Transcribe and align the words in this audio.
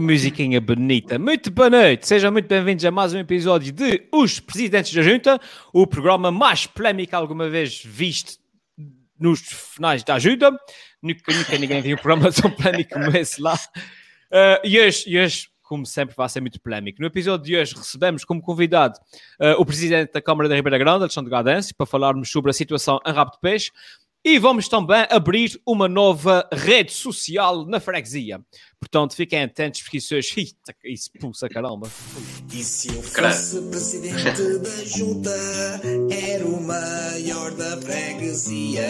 musiquinha 0.00 0.60
bonita. 0.60 1.18
Muito 1.18 1.50
boa 1.50 1.68
noite, 1.68 2.08
sejam 2.08 2.32
muito 2.32 2.48
bem-vindos 2.48 2.84
a 2.86 2.90
mais 2.90 3.12
um 3.12 3.18
episódio 3.18 3.70
de 3.70 4.08
Os 4.10 4.40
Presidentes 4.40 4.94
da 4.94 5.02
Junta, 5.02 5.38
o 5.74 5.86
programa 5.86 6.30
mais 6.30 6.66
polémico 6.66 7.14
alguma 7.14 7.50
vez 7.50 7.82
visto 7.84 8.38
nos 9.18 9.40
finais 9.40 10.02
da 10.02 10.14
ajuda. 10.14 10.58
Nunca, 11.02 11.32
nunca 11.32 11.58
ninguém 11.58 11.82
viu 11.82 11.96
um 11.96 12.00
programa 12.00 12.32
tão 12.32 12.50
polémico 12.50 12.94
como 12.94 13.14
esse 13.14 13.42
lá. 13.42 13.54
Uh, 13.54 14.64
e, 14.64 14.80
hoje, 14.80 15.18
hoje, 15.18 15.48
como 15.62 15.84
sempre, 15.84 16.16
vai 16.16 16.28
ser 16.30 16.40
muito 16.40 16.58
polémico. 16.60 17.00
No 17.00 17.06
episódio 17.06 17.44
de 17.44 17.56
hoje 17.56 17.74
recebemos 17.76 18.24
como 18.24 18.40
convidado 18.40 18.98
uh, 19.38 19.60
o 19.60 19.66
Presidente 19.66 20.12
da 20.12 20.22
Câmara 20.22 20.48
da 20.48 20.54
Ribeira 20.54 20.78
Grande, 20.78 21.02
Alexandre 21.02 21.30
Gadense, 21.30 21.74
para 21.74 21.84
falarmos 21.84 22.30
sobre 22.30 22.50
a 22.50 22.54
situação 22.54 22.98
em 23.06 23.12
Rabo 23.12 23.32
de 23.32 23.40
Peixe. 23.40 23.70
E 24.22 24.38
vamos 24.38 24.68
também 24.68 25.06
abrir 25.08 25.58
uma 25.66 25.88
nova 25.88 26.46
rede 26.52 26.92
social 26.92 27.64
na 27.64 27.80
freguesia. 27.80 28.38
Portanto, 28.78 29.16
fiquem 29.16 29.42
atentos 29.42 29.80
porque 29.80 29.96
isso 29.96 30.14
hoje 30.16 30.54
isso 30.84 31.10
pulsa 31.18 31.48
caramba. 31.48 31.90
E 32.52 32.62
se 32.62 32.88
eu 32.88 33.02
fosse 33.02 33.62
presidente 33.62 34.58
da 34.58 34.84
junta, 34.84 35.30
era 36.10 36.44
o 36.44 36.62
maior 36.62 37.52
da 37.52 37.78
freguesia. 37.78 38.86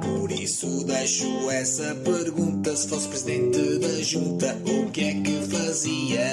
Por 0.00 0.30
isso 0.30 0.84
deixo 0.84 1.50
essa 1.50 1.96
pergunta: 1.96 2.76
se 2.76 2.88
fosse 2.88 3.08
presidente 3.08 3.78
da 3.80 4.00
junta, 4.00 4.56
o 4.64 4.90
que 4.92 5.00
é 5.00 5.14
que 5.22 5.40
fazia? 5.50 6.28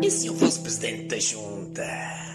E 0.00 0.10
se 0.10 0.28
eu 0.28 0.36
fosse 0.36 0.60
presidente 0.60 1.08
da 1.08 1.18
junta? 1.18 2.29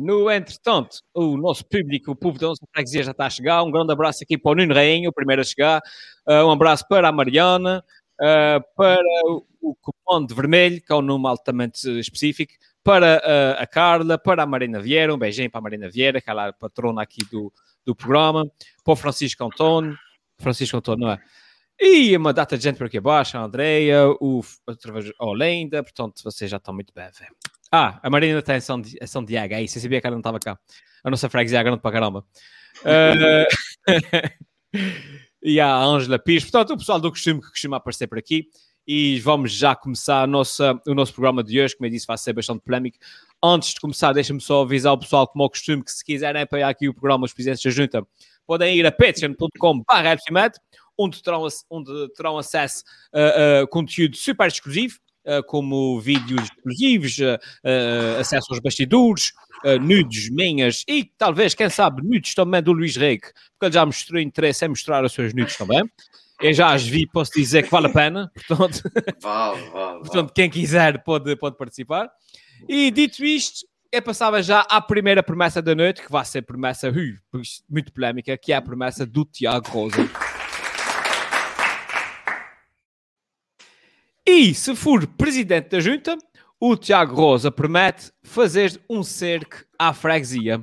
No 0.00 0.30
entretanto, 0.30 0.98
o 1.12 1.36
nosso 1.36 1.64
público, 1.64 2.12
o 2.12 2.16
povo 2.16 2.38
da 2.38 2.46
nossa 2.46 2.64
freguesia 2.72 3.02
já 3.02 3.10
está 3.10 3.26
a 3.26 3.30
chegar. 3.30 3.62
Um 3.64 3.70
grande 3.70 3.92
abraço 3.92 4.22
aqui 4.22 4.38
para 4.38 4.52
o 4.52 4.54
Nuno 4.54 4.72
Rainho, 4.72 5.10
o 5.10 5.12
primeiro 5.12 5.42
a 5.42 5.44
chegar. 5.44 5.82
Uh, 6.26 6.46
um 6.46 6.52
abraço 6.52 6.86
para 6.88 7.08
a 7.08 7.12
Mariana, 7.12 7.84
uh, 8.20 8.62
para 8.76 9.02
o 9.60 9.76
Comando 9.80 10.34
Vermelho, 10.36 10.80
que 10.80 10.92
é 10.92 10.94
um 10.94 11.02
nome 11.02 11.26
altamente 11.26 11.88
específico, 11.98 12.52
para 12.84 13.18
uh, 13.18 13.60
a 13.60 13.66
Carla, 13.66 14.16
para 14.16 14.44
a 14.44 14.46
Marina 14.46 14.80
Vieira, 14.80 15.12
um 15.12 15.18
beijinho 15.18 15.50
para 15.50 15.58
a 15.58 15.62
Marina 15.62 15.90
Vieira, 15.90 16.20
que 16.20 16.30
é 16.30 16.32
a 16.32 16.52
patrona 16.52 17.02
aqui 17.02 17.24
do, 17.30 17.52
do 17.84 17.94
programa, 17.94 18.48
para 18.84 18.92
o 18.92 18.96
Francisco 18.96 19.44
Antônio, 19.44 19.98
Francisco 20.38 20.76
Antônio, 20.76 21.06
não 21.06 21.12
é? 21.12 21.18
E 21.80 22.16
uma 22.16 22.32
data 22.32 22.56
de 22.56 22.64
gente 22.64 22.76
por 22.76 22.86
aqui 22.86 22.98
abaixo, 22.98 23.36
a 23.36 23.42
Andreia, 23.42 24.08
o, 24.20 24.42
a 25.18 25.26
Olinda, 25.26 25.82
portanto, 25.82 26.22
vocês 26.22 26.50
já 26.50 26.56
estão 26.56 26.72
muito 26.72 26.92
bem, 26.94 27.08
velho. 27.18 27.34
Ah, 27.70 28.00
a 28.02 28.10
Marina 28.10 28.40
tem 28.42 28.60
São, 28.60 28.82
é 29.00 29.06
São 29.06 29.24
Diego, 29.24 29.54
é 29.54 29.62
isso, 29.62 29.78
eu 29.78 29.82
sabia 29.82 30.00
que 30.00 30.06
ela 30.06 30.14
não 30.14 30.20
estava 30.20 30.38
cá. 30.38 30.58
A 31.04 31.10
nossa 31.10 31.28
freguesia 31.28 31.58
é 31.58 31.62
grande 31.64 31.80
para 31.80 31.92
caramba. 31.92 32.24
Uh... 32.82 33.46
e 35.42 35.60
a 35.60 35.76
Ângela 35.76 36.18
Pires, 36.18 36.44
portanto, 36.44 36.72
o 36.72 36.78
pessoal 36.78 37.00
do 37.00 37.10
costume 37.10 37.40
que 37.40 37.50
costuma 37.50 37.76
aparecer 37.76 38.06
por 38.06 38.18
aqui. 38.18 38.48
E 38.90 39.20
vamos 39.20 39.52
já 39.52 39.76
começar 39.76 40.26
nossa, 40.26 40.80
o 40.86 40.94
nosso 40.94 41.12
programa 41.12 41.44
de 41.44 41.60
hoje, 41.60 41.76
como 41.76 41.86
eu 41.86 41.90
disse, 41.90 42.06
vai 42.06 42.16
ser 42.16 42.32
bastante 42.32 42.62
polémico. 42.62 42.96
Antes 43.42 43.74
de 43.74 43.80
começar, 43.80 44.14
deixa-me 44.14 44.40
só 44.40 44.62
avisar 44.62 44.94
o 44.94 44.98
pessoal, 44.98 45.28
como 45.28 45.44
ao 45.44 45.50
costume, 45.50 45.84
que 45.84 45.92
se 45.92 46.02
quiserem 46.02 46.40
apoiar 46.40 46.70
aqui 46.70 46.88
o 46.88 46.94
programa 46.94 47.26
Os 47.26 47.34
Presidentes 47.34 47.62
da 47.62 47.70
Junta, 47.70 48.02
podem 48.46 48.78
ir 48.78 48.86
a 48.86 48.90
patreon.com.br 48.90 49.84
onde 50.96 51.22
terão, 51.22 51.46
onde 51.70 52.08
terão 52.14 52.38
acesso 52.38 52.82
a, 53.12 53.60
a 53.60 53.66
conteúdo 53.66 54.16
super 54.16 54.48
exclusivo 54.48 54.98
como 55.46 56.00
vídeos 56.00 56.42
exclusivos, 56.44 57.18
eh, 57.18 57.38
eh, 57.64 58.16
acesso 58.20 58.46
aos 58.50 58.60
bastidores, 58.60 59.32
nudes 59.80 60.30
minhas 60.30 60.84
e 60.88 61.04
talvez, 61.18 61.52
quem 61.52 61.68
sabe, 61.68 62.00
nudes 62.02 62.32
também 62.32 62.62
do 62.62 62.70
Luís 62.70 62.96
Reik, 62.96 63.26
porque 63.26 63.66
ele 63.66 63.72
já 63.72 63.84
mostrou 63.84 64.20
interesse 64.20 64.64
em 64.64 64.68
mostrar 64.68 65.04
as 65.04 65.10
suas 65.10 65.34
nudes 65.34 65.56
também. 65.56 65.82
Eu 66.40 66.52
já 66.52 66.72
as 66.72 66.86
vi, 66.86 67.08
posso 67.08 67.32
dizer 67.32 67.64
que 67.64 67.70
vale 67.70 67.88
a 67.88 67.92
pena. 67.92 68.30
Portanto, 68.46 68.82
vale, 69.20 69.70
vale, 69.70 69.98
portanto 69.98 70.32
quem 70.32 70.48
quiser 70.48 71.02
pode, 71.02 71.34
pode 71.34 71.56
participar. 71.56 72.08
E 72.68 72.92
dito 72.92 73.24
isto, 73.24 73.66
eu 73.90 74.02
passava 74.02 74.42
já 74.42 74.60
à 74.60 74.80
primeira 74.80 75.22
promessa 75.22 75.60
da 75.60 75.74
noite, 75.74 76.02
que 76.02 76.12
vai 76.12 76.24
ser 76.24 76.42
promessa 76.42 76.90
uh, 76.90 77.42
muito 77.68 77.92
polémica, 77.92 78.36
que 78.36 78.52
é 78.52 78.56
a 78.56 78.62
promessa 78.62 79.04
do 79.04 79.24
Tiago 79.24 79.68
Rosa. 79.70 80.08
E 84.30 84.52
se 84.52 84.76
for 84.76 85.06
presidente 85.06 85.70
da 85.70 85.80
junta, 85.80 86.14
o 86.60 86.76
Tiago 86.76 87.16
Rosa 87.16 87.50
promete 87.50 88.12
fazer 88.22 88.78
um 88.86 89.02
cerco 89.02 89.64
à 89.78 89.94
freguesia. 89.94 90.60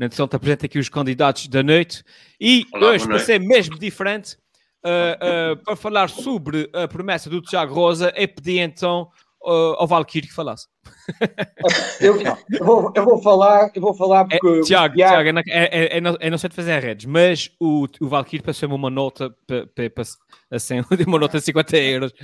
Então, 0.00 0.26
te 0.26 0.34
apresento 0.34 0.64
aqui 0.64 0.78
os 0.78 0.88
candidatos 0.88 1.46
da 1.48 1.62
noite. 1.62 2.02
E 2.40 2.64
Olá, 2.72 2.88
hoje, 2.88 3.06
para 3.06 3.18
ser 3.18 3.38
mesmo 3.38 3.78
diferente, 3.78 4.38
uh, 4.82 5.52
uh, 5.52 5.62
para 5.62 5.76
falar 5.76 6.08
sobre 6.08 6.70
a 6.72 6.88
promessa 6.88 7.28
do 7.28 7.42
Tiago 7.42 7.74
Rosa, 7.74 8.10
é 8.16 8.26
pedir 8.26 8.60
então 8.60 9.10
uh, 9.42 9.76
ao 9.76 9.86
Valkyrie 9.86 10.26
que 10.26 10.34
falasse. 10.34 10.66
Eu, 12.00 12.18
eu, 12.18 12.64
vou, 12.64 12.92
eu, 12.94 13.04
vou, 13.04 13.22
falar, 13.22 13.70
eu 13.74 13.82
vou 13.82 13.92
falar 13.92 14.24
porque. 14.24 14.36
É, 14.36 14.62
Tiago, 14.62 14.94
Tiago, 14.94 15.22
Tiago 15.22 15.38
é, 15.38 15.42
é, 15.50 15.98
é, 15.98 16.00
não, 16.00 16.16
é 16.18 16.30
não 16.30 16.38
sei 16.38 16.48
de 16.48 16.56
fazer 16.56 16.82
redes, 16.82 17.04
mas 17.04 17.50
o, 17.60 17.86
o 18.00 18.08
Valkyrie 18.08 18.42
passou-me 18.42 18.74
uma 18.74 18.88
nota, 18.88 19.28
para, 19.46 19.66
para, 19.66 20.04
assim, 20.50 20.76
uma 21.06 21.18
nota 21.18 21.38
de 21.38 21.44
50 21.44 21.76
euros 21.76 22.14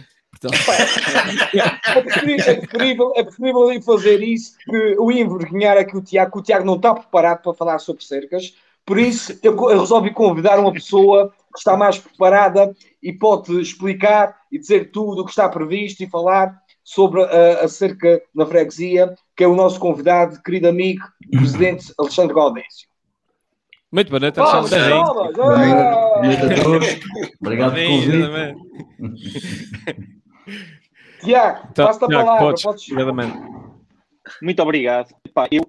Portanto... 0.41 0.59
é, 1.55 2.01
preferível, 2.01 2.45
é, 2.47 2.55
preferível, 2.55 3.13
é 3.15 3.25
preferível 3.25 3.83
fazer 3.83 4.23
isso 4.23 4.57
que 4.59 4.97
o 4.99 5.13
envergonhar 5.13 5.77
aqui 5.77 5.97
o 5.97 6.03
Tiago, 6.03 6.33
que 6.33 6.39
o 6.39 6.43
Tiago 6.43 6.65
não 6.65 6.77
está 6.77 6.95
preparado 6.95 7.43
para 7.43 7.55
falar 7.55 7.79
sobre 7.79 8.03
cercas. 8.03 8.55
Por 8.87 8.99
isso, 8.99 9.39
eu, 9.43 9.55
resolvi 9.79 10.13
convidar 10.13 10.59
uma 10.59 10.73
pessoa 10.73 11.33
que 11.53 11.59
está 11.59 11.77
mais 11.77 11.99
preparada 11.99 12.75
e 13.03 13.13
pode 13.13 13.61
explicar 13.61 14.35
e 14.51 14.59
dizer 14.59 14.91
tudo 14.91 15.21
o 15.21 15.25
que 15.25 15.31
está 15.31 15.49
previsto 15.49 16.03
e 16.03 16.09
falar 16.09 16.59
sobre 16.83 17.23
a, 17.23 17.65
a 17.65 17.69
cerca 17.69 18.21
na 18.35 18.47
freguesia, 18.47 19.15
que 19.37 19.45
é 19.45 19.47
o 19.47 19.55
nosso 19.55 19.79
convidado, 19.79 20.43
querido 20.43 20.69
amigo, 20.69 21.05
o 21.27 21.37
presidente 21.37 21.93
Alexandre 21.99 22.35
Gaudêncio. 22.35 22.89
Muito 23.93 24.09
boa 24.09 24.21
noite, 24.21 24.41
Alexandre. 24.41 24.91
Boa 25.35 26.23
noite 26.23 26.43
a 26.43 26.63
todos. 26.63 26.89
Obrigado 27.41 27.75
pelo 27.75 27.89
convite. 28.97 29.31
Tiago, 31.21 31.69
então, 31.71 31.87
passa 31.87 32.05
a 32.05 32.09
palavra. 32.09 32.45
Podes, 32.47 32.63
podes... 32.63 32.89
Muito 34.43 34.63
obrigado. 34.63 35.15
Epá, 35.27 35.49
eu 35.51 35.63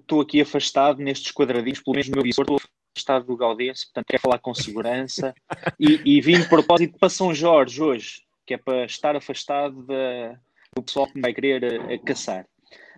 estou 0.00 0.20
aqui 0.20 0.40
afastado 0.40 1.02
nestes 1.02 1.32
quadradinhos, 1.32 1.80
pelo 1.80 1.94
menos 1.94 2.08
no 2.08 2.14
meu 2.14 2.22
visor, 2.22 2.44
estou 2.44 2.60
afastado 2.96 3.26
do 3.26 3.36
Gaudense, 3.36 3.86
portanto 3.86 4.06
quero 4.06 4.22
falar 4.22 4.38
com 4.38 4.54
segurança 4.54 5.34
e, 5.78 6.00
e 6.04 6.20
vim 6.20 6.40
de 6.40 6.48
propósito 6.48 6.98
para 6.98 7.08
São 7.08 7.34
Jorge 7.34 7.82
hoje, 7.82 8.22
que 8.46 8.54
é 8.54 8.58
para 8.58 8.84
estar 8.84 9.16
afastado 9.16 9.82
da, 9.84 10.38
do 10.74 10.82
pessoal 10.82 11.06
que 11.06 11.14
me 11.16 11.22
vai 11.22 11.34
querer 11.34 11.64
a, 11.64 11.92
eh, 11.92 11.94
a 11.94 11.98
caçar. 11.98 12.46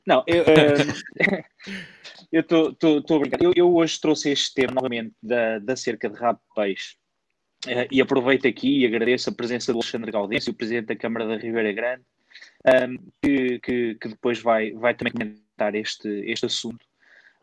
Não, 0.06 0.25
eu 0.27 0.43
uh, 2.33 2.38
estou 2.99 3.17
a 3.17 3.21
brincar. 3.21 3.43
Eu, 3.43 3.53
eu, 3.55 3.75
hoje 3.75 4.00
trouxe 4.00 4.31
este 4.31 4.55
tema 4.55 4.72
novamente 4.75 5.12
da, 5.22 5.59
da 5.59 5.77
cerca 5.77 6.09
de 6.09 6.19
rabo 6.19 6.38
de 6.38 6.55
peixe. 6.55 6.97
Uh, 7.67 7.91
e 7.91 8.01
aproveito 8.01 8.47
aqui 8.47 8.81
e 8.81 8.87
agradeço 8.87 9.31
a 9.31 9.33
presença 9.33 9.73
do 9.73 9.79
Alexandre 9.79 10.13
Gaudêncio, 10.13 10.53
o 10.53 10.55
Presidente 10.55 10.87
da 10.87 10.97
Câmara 10.97 11.27
da 11.27 11.37
Ribeira 11.37 11.73
Grande, 11.73 12.03
um, 12.65 12.99
que, 13.21 13.59
que, 13.59 13.94
que, 13.97 14.09
depois 14.09 14.41
vai, 14.41 14.71
vai 14.73 14.94
também 14.94 15.12
comentar 15.12 15.75
este, 15.75 16.09
este 16.09 16.47
assunto. 16.47 16.87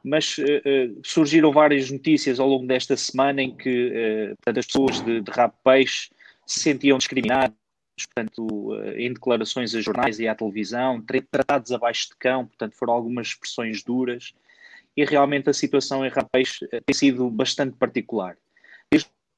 Mas 0.01 0.38
uh, 0.38 0.44
uh, 0.44 1.01
surgiram 1.04 1.51
várias 1.51 1.92
notícias 1.92 2.39
ao 2.39 2.48
longo 2.48 2.66
desta 2.66 2.95
semana 2.95 3.42
em 3.42 3.56
que 3.56 4.36
portanto, 4.38 4.57
as 4.60 4.66
pessoas 4.66 5.01
de, 5.01 5.19
de 5.19 5.31
rabo 5.31 5.56
peixe 5.63 6.10
se 6.48 6.62
sentiam 6.62 6.98
discriminadas, 6.98 7.54
portanto, 7.98 8.69
em 8.95 9.12
declarações 9.12 9.75
a 9.75 9.81
jornais 9.81 10.19
e 10.19 10.28
à 10.28 10.36
televisão, 10.36 11.04
tratados 11.31 11.72
abaixo 11.72 12.10
de 12.10 12.16
cão, 12.18 12.45
portanto, 12.45 12.75
foram 12.75 12.94
algumas 12.94 13.28
expressões 13.28 13.84
duras, 13.84 14.34
e 14.95 15.04
realmente 15.04 15.50
a 15.50 15.54
situação 15.54 16.06
em 16.06 16.10
rabo 16.10 16.30
peixe 16.31 16.68
tem 16.68 16.94
sido 16.94 17.30
bastante 17.30 17.75
particular 17.78 18.38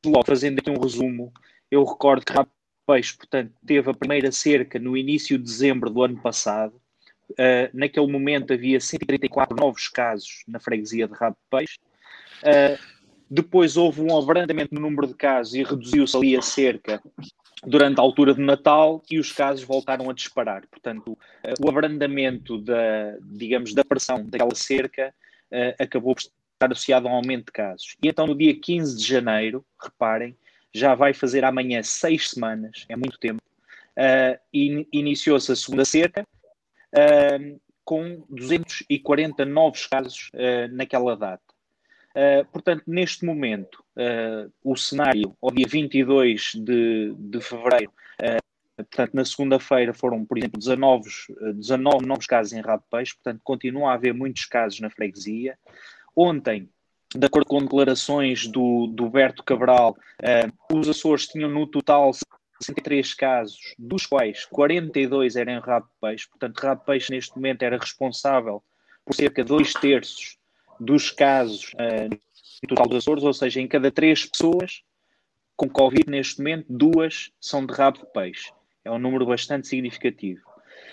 logo, 0.05 0.25
fazendo 0.25 0.59
aqui 0.59 0.69
um 0.69 0.79
resumo, 0.79 1.31
eu 1.69 1.83
recordo 1.83 2.25
que 2.25 2.33
Rabo 2.33 2.49
Peixe, 2.85 3.15
portanto, 3.17 3.53
teve 3.65 3.89
a 3.89 3.93
primeira 3.93 4.31
cerca 4.31 4.79
no 4.79 4.95
início 4.95 5.37
de 5.37 5.43
dezembro 5.43 5.89
do 5.89 6.03
ano 6.03 6.21
passado. 6.21 6.79
Uh, 7.31 7.67
naquele 7.73 8.07
momento 8.07 8.53
havia 8.53 8.79
134 8.79 9.55
novos 9.57 9.89
casos 9.89 10.43
na 10.47 10.59
freguesia 10.59 11.07
de 11.07 11.13
Rabo 11.13 11.37
Peixe. 11.49 11.77
Uh, 12.41 12.79
depois 13.29 13.75
houve 13.75 14.01
um 14.01 14.17
abrandamento 14.17 14.73
no 14.73 14.79
número 14.79 15.07
de 15.07 15.13
casos 15.13 15.53
e 15.53 15.63
reduziu-se 15.63 16.15
ali 16.15 16.37
a 16.37 16.41
cerca 16.41 17.01
durante 17.65 17.99
a 17.99 18.01
altura 18.01 18.33
de 18.33 18.39
Natal 18.39 19.03
e 19.11 19.19
os 19.19 19.33
casos 19.33 19.65
voltaram 19.65 20.09
a 20.09 20.13
disparar. 20.13 20.65
Portanto, 20.67 21.11
uh, 21.11 21.65
o 21.65 21.69
abrandamento 21.69 22.57
da, 22.57 23.17
digamos, 23.21 23.73
da 23.73 23.83
pressão 23.83 24.23
daquela 24.25 24.55
cerca 24.55 25.13
acabou 25.79 26.13
por 26.13 26.21
estar 26.57 26.71
associado 26.71 27.07
a 27.07 27.11
um 27.11 27.15
aumento 27.15 27.45
de 27.45 27.51
casos. 27.51 27.95
E 28.03 28.07
então, 28.07 28.25
no 28.27 28.35
dia 28.35 28.59
15 28.59 28.97
de 28.97 29.07
janeiro, 29.07 29.65
reparem, 29.81 30.35
já 30.73 30.95
vai 30.95 31.13
fazer 31.13 31.45
amanhã 31.45 31.81
seis 31.83 32.31
semanas, 32.31 32.85
é 32.89 32.95
muito 32.95 33.17
tempo, 33.19 33.41
uh, 33.97 34.39
in, 34.53 34.85
iniciou-se 34.91 35.51
a 35.51 35.55
segunda 35.55 35.85
cerca, 35.85 36.23
uh, 36.23 37.61
com 37.85 38.25
240 38.29 39.45
novos 39.45 39.85
casos 39.85 40.29
uh, 40.33 40.73
naquela 40.75 41.15
data. 41.15 41.43
Portanto, 42.51 42.81
neste 42.87 43.23
momento, 43.23 43.83
o 44.63 44.75
cenário, 44.75 45.37
ao 45.39 45.51
dia 45.51 45.67
22 45.69 46.53
de, 46.55 47.13
de 47.15 47.39
fevereiro, 47.39 47.91
portanto, 48.75 49.13
na 49.13 49.23
segunda-feira 49.23 49.93
foram, 49.93 50.25
por 50.25 50.35
exemplo, 50.35 50.57
19, 50.57 51.07
19 51.53 52.07
novos 52.07 52.25
casos 52.25 52.53
em 52.53 52.61
rabo 52.61 52.81
de 52.81 52.89
peixe, 52.89 53.13
portanto, 53.13 53.41
continua 53.43 53.91
a 53.91 53.93
haver 53.93 54.15
muitos 54.15 54.45
casos 54.45 54.79
na 54.79 54.89
freguesia. 54.89 55.59
Ontem, 56.19 56.67
de 57.13 57.25
acordo 57.27 57.45
com 57.45 57.59
declarações 57.59 58.47
do, 58.47 58.87
do 58.87 59.07
Berto 59.07 59.43
Cabral, 59.43 59.95
os 60.73 60.89
Açores 60.89 61.27
tinham 61.27 61.47
no 61.47 61.67
total 61.67 62.11
63 62.59 63.13
casos, 63.13 63.75
dos 63.77 64.07
quais 64.07 64.43
42 64.45 65.35
eram 65.35 65.59
rabo 65.59 65.85
de 65.85 65.93
peixe, 66.01 66.27
portanto, 66.27 66.57
rabo 66.57 66.79
de 66.79 66.85
peixe 66.87 67.13
neste 67.13 67.35
momento 67.35 67.61
era 67.61 67.77
responsável 67.77 68.63
por 69.05 69.13
cerca 69.13 69.43
de 69.43 69.47
dois 69.47 69.73
terços 69.73 70.37
dos 70.79 71.11
casos 71.11 71.71
uh, 71.75 72.09
no 72.63 72.67
total 72.67 72.87
dos 72.87 72.97
Açores, 72.97 73.23
ou 73.23 73.33
seja, 73.33 73.61
em 73.61 73.67
cada 73.67 73.91
três 73.91 74.25
pessoas 74.25 74.81
com 75.55 75.69
Covid 75.69 76.09
neste 76.09 76.39
momento, 76.39 76.65
duas 76.67 77.31
são 77.39 77.65
de 77.65 77.73
rabo 77.73 77.99
de 77.99 78.05
peixe. 78.11 78.51
É 78.83 78.91
um 78.91 78.99
número 78.99 79.25
bastante 79.25 79.67
significativo. 79.67 80.41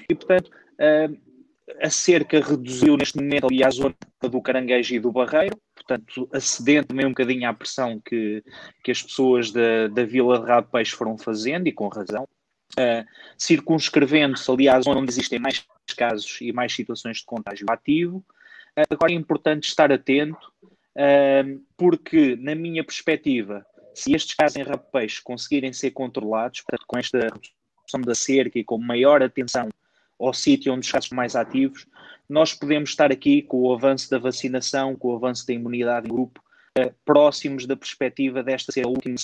E, 0.09 0.15
portanto, 0.15 0.51
uh, 0.51 1.34
a 1.81 1.91
cerca 1.91 2.41
reduziu 2.41 2.97
neste 2.97 3.17
momento 3.17 3.47
ali 3.47 3.65
a 3.65 3.71
zona 3.71 3.95
do 4.21 4.43
caranguejo 4.43 4.95
e 4.95 5.01
do 5.01 5.13
barreiro, 5.13 5.57
portanto, 5.75 6.29
acedendo 6.33 6.89
também 6.89 7.07
um 7.07 7.11
bocadinho 7.11 7.49
à 7.49 7.55
pressão 7.55 8.01
que, 8.01 8.43
que 8.83 8.91
as 8.91 9.03
pessoas 9.03 9.51
da, 9.51 9.89
da 9.89 10.05
Vila 10.05 10.41
de 10.41 10.47
Rabo 10.47 10.69
Peixe 10.71 10.93
foram 10.93 11.17
fazendo, 11.17 11.67
e 11.67 11.73
com 11.73 11.89
razão, 11.89 12.25
uh, 12.25 13.05
circunscrevendo-se 13.39 14.51
ali 14.51 14.69
à 14.69 14.81
zona 14.81 15.01
onde 15.01 15.11
existem 15.11 15.39
mais 15.39 15.65
casos 15.97 16.39
e 16.41 16.53
mais 16.53 16.75
situações 16.75 17.19
de 17.19 17.25
contágio 17.25 17.67
ativo. 17.71 18.25
Uh, 18.77 18.85
agora 18.91 19.13
é 19.13 19.15
importante 19.15 19.69
estar 19.69 19.91
atento, 19.91 20.53
uh, 20.63 21.63
porque, 21.77 22.37
na 22.37 22.55
minha 22.55 22.85
perspectiva, 22.85 23.65
se 23.95 24.15
estes 24.15 24.35
casos 24.35 24.57
em 24.57 24.63
Rabo 24.63 24.85
Peixe 24.93 25.23
conseguirem 25.23 25.73
ser 25.73 25.93
controlados, 25.93 26.61
portanto, 26.61 26.87
com 26.87 26.99
esta 26.99 27.19
redução 27.19 28.01
da 28.01 28.15
cerca 28.15 28.59
e 28.59 28.65
com 28.65 28.77
maior 28.77 29.23
atenção 29.23 29.69
ao 30.19 30.33
sítio 30.33 30.73
onde 30.73 30.87
os 30.87 30.93
casos 30.93 31.09
são 31.09 31.17
mais 31.17 31.37
ativos, 31.37 31.87
nós 32.29 32.55
podemos 32.55 32.91
estar 32.91 33.13
aqui 33.13 33.43
com 33.43 33.59
o 33.59 33.73
avanço 33.73 34.11
da 34.11 34.19
vacinação, 34.19 34.97
com 34.97 35.09
o 35.09 35.17
avanço 35.17 35.47
da 35.47 35.53
imunidade 35.53 36.07
em 36.07 36.11
grupo, 36.11 36.43
uh, 36.79 36.95
próximos 37.05 37.67
da 37.67 37.77
perspectiva 37.77 38.43
desta 38.43 38.73
ser 38.73 38.87
a 38.87 38.89
última 38.89 39.17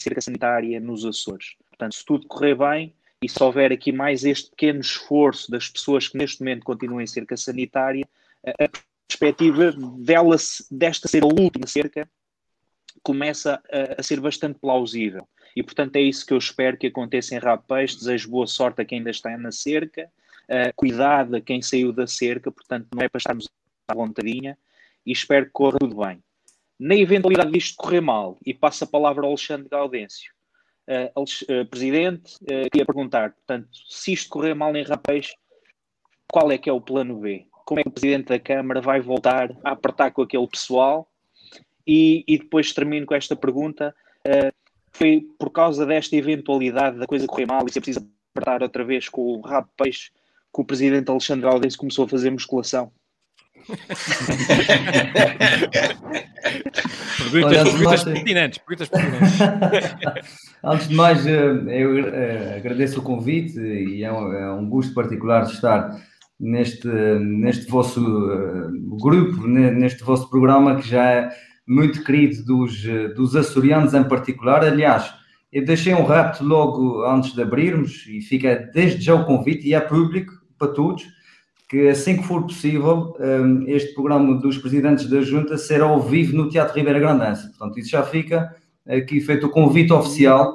cerca 0.00 0.20
sanitária 0.20 0.78
nos 0.80 1.04
Açores. 1.04 1.56
Portanto, 1.70 1.94
se 1.94 2.04
tudo 2.04 2.26
correr 2.26 2.54
bem 2.54 2.94
e 3.22 3.28
se 3.28 3.42
houver 3.42 3.72
aqui 3.72 3.90
mais 3.90 4.24
este 4.24 4.50
pequeno 4.50 4.80
esforço 4.80 5.50
das 5.50 5.68
pessoas 5.68 6.08
que 6.08 6.18
neste 6.18 6.40
momento 6.40 6.64
continuam 6.64 7.00
em 7.00 7.06
cerca 7.06 7.36
sanitária, 7.36 8.06
a 8.46 8.68
perspectiva 9.08 9.72
dela, 9.98 10.36
desta 10.70 11.08
ser 11.08 11.22
a 11.22 11.26
última 11.26 11.66
cerca 11.66 12.08
começa 13.02 13.62
a, 13.70 14.00
a, 14.00 14.02
ser 14.02 14.20
bastante 14.20 14.58
plausível. 14.58 15.26
E, 15.56 15.62
portanto, 15.62 15.96
é 15.96 16.00
isso 16.00 16.26
que 16.26 16.32
eu 16.32 16.38
espero 16.38 16.76
que 16.76 16.88
aconteça 16.88 17.34
em 17.34 17.38
Rapaz. 17.38 17.94
Desejo 17.94 18.30
boa 18.30 18.46
sorte 18.46 18.82
a 18.82 18.84
quem 18.84 18.98
ainda 18.98 19.10
está 19.10 19.36
na 19.36 19.52
cerca 19.52 20.10
uh, 20.48 20.72
cuidado 20.76 21.36
a 21.36 21.40
quem 21.40 21.62
saiu 21.62 21.92
da 21.92 22.06
cerca, 22.06 22.50
portanto 22.50 22.88
não 22.94 23.02
é 23.02 23.08
para 23.08 23.18
estarmos 23.18 23.48
à 23.88 23.94
vontadinha 23.94 24.58
e 25.04 25.12
espero 25.12 25.46
que 25.46 25.52
corra 25.52 25.78
tudo 25.78 25.96
bem. 25.96 26.22
Na 26.78 26.96
eventualidade 26.96 27.52
disto 27.52 27.76
correr 27.76 28.00
mal, 28.00 28.36
e 28.44 28.52
passa 28.52 28.84
a 28.84 28.88
palavra 28.88 29.22
ao 29.22 29.28
Alexandre 29.28 29.68
Gaudêncio, 29.68 30.32
uh, 30.88 31.20
uh, 31.20 31.66
Presidente, 31.66 32.34
uh, 32.42 32.68
queria 32.70 32.84
perguntar, 32.84 33.32
portanto, 33.32 33.68
se 33.88 34.12
isto 34.12 34.28
correr 34.28 34.54
mal 34.54 34.74
em 34.74 34.82
Rapaz, 34.82 35.34
qual 36.30 36.50
é 36.50 36.58
que 36.58 36.68
é 36.68 36.72
o 36.72 36.80
plano 36.80 37.18
B? 37.20 37.46
Como 37.64 37.80
é 37.80 37.82
que 37.82 37.88
o 37.88 37.92
Presidente 37.92 38.28
da 38.28 38.40
Câmara 38.40 38.80
vai 38.80 39.00
voltar 39.00 39.50
a 39.62 39.70
apertar 39.70 40.10
com 40.10 40.22
aquele 40.22 40.48
pessoal? 40.48 41.08
E, 41.86 42.24
e 42.26 42.38
depois 42.38 42.72
termino 42.72 43.06
com 43.06 43.14
esta 43.14 43.36
pergunta, 43.36 43.94
foi 44.90 45.20
por 45.38 45.50
causa 45.50 45.84
desta 45.84 46.16
eventualidade 46.16 46.98
da 46.98 47.06
coisa 47.06 47.26
correr 47.26 47.46
mal 47.46 47.64
e 47.66 47.72
se 47.72 47.78
é 47.78 47.82
preciso 47.82 48.08
apertar 48.34 48.62
outra 48.62 48.84
vez 48.84 49.08
com 49.08 49.20
o 49.20 49.40
rabo 49.42 49.68
peixe 49.76 50.10
que 50.54 50.60
o 50.60 50.64
presidente 50.64 51.10
Alexandre 51.10 51.46
Alves 51.46 51.74
começou 51.74 52.04
a 52.04 52.08
fazer 52.08 52.30
musculação. 52.30 52.92
perguntas, 57.32 57.72
perguntas 57.72 58.04
pertinentes, 58.04 58.58
perguntas 58.58 58.88
pertinentes. 58.88 59.38
Antes 60.62 60.88
de 60.88 60.94
mais, 60.94 61.26
eh, 61.26 61.32
eu 61.66 61.98
eh, 61.98 62.56
agradeço 62.58 63.00
o 63.00 63.02
convite 63.02 63.58
e 63.58 64.04
é 64.04 64.12
um, 64.12 64.32
é 64.32 64.52
um 64.52 64.68
gosto 64.68 64.94
particular 64.94 65.44
de 65.46 65.52
estar 65.54 65.98
neste, 66.38 66.86
neste 66.86 67.68
vosso 67.68 68.00
eh, 68.00 68.68
grupo, 69.00 69.46
neste 69.48 70.04
vosso 70.04 70.30
programa 70.30 70.76
que 70.76 70.86
já 70.86 71.10
é 71.10 71.30
muito 71.66 72.04
querido 72.04 72.44
dos, 72.44 72.82
dos 73.16 73.34
açorianos 73.34 73.94
em 73.94 74.04
particular. 74.04 74.62
Aliás, 74.62 75.12
eu 75.50 75.64
deixei 75.64 75.94
um 75.94 76.04
rapto 76.04 76.44
logo 76.44 77.02
antes 77.06 77.32
de 77.32 77.42
abrirmos 77.42 78.06
e 78.06 78.20
fica 78.20 78.70
desde 78.72 79.00
já 79.02 79.14
o 79.14 79.24
convite 79.24 79.66
e 79.66 79.74
é 79.74 79.80
público 79.80 80.43
para 80.64 80.74
todos, 80.74 81.04
que 81.68 81.88
assim 81.88 82.16
que 82.16 82.24
for 82.24 82.42
possível, 82.42 83.16
um, 83.18 83.64
este 83.66 83.94
programa 83.94 84.38
dos 84.40 84.58
presidentes 84.58 85.08
da 85.08 85.20
Junta 85.20 85.58
será 85.58 85.84
ao 85.84 86.00
vivo 86.00 86.36
no 86.36 86.48
Teatro 86.48 86.74
Ribeira 86.74 86.98
Grandense. 86.98 87.48
Portanto, 87.48 87.78
isso 87.78 87.90
já 87.90 88.02
fica 88.02 88.54
aqui 88.86 89.20
feito 89.20 89.46
o 89.46 89.50
convite 89.50 89.92
oficial. 89.92 90.54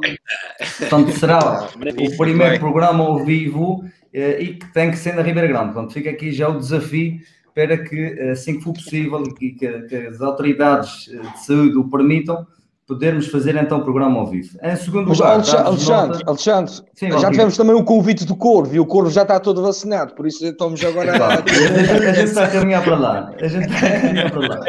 Portanto, 0.80 1.12
será 1.12 1.68
o 1.76 2.18
primeiro 2.18 2.60
programa 2.60 3.04
ao 3.04 3.26
vivo 3.26 3.84
uh, 3.84 4.42
e 4.42 4.56
que 4.56 4.74
tem 4.74 4.92
que 4.92 4.98
ser 4.98 5.16
na 5.16 5.22
Ribeira 5.22 5.48
Grande. 5.48 5.74
Portanto, 5.74 5.94
fica 5.94 6.10
aqui 6.10 6.32
já 6.32 6.48
o 6.48 6.60
desafio 6.60 7.20
para 7.54 7.78
que, 7.78 8.06
assim 8.32 8.58
que 8.58 8.64
for 8.64 8.74
possível 8.74 9.24
e 9.42 9.52
que, 9.52 9.68
que 9.82 9.96
as 9.96 10.22
autoridades 10.22 11.06
de 11.06 11.46
saúde 11.46 11.78
o 11.78 11.90
permitam, 11.90 12.48
podermos 12.90 13.28
fazer 13.28 13.56
então 13.56 13.78
o 13.78 13.84
programa 13.84 14.20
ao 14.20 14.26
vivo. 14.26 14.58
Em 14.64 14.76
segundo 14.76 15.12
lugar, 15.12 15.34
Alexandre, 15.34 15.68
Alexandre, 15.68 16.24
Alexandre 16.26 16.74
Sim, 16.96 17.12
já 17.12 17.30
tivemos 17.30 17.56
também 17.56 17.76
o 17.76 17.84
convite 17.84 18.26
do 18.26 18.36
Corvo 18.36 18.74
e 18.74 18.80
o 18.80 18.86
Corvo 18.86 19.12
já 19.12 19.22
está 19.22 19.40
todo 19.40 19.62
vacinado, 19.62 20.16
por 20.16 20.26
isso 20.26 20.44
estamos 20.44 20.84
agora. 20.84 21.12
a... 21.24 21.36
a 21.36 22.14
gente 22.14 22.30
está 22.30 22.46
a 22.46 22.50
caminhar 22.50 22.84
para 22.84 22.96
lá. 22.98 23.32
A 23.40 23.48
gente 23.48 23.72
está 23.72 23.86
a 23.86 24.02
caminhar 24.02 24.32
para 24.32 24.48
lá. 24.48 24.60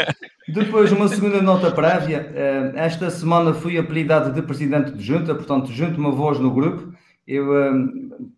Depois, 0.47 0.93
uma 0.93 1.09
segunda 1.09 1.41
nota 1.41 1.71
prévia. 1.71 2.31
Eh, 2.35 2.73
esta 2.75 3.09
semana 3.09 3.55
fui 3.55 3.79
apelidado 3.79 4.33
de 4.33 4.43
presidente 4.43 4.93
de 4.93 5.03
junta, 5.03 5.35
portanto, 5.35 5.73
junto 5.73 5.99
uma 5.99 6.11
voz 6.11 6.39
no 6.39 6.51
grupo. 6.51 6.93
Eu, 7.27 7.57
eh, 7.57 7.73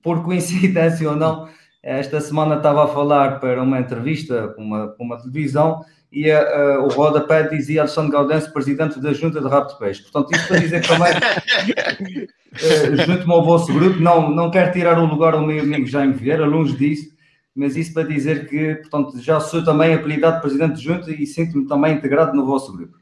por 0.00 0.22
coincidência 0.22 1.10
ou 1.10 1.16
não, 1.16 1.48
esta 1.82 2.20
semana 2.20 2.54
estava 2.54 2.84
a 2.84 2.88
falar 2.88 3.40
para 3.40 3.60
uma 3.60 3.80
entrevista 3.80 4.48
com 4.54 4.62
uma, 4.62 4.94
uma 5.00 5.18
televisão 5.18 5.80
e 6.12 6.30
uh, 6.30 6.82
o 6.82 6.88
rodapé 6.88 7.48
dizia 7.48 7.80
Alexandre 7.80 8.12
Gaudense, 8.12 8.52
presidente 8.52 9.00
da 9.00 9.14
Junta 9.14 9.40
de 9.40 9.48
Rabo 9.48 9.68
de 9.68 9.78
Peixe. 9.78 10.02
Portanto, 10.02 10.36
isto 10.36 10.46
para 10.46 10.58
dizer 10.58 10.86
também, 10.86 11.10
uh, 12.52 13.06
junto-me 13.06 13.32
ao 13.32 13.42
vosso 13.42 13.72
grupo, 13.72 13.98
não, 13.98 14.30
não 14.30 14.50
quero 14.50 14.72
tirar 14.72 14.98
o 14.98 15.06
lugar 15.06 15.32
ao 15.32 15.40
meu 15.40 15.62
amigo 15.62 15.86
Jaime 15.86 16.12
Vieira, 16.12 16.44
longe 16.44 16.76
disso, 16.76 17.10
mas 17.56 17.76
isso 17.76 17.94
para 17.94 18.06
dizer 18.06 18.46
que, 18.46 18.74
portanto, 18.74 19.18
já 19.20 19.40
sou 19.40 19.64
também 19.64 19.94
apelidado 19.94 20.42
presidente 20.42 20.74
de 20.74 20.84
Junta 20.84 21.10
e 21.10 21.26
sinto-me 21.26 21.66
também 21.66 21.94
integrado 21.94 22.36
no 22.36 22.44
vosso 22.44 22.76
grupo. 22.76 22.98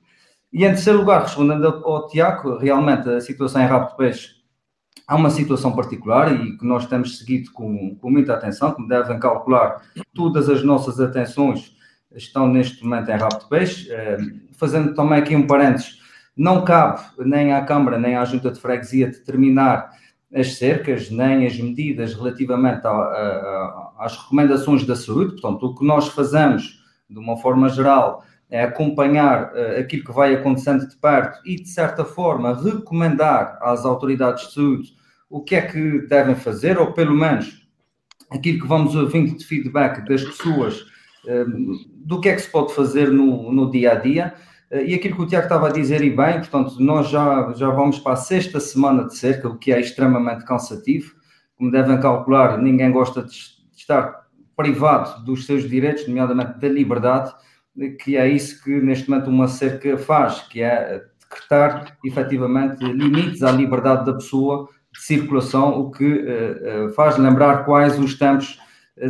E 0.52 0.64
em 0.64 0.68
terceiro 0.68 1.00
lugar, 1.00 1.22
respondendo 1.22 1.66
ao, 1.66 1.88
ao 1.88 2.06
Tiago, 2.06 2.58
realmente 2.58 3.08
a 3.08 3.20
situação 3.20 3.60
em 3.60 3.66
Rabo 3.66 3.90
de 3.90 3.96
Peixe 3.96 4.40
há 5.06 5.16
uma 5.16 5.30
situação 5.30 5.72
particular 5.72 6.32
e 6.32 6.56
que 6.56 6.64
nós 6.64 6.86
temos 6.86 7.18
seguido 7.18 7.50
com, 7.50 7.96
com 7.96 8.08
muita 8.08 8.34
atenção, 8.34 8.70
como 8.70 8.86
devem 8.86 9.18
calcular, 9.18 9.82
todas 10.14 10.48
as 10.48 10.62
nossas 10.62 11.00
atenções 11.00 11.79
estão 12.14 12.48
neste 12.48 12.82
momento 12.84 13.10
em 13.10 13.16
rabo 13.16 13.38
de 13.38 13.48
peixe. 13.48 13.90
Eh, 13.90 14.18
fazendo 14.52 14.94
também 14.94 15.18
aqui 15.18 15.34
um 15.34 15.46
parênteses, 15.46 16.00
não 16.36 16.64
cabe 16.64 17.00
nem 17.18 17.52
à 17.52 17.64
Câmara 17.64 17.98
nem 17.98 18.16
à 18.16 18.24
Junta 18.24 18.50
de 18.50 18.60
Freguesia 18.60 19.06
determinar 19.08 19.90
as 20.34 20.56
cercas, 20.56 21.10
nem 21.10 21.46
as 21.46 21.58
medidas 21.58 22.14
relativamente 22.14 22.86
a, 22.86 22.90
a, 22.90 23.92
às 23.98 24.16
recomendações 24.16 24.86
da 24.86 24.94
saúde. 24.94 25.40
Portanto, 25.40 25.66
o 25.66 25.74
que 25.74 25.84
nós 25.84 26.08
fazemos, 26.08 26.80
de 27.08 27.18
uma 27.18 27.36
forma 27.36 27.68
geral, 27.68 28.24
é 28.48 28.62
acompanhar 28.62 29.52
uh, 29.52 29.80
aquilo 29.80 30.04
que 30.04 30.12
vai 30.12 30.34
acontecendo 30.34 30.88
de 30.88 30.96
perto 30.96 31.40
e, 31.44 31.56
de 31.56 31.68
certa 31.68 32.04
forma, 32.04 32.54
recomendar 32.54 33.58
às 33.60 33.84
autoridades 33.84 34.48
de 34.48 34.54
saúde 34.54 34.92
o 35.28 35.40
que 35.40 35.54
é 35.54 35.62
que 35.62 36.06
devem 36.08 36.34
fazer, 36.34 36.78
ou 36.78 36.92
pelo 36.92 37.14
menos 37.14 37.66
aquilo 38.30 38.60
que 38.60 38.66
vamos 38.66 38.94
ouvindo 38.94 39.36
de 39.36 39.44
feedback 39.44 40.04
das 40.08 40.24
pessoas 40.24 40.84
do 41.88 42.20
que 42.20 42.28
é 42.28 42.34
que 42.34 42.42
se 42.42 42.50
pode 42.50 42.74
fazer 42.74 43.10
no, 43.10 43.52
no 43.52 43.70
dia 43.70 43.92
a 43.92 43.94
dia. 43.94 44.34
Eh, 44.70 44.86
e 44.86 44.94
aquilo 44.94 45.16
que 45.16 45.22
o 45.22 45.26
Tiago 45.26 45.44
estava 45.44 45.68
a 45.68 45.72
dizer, 45.72 46.02
e 46.02 46.10
bem, 46.10 46.38
portanto, 46.38 46.76
nós 46.78 47.08
já, 47.08 47.52
já 47.54 47.68
vamos 47.70 47.98
para 47.98 48.12
a 48.12 48.16
sexta 48.16 48.60
semana 48.60 49.06
de 49.06 49.16
cerca, 49.16 49.48
o 49.48 49.58
que 49.58 49.72
é 49.72 49.80
extremamente 49.80 50.44
cansativo. 50.44 51.14
Como 51.56 51.70
devem 51.70 52.00
calcular, 52.00 52.56
ninguém 52.58 52.90
gosta 52.90 53.22
de 53.22 53.36
estar 53.76 54.26
privado 54.56 55.24
dos 55.24 55.46
seus 55.46 55.68
direitos, 55.68 56.06
nomeadamente 56.06 56.58
da 56.58 56.68
liberdade, 56.68 57.32
que 58.02 58.16
é 58.16 58.28
isso 58.28 58.62
que 58.62 58.80
neste 58.80 59.08
momento 59.08 59.30
uma 59.30 59.48
cerca 59.48 59.96
faz, 59.96 60.40
que 60.48 60.62
é 60.62 61.02
decretar 61.20 61.96
efetivamente 62.04 62.84
limites 62.84 63.42
à 63.42 63.52
liberdade 63.52 64.04
da 64.04 64.14
pessoa 64.14 64.68
de 64.92 65.00
circulação, 65.00 65.78
o 65.78 65.90
que 65.90 66.04
uh, 66.04 66.92
faz 66.94 67.16
lembrar 67.16 67.64
quais 67.64 67.98
os 67.98 68.18
tempos 68.18 68.58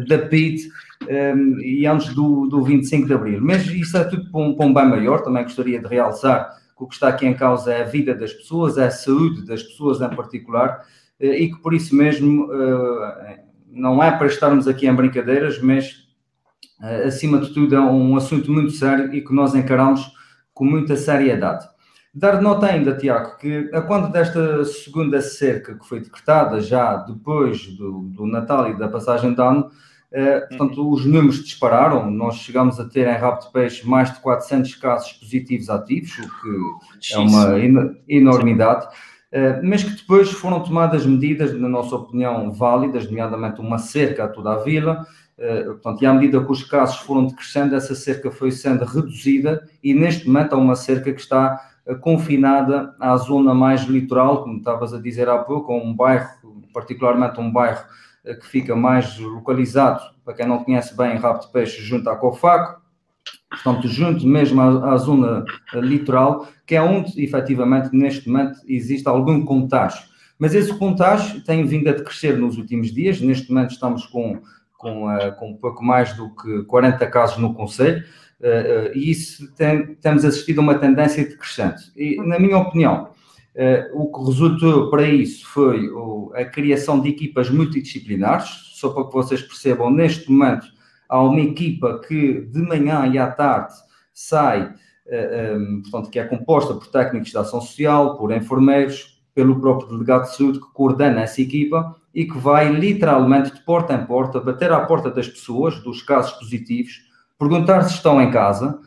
da 0.06 0.18
PIT 0.18 0.68
um, 1.08 1.60
e 1.60 1.86
antes 1.86 2.14
do, 2.14 2.46
do 2.46 2.62
25 2.62 3.06
de 3.06 3.14
Abril. 3.14 3.40
Mas 3.42 3.66
isso 3.66 3.96
é 3.96 4.04
tudo 4.04 4.30
para 4.30 4.40
um, 4.40 4.54
para 4.54 4.66
um 4.66 4.74
bem 4.74 4.88
maior, 4.88 5.22
também 5.22 5.42
gostaria 5.42 5.80
de 5.80 5.86
realçar 5.86 6.56
que 6.76 6.84
o 6.84 6.86
que 6.86 6.94
está 6.94 7.08
aqui 7.08 7.26
em 7.26 7.34
causa 7.34 7.72
é 7.72 7.82
a 7.82 7.86
vida 7.86 8.14
das 8.14 8.32
pessoas, 8.32 8.78
é 8.78 8.86
a 8.86 8.90
saúde 8.90 9.44
das 9.44 9.62
pessoas 9.62 10.00
em 10.00 10.08
particular, 10.08 10.84
e 11.20 11.48
que 11.48 11.60
por 11.60 11.74
isso 11.74 11.94
mesmo 11.94 12.48
não 13.70 14.02
é 14.02 14.10
para 14.10 14.26
estarmos 14.26 14.66
aqui 14.66 14.86
em 14.86 14.94
brincadeiras, 14.94 15.60
mas 15.60 16.08
acima 17.06 17.38
de 17.38 17.52
tudo 17.52 17.74
é 17.74 17.80
um 17.80 18.16
assunto 18.16 18.50
muito 18.50 18.70
sério 18.70 19.14
e 19.14 19.20
que 19.20 19.34
nós 19.34 19.54
encaramos 19.54 20.10
com 20.54 20.64
muita 20.64 20.96
seriedade. 20.96 21.68
Dar 22.12 22.42
nota 22.42 22.66
ainda, 22.66 22.96
Tiago, 22.96 23.36
que 23.36 23.70
a 23.72 23.80
quando 23.80 24.10
desta 24.10 24.64
segunda 24.64 25.20
cerca 25.20 25.76
que 25.76 25.86
foi 25.86 26.00
decretada 26.00 26.60
já 26.60 26.96
depois 26.96 27.66
do, 27.76 28.00
do 28.00 28.26
Natal 28.26 28.68
e 28.68 28.76
da 28.76 28.88
passagem 28.88 29.32
de 29.32 29.40
ano, 29.40 29.70
eh, 30.12 30.40
portanto, 30.40 30.90
os 30.90 31.06
números 31.06 31.44
dispararam. 31.44 32.10
Nós 32.10 32.36
chegamos 32.36 32.80
a 32.80 32.88
ter 32.88 33.06
em 33.06 33.16
Rabo 33.16 33.40
de 33.40 33.52
Peixe 33.52 33.86
mais 33.86 34.12
de 34.12 34.18
400 34.20 34.74
casos 34.74 35.12
positivos 35.12 35.70
ativos, 35.70 36.18
o 36.18 36.98
que 37.00 37.14
é 37.14 37.18
uma 37.18 37.54
enormidade. 38.08 38.88
Eh, 39.30 39.60
mas 39.62 39.84
que 39.84 39.90
depois 39.90 40.32
foram 40.32 40.60
tomadas 40.64 41.06
medidas, 41.06 41.54
na 41.54 41.68
nossa 41.68 41.94
opinião, 41.94 42.52
válidas, 42.52 43.06
nomeadamente 43.06 43.60
uma 43.60 43.78
cerca 43.78 44.24
a 44.24 44.28
toda 44.28 44.52
a 44.52 44.56
vila. 44.56 45.06
Eh, 45.38 45.62
portanto, 45.62 46.02
e 46.02 46.06
à 46.06 46.12
medida 46.12 46.44
que 46.44 46.50
os 46.50 46.64
casos 46.64 46.96
foram 46.96 47.26
decrescendo, 47.26 47.76
essa 47.76 47.94
cerca 47.94 48.32
foi 48.32 48.50
sendo 48.50 48.84
reduzida 48.84 49.64
e 49.82 49.94
neste 49.94 50.26
momento 50.26 50.54
há 50.54 50.58
uma 50.58 50.74
cerca 50.74 51.12
que 51.12 51.20
está 51.20 51.69
confinada 51.96 52.94
à 53.00 53.16
zona 53.16 53.54
mais 53.54 53.82
litoral, 53.82 54.42
como 54.42 54.58
estavas 54.58 54.94
a 54.94 55.00
dizer 55.00 55.28
há 55.28 55.38
pouco, 55.38 55.74
um 55.74 55.94
bairro, 55.94 56.28
particularmente 56.72 57.40
um 57.40 57.50
bairro 57.50 57.84
eh, 58.24 58.34
que 58.34 58.46
fica 58.46 58.76
mais 58.76 59.18
localizado, 59.18 60.02
para 60.24 60.34
quem 60.34 60.46
não 60.46 60.62
conhece 60.62 60.96
bem, 60.96 61.16
Rabo 61.16 61.40
de 61.40 61.52
Peixe, 61.52 61.82
junto 61.82 62.08
à 62.10 62.16
Cofaco, 62.16 62.80
portanto, 63.50 63.88
junto 63.88 64.26
mesmo 64.26 64.60
à, 64.60 64.92
à, 64.92 64.96
zona 64.96 65.44
eh, 65.74 65.80
litoral, 65.80 66.46
que 66.66 66.76
é 66.76 66.82
onde, 66.82 67.22
efetivamente, 67.22 67.90
neste 67.92 68.28
momento, 68.28 68.60
existe 68.66 69.08
algum 69.08 69.44
contágio. 69.44 70.08
Mas 70.38 70.54
esse 70.54 70.72
contágio 70.78 71.42
tem 71.44 71.64
vindo 71.66 71.88
a 71.88 71.92
decrescer 71.92 72.38
nos 72.38 72.56
últimos 72.56 72.92
dias, 72.92 73.20
neste 73.20 73.52
momento 73.52 73.72
estamos 73.72 74.06
com, 74.06 74.40
com, 74.78 75.06
uh, 75.06 75.34
com 75.36 75.50
um 75.50 75.56
pouco 75.56 75.84
mais 75.84 76.14
do 76.14 76.34
que 76.34 76.62
40 76.64 77.06
casos 77.08 77.36
no 77.36 77.52
Conselho, 77.52 78.02
e 78.94 79.10
isso 79.10 79.52
tem, 79.54 79.94
temos 79.96 80.24
assistido 80.24 80.60
a 80.60 80.62
uma 80.62 80.78
tendência 80.78 81.26
decrescente. 81.26 81.92
E, 81.96 82.16
na 82.16 82.38
minha 82.38 82.58
opinião, 82.58 83.10
uh, 83.54 84.02
o 84.02 84.10
que 84.10 84.24
resultou 84.24 84.90
para 84.90 85.02
isso 85.02 85.46
foi 85.46 85.88
a 86.34 86.44
criação 86.44 87.00
de 87.00 87.10
equipas 87.10 87.50
multidisciplinares, 87.50 88.48
só 88.74 88.90
para 88.90 89.04
que 89.04 89.12
vocês 89.12 89.42
percebam, 89.42 89.90
neste 89.90 90.30
momento 90.30 90.66
há 91.08 91.22
uma 91.22 91.40
equipa 91.40 92.00
que 92.06 92.40
de 92.40 92.62
manhã 92.62 93.06
e 93.06 93.18
à 93.18 93.30
tarde 93.30 93.74
sai, 94.12 94.72
um, 95.56 95.82
portanto, 95.82 96.08
que 96.08 96.18
é 96.18 96.24
composta 96.24 96.74
por 96.74 96.86
técnicos 96.86 97.30
de 97.30 97.36
ação 97.36 97.60
social, 97.60 98.16
por 98.16 98.32
enfermeiros, 98.32 99.20
pelo 99.34 99.60
próprio 99.60 99.88
delegado 99.88 100.22
de 100.22 100.36
saúde 100.36 100.60
que 100.60 100.72
coordena 100.72 101.22
essa 101.22 101.40
equipa 101.40 101.96
e 102.14 102.24
que 102.24 102.38
vai 102.38 102.72
literalmente 102.72 103.52
de 103.52 103.60
porta 103.64 103.94
em 103.94 104.04
porta 104.04 104.40
bater 104.40 104.72
à 104.72 104.80
porta 104.84 105.10
das 105.10 105.28
pessoas, 105.28 105.80
dos 105.82 106.02
casos 106.02 106.32
positivos, 106.32 107.09
perguntar 107.40 107.82
se 107.84 107.94
estão 107.94 108.20
em 108.20 108.30
casa, 108.30 108.78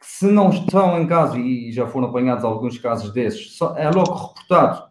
se 0.00 0.26
não 0.26 0.48
estão 0.48 0.98
em 0.98 1.06
casa, 1.06 1.38
e 1.38 1.70
já 1.70 1.86
foram 1.86 2.08
apanhados 2.08 2.42
alguns 2.42 2.78
casos 2.78 3.12
desses, 3.12 3.58
é 3.76 3.90
logo 3.90 4.14
reportado 4.14 4.88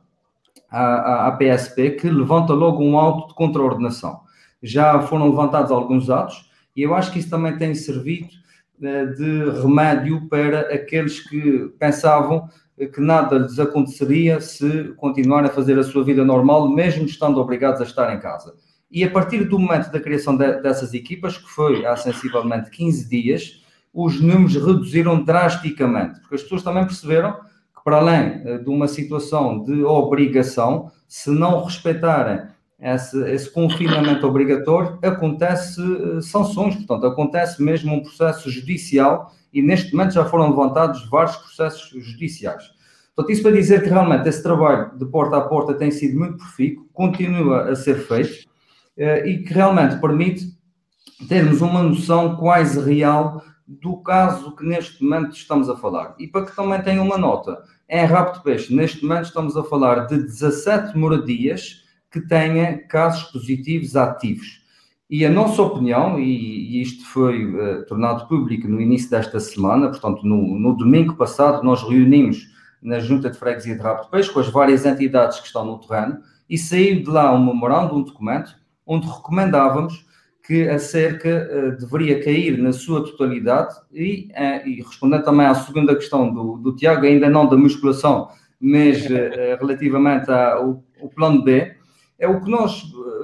à, 0.70 1.28
à, 1.28 1.32
PSP 1.32 1.92
que 1.92 2.10
levanta 2.10 2.54
logo 2.54 2.84
um 2.84 2.98
auto 2.98 3.30
de 3.30 3.34
contraordenação. 3.34 4.22
Já 4.62 5.00
foram 5.02 5.30
levantados 5.30 5.72
alguns 5.72 6.10
atos 6.10 6.50
e 6.76 6.84
eu 6.84 6.94
acho 6.94 7.12
que 7.12 7.20
isso 7.20 7.30
também 7.30 7.58
tem 7.58 7.74
servido 7.74 8.30
eh, 8.82 9.06
de 9.06 9.50
remédio 9.62 10.28
para 10.28 10.62
aqueles 10.74 11.20
que 11.20 11.74
pensavam 11.80 12.48
que 12.94 13.02
nada 13.02 13.40
lhes 13.40 13.58
aconteceria 13.58 14.40
se 14.40 14.94
continuarem 14.98 15.50
a 15.50 15.54
fazer 15.54 15.80
a 15.80 15.84
sua 15.84 16.04
vida 16.04 16.24
normal, 16.24 16.70
mesmo 16.70 17.06
estando 17.06 17.40
obrigados 17.40 17.82
a 17.82 17.84
estar 17.84 18.14
em 18.14 18.20
casa. 18.20 18.54
E 18.90 19.04
a 19.04 19.12
partir 19.12 19.44
do 19.44 19.60
momento 19.60 19.92
da 19.92 20.00
criação 20.00 20.38
de, 20.38 20.62
dessas 20.62 20.94
equipas, 20.94 21.38
que 21.38 21.50
foi 21.50 21.86
há 21.86 21.96
sensivelmente 21.96 22.70
15 22.70 23.10
dias, 23.10 23.62
os 23.94 24.22
números 24.22 24.54
reduziram 24.56 25.24
drasticamente, 25.24 26.20
porque 26.22 26.36
as 26.36 26.44
pessoas 26.44 26.64
também 26.64 26.86
perceberam 26.86 27.34
que, 27.34 27.84
para 27.84 27.98
além 27.98 28.42
eh, 28.46 28.58
de 28.60 28.70
uma 28.70 28.88
situação 28.88 29.64
de 29.64 29.84
obrigação, 29.84 30.92
se 31.08 31.30
não 31.30 31.64
respeitarem 31.64 32.42
esse, 32.80 33.20
esse 33.32 33.50
confinamento 33.50 34.26
obrigatório, 34.26 35.00
acontece 35.02 35.82
eh, 35.82 36.22
sanções, 36.22 36.76
portanto, 36.76 37.08
acontece 37.08 37.62
mesmo 37.62 37.94
um 37.94 38.02
processo 38.02 38.50
judicial 38.50 39.34
e 39.52 39.62
neste 39.62 39.94
momento 39.94 40.14
já 40.14 40.24
foram 40.24 40.50
levantados 40.50 41.10
vários 41.10 41.36
processos 41.36 41.90
judiciais. 42.06 42.72
Portanto, 43.16 43.34
isso 43.34 43.42
para 43.42 43.52
dizer 43.52 43.82
que 43.82 43.90
realmente 43.90 44.30
esse 44.30 44.44
trabalho 44.44 44.96
de 44.96 45.06
porta 45.06 45.38
a 45.38 45.42
porta 45.42 45.74
tem 45.74 45.90
sido 45.90 46.20
muito 46.20 46.38
profícuo, 46.38 46.88
continua 46.94 47.72
a 47.72 47.76
ser 47.76 47.96
feito 47.96 48.47
e 48.98 49.44
que 49.44 49.54
realmente 49.54 50.00
permite 50.02 50.46
termos 51.28 51.62
uma 51.62 51.84
noção 51.84 52.36
quase 52.36 52.80
real 52.80 53.44
do 53.68 53.98
caso 53.98 54.56
que 54.56 54.66
neste 54.66 55.04
momento 55.04 55.36
estamos 55.36 55.70
a 55.70 55.76
falar. 55.76 56.16
E 56.18 56.28
para 56.28 56.46
que 56.46 56.56
também 56.56 56.82
tenham 56.82 57.06
uma 57.06 57.18
nota, 57.18 57.62
em 57.90 58.06
Rapto 58.06 58.42
Peixe, 58.42 58.74
neste 58.74 59.04
momento 59.06 59.26
estamos 59.26 59.58
a 59.58 59.64
falar 59.64 60.08
de 60.08 60.18
17 60.18 60.98
moradias 60.98 61.84
que 62.12 62.22
têm 62.22 62.88
casos 62.88 63.24
positivos 63.32 63.96
ativos. 63.96 64.66
E 65.10 65.26
a 65.26 65.30
nossa 65.30 65.62
opinião, 65.62 66.20
e, 66.20 66.82
isto 66.82 67.06
foi 67.06 67.46
uh, 67.46 67.86
tornado 67.86 68.28
público 68.28 68.68
no 68.68 68.82
início 68.82 69.10
desta 69.10 69.40
semana, 69.40 69.90
portanto, 69.90 70.26
no, 70.26 70.60
no, 70.60 70.76
domingo 70.76 71.16
passado, 71.16 71.64
nós 71.64 71.82
reunimos 71.82 72.46
na 72.82 73.00
Junta 73.00 73.30
de 73.30 73.38
Freguesia 73.38 73.76
de 73.76 73.82
Rapto 73.82 74.10
Peixe 74.10 74.32
com 74.32 74.40
as 74.40 74.50
várias 74.50 74.86
entidades 74.86 75.40
que 75.40 75.48
estão 75.48 75.66
no 75.66 75.80
terreno 75.80 76.20
e 76.50 76.58
saiu 76.58 77.04
de 77.04 77.10
lá 77.10 77.34
um 77.34 77.46
memorando, 77.46 77.96
um 77.96 78.04
documento, 78.04 78.56
onde 78.88 79.06
recomendávamos 79.08 80.08
que 80.48 80.68
a 80.70 80.80
cerca 80.80 81.50
uh, 81.52 81.78
deveria 81.78 82.24
cair 82.24 82.58
na 82.58 82.72
sua 82.72 83.04
totalidade 83.04 83.76
e, 83.92 84.30
uh, 84.32 84.66
e 84.66 84.82
respondendo 84.82 85.26
também 85.26 85.46
à 85.46 85.54
segunda 85.54 85.94
questão 85.94 86.34
do, 86.34 86.58
do 86.58 86.74
Tiago, 86.74 87.06
ainda 87.06 87.30
não 87.30 87.50
da 87.50 87.58
musculação, 87.58 88.30
mas 88.60 89.06
uh, 89.06 89.60
relativamente 89.60 90.32
ao, 90.32 90.82
ao 91.02 91.10
plano 91.10 91.44
B, 91.44 91.76
é 92.18 92.28
o 92.28 92.40
que 92.42 92.50
nós 92.50 92.82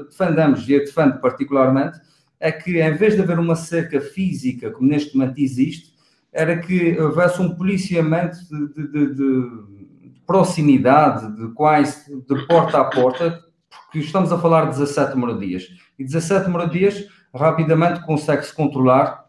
defendemos 0.10 0.68
e 0.68 0.74
eu 0.74 0.80
defendo 0.82 1.20
particularmente, 1.20 1.98
é 2.40 2.52
que 2.52 2.80
em 2.80 2.94
vez 2.94 3.16
de 3.16 3.22
haver 3.22 3.40
uma 3.40 3.56
cerca 3.56 4.02
física, 4.02 4.70
como 4.70 4.90
neste 4.90 5.16
momento 5.18 5.40
existe, 5.40 5.94
era 6.32 6.58
que 6.58 7.00
houvesse 7.00 7.42
um 7.42 7.56
policiamento 7.56 8.38
de, 8.50 8.68
de, 8.74 8.88
de, 8.92 9.16
de 9.16 10.22
proximidade, 10.28 11.36
de 11.36 11.54
quase 11.54 12.14
de 12.14 12.48
porta 12.48 12.82
a 12.82 12.86
porta, 12.86 13.43
que 13.92 14.00
estamos 14.00 14.32
a 14.32 14.38
falar 14.38 14.66
de 14.66 14.80
17 14.80 15.16
moradias. 15.18 15.68
E 15.98 16.04
17 16.04 16.50
moradias 16.50 17.06
rapidamente 17.34 18.06
consegue-se 18.06 18.54
controlar 18.54 19.26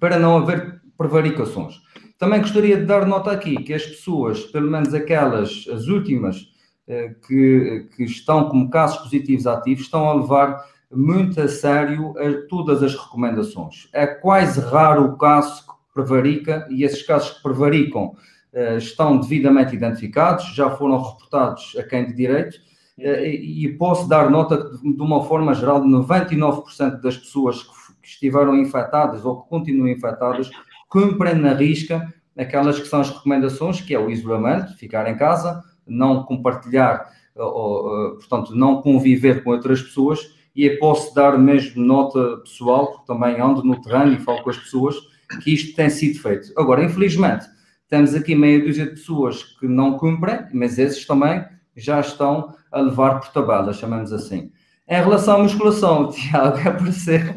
para 0.00 0.18
não 0.18 0.38
haver 0.38 0.80
prevaricações. 0.96 1.80
Também 2.18 2.40
gostaria 2.40 2.76
de 2.76 2.84
dar 2.84 3.06
nota 3.06 3.30
aqui 3.30 3.56
que 3.62 3.72
as 3.72 3.84
pessoas, 3.84 4.40
pelo 4.46 4.70
menos 4.70 4.92
aquelas, 4.92 5.66
as 5.72 5.86
últimas, 5.86 6.48
eh, 6.86 7.14
que, 7.26 7.88
que 7.96 8.04
estão 8.04 8.48
como 8.48 8.68
casos 8.70 8.98
positivos 8.98 9.46
ativos, 9.46 9.84
estão 9.84 10.08
a 10.08 10.14
levar 10.14 10.64
muito 10.90 11.40
a 11.40 11.48
sério 11.48 12.14
todas 12.48 12.82
as 12.82 12.94
recomendações. 12.94 13.88
É 13.92 14.06
quase 14.06 14.60
raro 14.60 15.04
o 15.04 15.18
caso 15.18 15.66
que 15.66 15.72
prevarica 15.94 16.66
e 16.70 16.82
esses 16.82 17.02
casos 17.02 17.30
que 17.30 17.42
prevaricam 17.42 18.14
eh, 18.52 18.78
estão 18.78 19.18
devidamente 19.18 19.76
identificados, 19.76 20.54
já 20.54 20.70
foram 20.70 21.02
reportados 21.02 21.76
a 21.78 21.82
quem 21.82 22.06
de 22.06 22.14
direito 22.14 22.56
eh, 22.56 22.62
e 22.98 23.68
posso 23.78 24.08
dar 24.08 24.28
nota 24.30 24.70
que, 24.70 24.92
de 24.92 25.02
uma 25.02 25.22
forma 25.24 25.54
geral, 25.54 25.80
99% 25.82 27.00
das 27.00 27.16
pessoas 27.16 27.62
que 27.62 28.08
estiveram 28.08 28.56
infectadas 28.56 29.24
ou 29.24 29.42
que 29.42 29.48
continuam 29.48 29.88
infectadas 29.88 30.50
cumprem 30.88 31.34
na 31.34 31.54
risca 31.54 32.12
aquelas 32.36 32.78
que 32.78 32.86
são 32.86 33.00
as 33.00 33.10
recomendações, 33.10 33.80
que 33.80 33.94
é 33.94 33.98
o 33.98 34.10
isolamento, 34.10 34.76
ficar 34.76 35.08
em 35.10 35.16
casa, 35.16 35.62
não 35.86 36.22
compartilhar, 36.22 37.06
ou, 37.36 38.16
portanto, 38.16 38.54
não 38.54 38.80
conviver 38.80 39.42
com 39.42 39.50
outras 39.50 39.82
pessoas, 39.82 40.36
e 40.54 40.64
eu 40.64 40.78
posso 40.78 41.14
dar 41.14 41.38
mesmo 41.38 41.82
nota 41.82 42.38
pessoal, 42.38 42.92
porque 42.92 43.06
também 43.06 43.40
ando 43.40 43.62
no 43.62 43.80
terreno 43.80 44.12
e 44.12 44.18
falo 44.18 44.42
com 44.42 44.50
as 44.50 44.56
pessoas, 44.56 44.96
que 45.42 45.52
isto 45.52 45.76
tem 45.76 45.90
sido 45.90 46.20
feito. 46.20 46.52
Agora, 46.56 46.82
infelizmente, 46.82 47.46
temos 47.88 48.14
aqui 48.14 48.34
meia 48.34 48.64
dúzia 48.64 48.86
de 48.86 48.92
pessoas 48.92 49.42
que 49.42 49.66
não 49.66 49.98
cumprem, 49.98 50.46
mas 50.52 50.78
esses 50.78 51.06
também 51.06 51.44
já 51.78 52.00
estão 52.00 52.54
a 52.70 52.80
levar 52.80 53.20
por 53.20 53.28
tabela, 53.28 53.72
chamamos 53.72 54.12
assim. 54.12 54.50
Em 54.88 55.02
relação 55.02 55.36
à 55.36 55.42
musculação, 55.42 56.08
Tiago, 56.10 56.58
é 56.58 56.70
por 56.70 56.92
ser. 56.92 57.26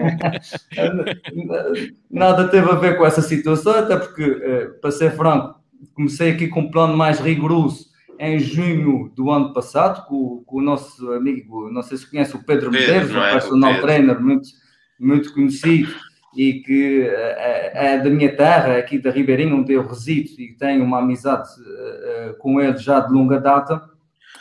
Nada 2.09 2.47
teve 2.47 2.69
a 2.69 2.75
ver 2.75 2.97
com 2.97 3.05
essa 3.05 3.21
situação, 3.21 3.73
até 3.73 3.97
porque, 3.97 4.23
eh, 4.23 4.65
para 4.81 4.91
ser 4.91 5.11
franco, 5.11 5.59
comecei 5.93 6.31
aqui 6.31 6.47
com 6.47 6.61
um 6.61 6.71
plano 6.71 6.95
mais 6.95 7.19
rigoroso 7.19 7.91
em 8.17 8.39
junho 8.39 9.11
do 9.15 9.31
ano 9.31 9.53
passado, 9.53 10.05
com, 10.07 10.43
com 10.45 10.59
o 10.59 10.61
nosso 10.61 11.11
amigo, 11.11 11.69
não 11.71 11.81
sei 11.81 11.97
se 11.97 12.09
conhece, 12.09 12.35
o 12.35 12.45
Pedro, 12.45 12.69
Pedro 12.69 12.71
Medeiros, 12.71 13.11
um 13.11 13.19
é? 13.19 13.31
personal 13.31 13.81
trainer 13.81 14.21
muito, 14.21 14.47
muito 14.99 15.33
conhecido 15.33 15.93
e 16.37 16.61
que 16.61 17.09
é, 17.09 17.95
é 17.95 17.97
da 17.97 18.09
minha 18.09 18.33
terra, 18.33 18.77
aqui 18.77 18.99
da 18.99 19.11
Ribeirinha, 19.11 19.55
onde 19.55 19.73
eu 19.73 19.85
resido 19.85 20.29
e 20.39 20.53
tenho 20.53 20.83
uma 20.83 20.99
amizade 20.99 21.49
com 22.39 22.61
ele 22.61 22.77
já 22.77 22.99
de 22.99 23.11
longa 23.11 23.39
data. 23.39 23.90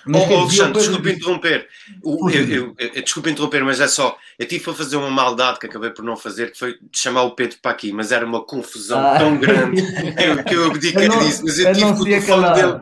Mas, 0.06 0.22
oh, 0.30 0.34
Alexandre, 0.34 0.72
desculpe 0.80 1.12
interromper. 1.12 1.68
O, 2.02 2.30
eu, 2.30 2.48
eu, 2.48 2.74
eu, 2.78 3.02
desculpe 3.02 3.30
interromper, 3.30 3.64
mas 3.64 3.80
é 3.80 3.88
só. 3.88 4.16
Eu 4.38 4.46
tive 4.46 4.70
a 4.70 4.74
fazer 4.74 4.96
uma 4.96 5.10
maldade 5.10 5.58
que 5.58 5.66
acabei 5.66 5.90
por 5.90 6.04
não 6.04 6.16
fazer, 6.16 6.52
que 6.52 6.58
foi 6.58 6.78
chamar 6.92 7.22
o 7.22 7.32
Pedro 7.32 7.58
para 7.60 7.72
aqui, 7.72 7.92
mas 7.92 8.10
era 8.10 8.24
uma 8.24 8.42
confusão 8.42 8.98
ah. 8.98 9.18
tão 9.18 9.36
grande 9.38 9.82
que 9.82 10.22
eu, 10.22 10.44
que 10.44 10.54
eu 10.54 10.66
abdiquei 10.70 11.08
disso. 11.08 11.42
Mas 11.44 11.58
eu, 11.58 11.68
eu 11.68 11.74
tive 11.74 11.94
que 11.94 12.00
o 12.00 12.04
telefone 12.04 12.52
dele. 12.54 12.80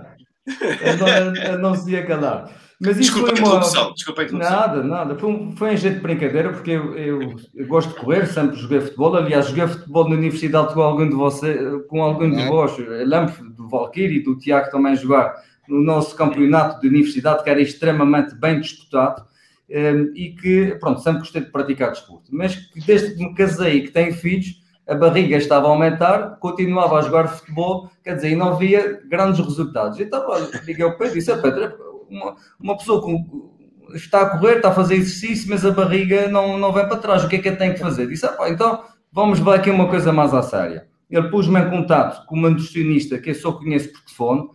Eu 0.81 0.97
não, 0.97 1.59
não 1.59 1.75
se 1.75 1.91
ia 1.91 2.07
calar. 2.07 2.51
Mas 2.81 2.97
isso 2.97 3.13
desculpa 3.13 3.37
foi 3.37 3.45
uma... 3.45 3.93
desculpa 3.93 4.23
a 4.23 4.25
interrupção. 4.25 4.51
Nada, 4.51 4.83
nada. 4.85 5.19
Foi 5.19 5.29
um, 5.29 5.57
foi 5.57 5.75
um 5.75 5.77
jeito 5.77 5.97
de 5.97 6.01
brincadeira, 6.01 6.53
porque 6.53 6.71
eu, 6.71 6.95
eu, 6.97 7.35
eu, 7.53 7.67
gosto 7.67 7.89
de 7.89 7.97
correr, 7.97 8.27
sempre 8.27 8.57
joguei 8.57 8.81
futebol. 8.81 9.17
Aliás, 9.17 9.49
joguei 9.49 9.67
futebol 9.67 10.09
na 10.09 10.15
universidade 10.15 10.73
com 10.73 10.81
algum 10.81 11.09
de 11.09 11.17
vocês, 11.17 11.59
com 11.89 12.01
algum 12.01 12.31
de 12.31 12.41
é. 12.41 12.47
vós. 12.47 12.79
lembro 12.79 13.35
do 13.51 13.69
Valkyrie 13.69 14.19
e 14.19 14.23
do 14.23 14.39
Tiago 14.39 14.71
também 14.71 14.95
jogar 14.95 15.35
no 15.69 15.83
nosso 15.83 16.17
campeonato 16.17 16.81
de 16.81 16.89
universidade, 16.89 17.45
que 17.45 17.51
era 17.51 17.61
extremamente 17.61 18.35
bem 18.35 18.61
disputado. 18.61 19.27
Um, 19.71 20.13
e 20.15 20.31
que, 20.31 20.79
pronto, 20.81 21.03
sempre 21.03 21.21
gostei 21.21 21.43
de 21.43 21.51
praticar 21.51 21.91
desporto. 21.91 22.31
Mas 22.35 22.57
que 22.57 22.81
desde 22.81 23.15
que 23.15 23.23
me 23.23 23.35
casei 23.35 23.77
e 23.77 23.83
que 23.83 23.91
tenho 23.91 24.15
filhos, 24.15 24.63
a 24.89 24.95
barriga 24.95 25.37
estava 25.37 25.67
a 25.67 25.71
aumentar, 25.71 26.39
continuava 26.41 26.99
a 26.99 27.03
jogar 27.03 27.29
futebol, 27.29 27.91
quer 28.03 28.15
dizer, 28.15 28.31
e 28.31 28.37
não 28.37 28.57
via 28.57 29.03
grandes 29.07 29.45
resultados. 29.45 30.01
Então, 30.01 30.27
liguei 30.65 30.83
ao 30.83 30.97
Pedro 30.97 31.13
e 31.13 31.19
disse: 31.19 31.37
Pedro, 31.43 31.77
uma, 32.09 32.37
uma 32.59 32.77
pessoa 32.79 33.03
com, 33.03 33.53
está 33.95 34.23
a 34.23 34.31
correr, 34.31 34.57
está 34.57 34.71
a 34.71 34.75
fazer 34.75 34.95
exercício, 34.95 35.49
mas 35.51 35.65
a 35.65 35.71
barriga 35.71 36.29
não, 36.29 36.59
não 36.59 36.73
vai 36.73 36.87
para 36.87 36.97
trás. 36.99 37.25
O 37.25 37.29
que 37.29 37.37
é 37.37 37.39
que 37.39 37.53
tem 37.53 37.73
que 37.73 37.81
fazer? 37.81 38.07
Disse, 38.07 38.27
ah, 38.27 38.37
então 38.49 38.83
vamos 39.13 39.39
ver 39.39 39.55
aqui 39.55 39.71
uma 39.71 39.89
coisa 39.89 40.13
mais 40.13 40.35
à 40.35 40.43
séria. 40.43 40.87
Ele 41.11 41.29
pôs-me 41.31 41.59
em 41.59 41.71
contato 41.71 42.27
com 42.27 42.37
uma 42.37 42.51
nutricionista 42.51 43.19
que 43.19 43.31
eu 43.31 43.35
só 43.35 43.53
conheço 43.53 43.93
por 43.93 44.03
telefone, 44.03 44.49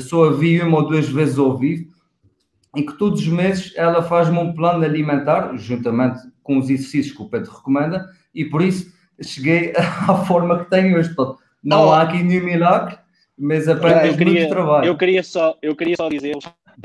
só 0.00 0.24
a 0.24 0.32
vi 0.32 0.60
uma 0.60 0.78
ou 0.78 0.88
duas 0.88 1.08
vezes 1.08 1.38
ao 1.38 1.56
vivo, 1.56 1.90
e 2.76 2.82
que 2.82 2.96
todos 2.98 3.20
os 3.20 3.28
meses 3.28 3.72
ela 3.76 4.02
faz-me 4.02 4.38
um 4.38 4.52
plano 4.54 4.84
alimentar, 4.84 5.56
juntamente 5.56 6.20
com 6.42 6.58
os 6.58 6.70
exercícios 6.70 7.16
que 7.16 7.22
o 7.22 7.28
Pedro 7.28 7.50
recomenda, 7.50 8.08
e 8.34 8.44
por 8.44 8.62
isso 8.62 8.92
cheguei 9.22 9.72
à 9.76 10.14
forma 10.24 10.64
que 10.64 10.70
tenho 10.70 10.96
hoje. 10.96 11.14
Portanto, 11.14 11.38
não 11.62 11.86
oh. 11.86 11.92
há 11.92 12.02
aqui 12.02 12.22
nenhum 12.22 12.44
milagre, 12.44 12.98
mas 13.36 13.68
aprendes 13.68 14.16
muito 14.16 14.48
trabalho. 14.48 14.86
Eu 14.86 14.96
queria 14.96 15.22
só, 15.22 15.56
eu 15.62 15.74
queria 15.74 15.96
só 15.96 16.08
dizer, 16.08 16.36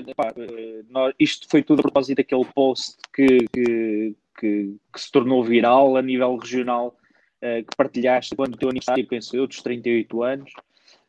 epá, 0.07 0.33
eh, 0.35 0.81
nós, 0.89 1.13
isto 1.19 1.47
foi 1.49 1.63
tudo 1.63 1.79
a 1.79 1.83
propósito 1.83 2.17
daquele 2.17 2.45
post 2.53 2.95
que, 3.13 3.47
que, 3.51 4.15
que, 4.39 4.75
que 4.93 5.01
se 5.01 5.11
tornou 5.11 5.43
viral 5.43 5.95
a 5.97 6.01
nível 6.01 6.35
regional, 6.35 6.95
uh, 7.41 7.63
que 7.63 7.75
partilhaste 7.75 8.35
quando 8.35 8.55
o 8.55 8.57
teu 8.57 8.69
aniversário, 8.69 9.07
penso 9.07 9.35
eu, 9.35 9.47
dos 9.47 9.61
38 9.61 10.23
anos. 10.23 10.51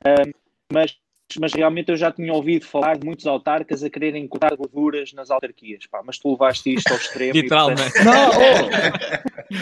Uh, 0.05 0.35
mas 0.73 0.97
mas 1.37 1.53
realmente 1.53 1.91
eu 1.91 1.97
já 1.97 2.11
tinha 2.11 2.33
ouvido 2.33 2.67
falar 2.67 2.97
de 2.97 3.07
muitos 3.07 3.27
autarcas 3.27 3.83
a 3.83 3.91
quererem 3.91 4.27
cortar 4.27 4.57
gorduras 4.57 5.13
nas 5.13 5.31
autarquias, 5.31 5.87
pá, 5.87 6.03
mas 6.05 6.19
tu 6.19 6.33
levaste 6.33 6.75
isto 6.75 6.91
ao 6.91 6.97
extremo. 6.97 7.35
Literalmente. 7.35 7.99
E, 7.99 8.05
Não, 8.05 8.31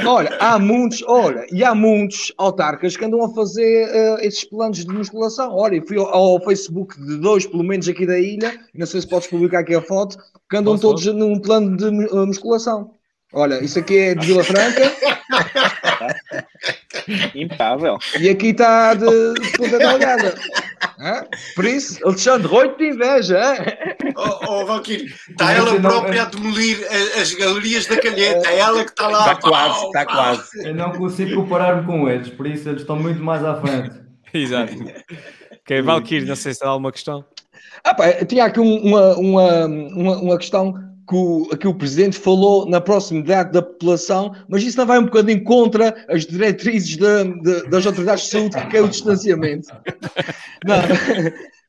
oh, 0.07 0.11
olha, 0.11 0.37
há 0.38 0.59
muitos, 0.59 1.02
olha, 1.06 1.47
e 1.52 1.65
há 1.65 1.75
muitos 1.75 2.32
autarcas 2.39 2.97
que 2.97 3.04
andam 3.04 3.25
a 3.25 3.35
fazer 3.35 3.89
uh, 3.89 4.21
esses 4.21 4.45
planos 4.45 4.85
de 4.85 4.93
musculação. 4.93 5.54
Olha, 5.54 5.76
eu 5.76 5.87
fui 5.87 5.99
ao, 5.99 6.06
ao, 6.06 6.45
Facebook 6.45 7.00
de 7.00 7.19
dois, 7.19 7.47
pelo 7.47 7.65
menos 7.65 7.89
aqui 7.89 8.06
da 8.06 8.19
ilha, 8.19 8.58
não 8.75 8.87
sei 8.87 9.00
se 9.00 9.08
podes 9.08 9.28
publicar 9.28 9.61
aqui 9.61 9.75
a 9.75 9.82
foto, 9.82 10.17
que 10.49 10.56
andam 10.56 10.75
Posso 10.75 10.89
todos 10.89 11.06
num 11.06 11.41
plano 11.41 11.76
de 11.76 11.85
uh, 11.85 12.26
musculação. 12.26 12.95
Olha, 13.35 13.65
isso 13.65 13.78
aqui 13.78 13.97
é 13.97 14.15
de 14.15 14.26
Vila 14.26 14.45
Franca. 14.45 14.82
Impável. 17.34 17.99
E 18.19 18.28
aqui 18.28 18.49
está 18.49 18.95
de, 18.95 19.06
ponta 19.56 19.78
da 19.78 19.95
olhada. 19.95 20.34
Por 21.54 21.65
isso, 21.65 21.99
Alexandre 22.06 22.47
Roito 22.47 22.78
de 22.78 22.88
inveja. 22.91 23.41
Oh, 24.17 24.47
oh 24.47 24.67
Valkyrie, 24.67 25.12
está 25.30 25.52
ela 25.52 25.80
própria 25.80 26.23
a 26.23 26.25
demolir 26.26 26.78
as 27.21 27.32
galerias 27.34 27.86
da 27.86 28.00
calheta, 28.00 28.49
é 28.49 28.58
ela 28.58 28.84
que 28.84 28.91
está 28.91 29.08
lá. 29.08 29.21
Está 29.21 29.36
quase, 29.36 29.86
está 29.86 30.06
quase. 30.06 30.69
Eu 30.69 30.75
não 30.75 30.93
consigo 30.93 31.34
comparar-me 31.34 31.86
com 31.86 32.08
eles, 32.08 32.28
por 32.28 32.47
isso 32.47 32.69
eles 32.69 32.82
estão 32.82 32.97
muito 32.97 33.23
mais 33.23 33.45
à 33.45 33.60
frente. 33.60 34.00
Exato. 34.32 34.75
Ok, 35.62 35.82
Valkyrie, 35.82 36.26
não 36.26 36.36
sei 36.36 36.54
se 36.54 36.65
há 36.65 36.69
alguma 36.69 36.93
questão. 36.93 37.25
Ah, 37.84 37.95
pá, 37.95 38.12
tinha 38.25 38.45
aqui 38.45 38.60
uma, 38.60 39.17
uma, 39.17 39.67
uma, 39.67 40.17
uma 40.19 40.38
questão 40.38 40.92
que 41.08 41.17
o, 41.17 41.47
que 41.58 41.69
o 41.69 41.75
Presidente 41.75 42.19
falou 42.19 42.69
na 42.69 42.80
proximidade 42.80 43.52
da 43.52 43.62
população, 43.62 44.34
mas 44.49 44.62
isso 44.62 44.78
não 44.78 44.86
vai 44.86 44.99
um 44.99 45.04
bocadinho 45.04 45.43
contra 45.45 45.95
as 46.08 46.25
diretrizes 46.25 46.97
de, 46.97 47.25
de, 47.41 47.69
das 47.69 47.86
autoridades 47.86 48.25
de 48.25 48.30
saúde, 48.30 48.67
que 48.69 48.76
é 48.76 48.80
o 48.80 48.88
distanciamento. 48.88 49.69
Não. 50.65 50.76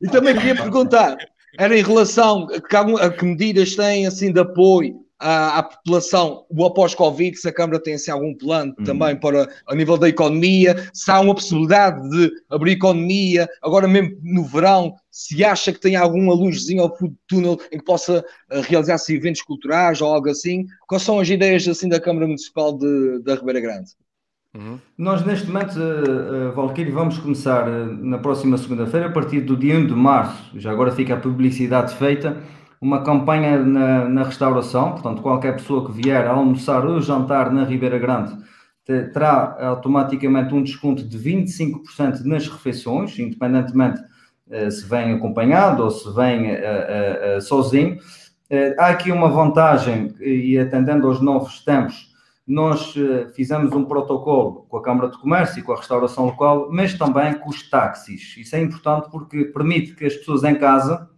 E 0.01 0.07
também 0.07 0.35
queria 0.35 0.55
perguntar, 0.55 1.17
era 1.57 1.77
em 1.77 1.83
relação 1.83 2.47
a 2.53 2.61
que, 2.61 2.75
a 2.75 3.09
que 3.09 3.25
medidas 3.25 3.75
têm 3.75 4.05
assim 4.05 4.31
de 4.31 4.39
apoio 4.39 5.02
à, 5.23 5.59
à 5.59 5.63
população 5.63 6.45
o 6.49 6.65
após-Covid, 6.65 7.37
se 7.37 7.47
a 7.47 7.53
Câmara 7.53 7.81
tem 7.81 7.93
assim, 7.93 8.11
algum 8.11 8.35
plano 8.35 8.75
uhum. 8.77 8.83
também 8.83 9.15
para 9.15 9.47
a 9.67 9.75
nível 9.75 9.97
da 9.97 10.09
economia, 10.09 10.89
se 10.93 11.09
há 11.09 11.21
uma 11.21 11.33
possibilidade 11.33 12.07
de 12.09 12.31
abrir 12.49 12.73
economia, 12.73 13.47
agora 13.61 13.87
mesmo 13.87 14.17
no 14.21 14.43
verão, 14.43 14.93
se 15.09 15.43
acha 15.43 15.71
que 15.71 15.79
tem 15.79 15.95
alguma 15.95 16.33
luzinha 16.33 16.81
ao 16.81 16.95
fundo 16.97 17.11
do 17.11 17.17
túnel 17.27 17.59
em 17.71 17.77
que 17.77 17.85
possa 17.85 18.19
uh, 18.19 18.61
realizar-se 18.61 19.15
eventos 19.15 19.41
culturais 19.41 20.01
ou 20.01 20.13
algo 20.13 20.29
assim, 20.29 20.65
quais 20.87 21.03
são 21.03 21.19
as 21.19 21.29
ideias 21.29 21.67
assim 21.67 21.87
da 21.87 21.99
Câmara 21.99 22.27
Municipal 22.27 22.77
de, 22.77 23.19
da 23.23 23.35
Ribeira 23.35 23.61
Grande? 23.61 23.91
Uhum. 24.55 24.77
Nós, 24.95 25.25
neste 25.25 25.47
momento, 25.47 25.79
uh, 25.79 26.49
uh, 26.49 26.51
Valquírio, 26.53 26.93
vamos 26.93 27.17
começar 27.17 27.67
uh, 27.67 27.85
na 27.85 28.19
próxima 28.19 28.55
segunda-feira, 28.57 29.07
a 29.07 29.11
partir 29.11 29.41
do 29.41 29.57
dia 29.57 29.75
1 29.75 29.87
de 29.87 29.93
março, 29.93 30.59
já 30.59 30.71
agora 30.71 30.91
fica 30.91 31.15
a 31.15 31.17
publicidade 31.17 31.95
feita, 31.95 32.37
uma 32.83 33.01
campanha 33.01 33.63
na, 33.63 34.09
na 34.09 34.23
restauração, 34.23 34.91
portanto, 34.91 35.21
qualquer 35.21 35.53
pessoa 35.53 35.85
que 35.85 35.93
vier 35.93 36.27
a 36.27 36.31
almoçar 36.31 36.85
ou 36.85 36.99
jantar 36.99 37.49
na 37.49 37.63
Ribeira 37.63 37.97
Grande 37.97 38.35
terá 38.85 39.55
automaticamente 39.61 40.53
um 40.53 40.61
desconto 40.61 41.07
de 41.07 41.17
25% 41.17 42.25
nas 42.25 42.45
refeições, 42.49 43.17
independentemente 43.17 44.01
uh, 44.01 44.69
se 44.69 44.85
vem 44.85 45.13
acompanhado 45.13 45.81
ou 45.81 45.89
se 45.89 46.13
vem 46.13 46.51
uh, 46.51 47.37
uh, 47.37 47.41
sozinho. 47.41 47.97
há 48.77 48.87
aqui 48.87 49.09
uma 49.13 49.29
vantagem, 49.29 50.13
e 50.19 50.59
atendendo 50.59 51.07
aos 51.07 51.21
novos 51.21 51.63
tempos, 51.63 52.11
nós 52.45 52.93
fizemos 53.33 53.71
um 53.71 53.85
protocolo 53.85 54.65
com 54.67 54.75
a 54.75 54.81
Câmara 54.81 55.09
de 55.09 55.17
Comércio 55.17 55.59
e 55.59 55.63
com 55.63 55.71
a 55.71 55.77
restauração 55.77 56.25
local, 56.25 56.67
mas 56.69 56.93
também 56.93 57.33
com 57.35 57.49
os 57.49 57.69
táxis. 57.69 58.35
Isso 58.37 58.53
é 58.57 58.61
importante 58.61 59.09
porque 59.09 59.45
permite 59.45 59.95
que 59.95 60.05
as 60.05 60.13
pessoas 60.13 60.43
em 60.43 60.55
casa 60.55 61.09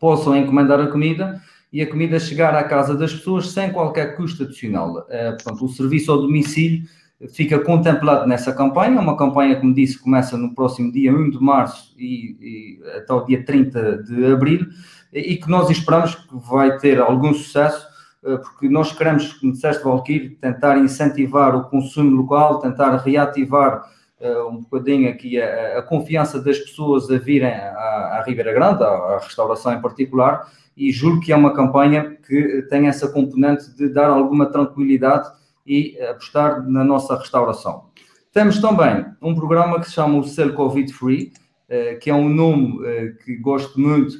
possam 0.00 0.34
encomendar 0.34 0.80
a 0.80 0.86
comida 0.86 1.40
e 1.72 1.80
a 1.82 1.88
comida 1.88 2.18
chegar 2.18 2.54
à 2.54 2.64
casa 2.64 2.96
das 2.96 3.12
pessoas 3.12 3.50
sem 3.50 3.70
qualquer 3.70 4.16
custo 4.16 4.42
adicional. 4.42 5.06
Uh, 5.08 5.32
portanto, 5.32 5.64
o 5.64 5.68
serviço 5.68 6.10
ao 6.10 6.22
domicílio 6.22 6.82
fica 7.28 7.58
contemplado 7.58 8.26
nessa 8.26 8.52
campanha, 8.52 8.98
uma 8.98 9.16
campanha, 9.16 9.60
como 9.60 9.74
disse, 9.74 9.98
começa 9.98 10.36
no 10.38 10.54
próximo 10.54 10.90
dia 10.90 11.12
1 11.12 11.30
de 11.30 11.40
março 11.40 11.94
e, 11.98 12.36
e 12.40 12.96
até 12.96 13.12
o 13.12 13.24
dia 13.24 13.44
30 13.44 14.02
de 14.02 14.32
abril, 14.32 14.66
e, 15.12 15.36
que 15.36 15.50
nós 15.50 15.68
esperamos 15.68 16.14
que 16.14 16.36
vai 16.50 16.78
ter 16.78 16.98
algum 16.98 17.34
sucesso, 17.34 17.86
uh, 18.24 18.38
porque 18.38 18.68
nós 18.68 18.92
queremos, 18.92 19.34
como 19.34 19.52
disseste, 19.52 19.84
Valkyrie, 19.84 20.30
tentar 20.30 20.78
incentivar 20.78 21.54
o 21.54 21.64
consumo 21.64 22.10
local, 22.16 22.58
tentar 22.58 22.96
reativar 22.96 23.84
um 24.20 24.58
bocadinho 24.58 25.08
aqui 25.08 25.40
a, 25.40 25.78
a, 25.78 25.82
confiança 25.82 26.40
das 26.40 26.58
pessoas 26.58 27.10
a 27.10 27.16
virem 27.16 27.50
à, 27.50 28.18
à 28.18 28.22
Ribeira 28.26 28.52
Grande, 28.52 28.82
à, 28.82 28.86
à, 28.86 29.18
restauração 29.18 29.72
em 29.72 29.80
particular, 29.80 30.46
e 30.76 30.92
julgo 30.92 31.20
que 31.20 31.32
é 31.32 31.36
uma 31.36 31.54
campanha 31.54 32.16
que 32.26 32.62
tem 32.68 32.86
essa 32.86 33.08
componente 33.08 33.74
de 33.74 33.88
dar 33.88 34.08
alguma 34.08 34.46
tranquilidade 34.46 35.28
e 35.66 35.98
apostar 36.02 36.68
na 36.68 36.84
nossa 36.84 37.16
restauração. 37.16 37.90
Temos 38.32 38.60
também 38.60 39.06
um 39.20 39.34
programa 39.34 39.80
que 39.80 39.86
se 39.86 39.92
chama 39.92 40.18
o 40.18 40.24
Selo 40.24 40.52
Covid 40.52 40.92
Free, 40.92 41.32
uh, 41.68 41.98
que 41.98 42.10
é 42.10 42.14
um 42.14 42.28
nome 42.28 42.78
uh, 42.78 43.16
que 43.24 43.36
gosto 43.36 43.80
muito 43.80 44.16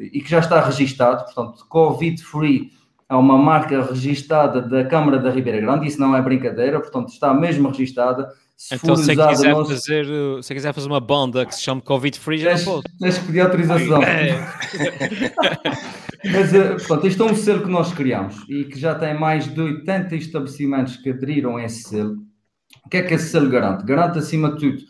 e 0.00 0.20
que 0.20 0.30
já 0.30 0.40
está 0.40 0.60
registado, 0.60 1.24
portanto, 1.24 1.64
Covid 1.68 2.22
Free 2.22 2.72
é 3.08 3.14
uma 3.14 3.36
marca 3.36 3.82
registada 3.82 4.62
da 4.62 4.84
Câmara 4.84 5.18
da 5.18 5.30
Ribeira 5.30 5.60
Grande, 5.60 5.86
isso 5.86 6.00
não 6.00 6.16
é 6.16 6.22
brincadeira, 6.22 6.80
portanto 6.80 7.10
está 7.10 7.34
mesmo 7.34 7.68
registada, 7.68 8.32
se 8.62 8.76
então, 8.76 8.94
se 8.94 9.16
quiser, 9.16 9.54
fazer, 9.56 10.06
se 10.40 10.54
quiser 10.54 10.72
fazer 10.72 10.86
uma 10.86 11.00
banda 11.00 11.44
que 11.44 11.52
se 11.52 11.62
chama 11.62 11.80
Covid 11.80 12.16
Free, 12.16 12.38
já 12.38 12.50
tens, 12.50 12.64
pode. 12.64 12.82
Tens 12.96 13.18
que 13.18 13.26
pedir 13.26 13.40
autorização. 13.40 14.00
É. 14.04 14.38
Mas, 16.30 16.54
eh, 16.54 16.68
portanto, 16.74 17.06
este 17.08 17.20
é 17.20 17.24
um 17.24 17.34
selo 17.34 17.64
que 17.64 17.68
nós 17.68 17.92
criamos 17.92 18.36
e 18.48 18.64
que 18.64 18.78
já 18.78 18.94
tem 18.94 19.18
mais 19.18 19.52
de 19.52 19.60
80 19.60 20.14
estabelecimentos 20.14 20.96
que 20.96 21.10
aderiram 21.10 21.56
a 21.56 21.64
esse 21.64 21.82
selo. 21.82 22.18
O 22.86 22.88
que 22.88 22.98
é 22.98 23.02
que 23.02 23.14
esse 23.14 23.30
selo 23.30 23.50
garante? 23.50 23.84
Garante, 23.84 24.20
acima 24.20 24.52
de 24.52 24.60
tudo, 24.60 24.82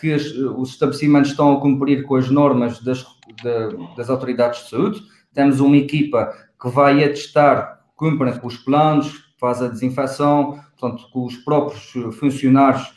que 0.00 0.12
as, 0.12 0.26
os 0.26 0.70
estabelecimentos 0.70 1.30
estão 1.30 1.54
a 1.54 1.60
cumprir 1.60 2.04
com 2.04 2.14
as 2.14 2.30
normas 2.30 2.80
das, 2.84 3.04
das 3.96 4.08
autoridades 4.08 4.62
de 4.62 4.70
saúde. 4.70 5.02
Temos 5.34 5.58
uma 5.58 5.76
equipa 5.76 6.32
que 6.62 6.68
vai 6.68 7.02
atestar, 7.02 7.80
cumprem 7.96 8.38
com 8.38 8.46
os 8.46 8.58
planos, 8.58 9.12
faz 9.40 9.60
a 9.60 9.66
desinfecção, 9.66 10.60
portanto, 10.78 11.10
que 11.12 11.18
os 11.18 11.36
próprios 11.38 11.92
funcionários 12.16 12.96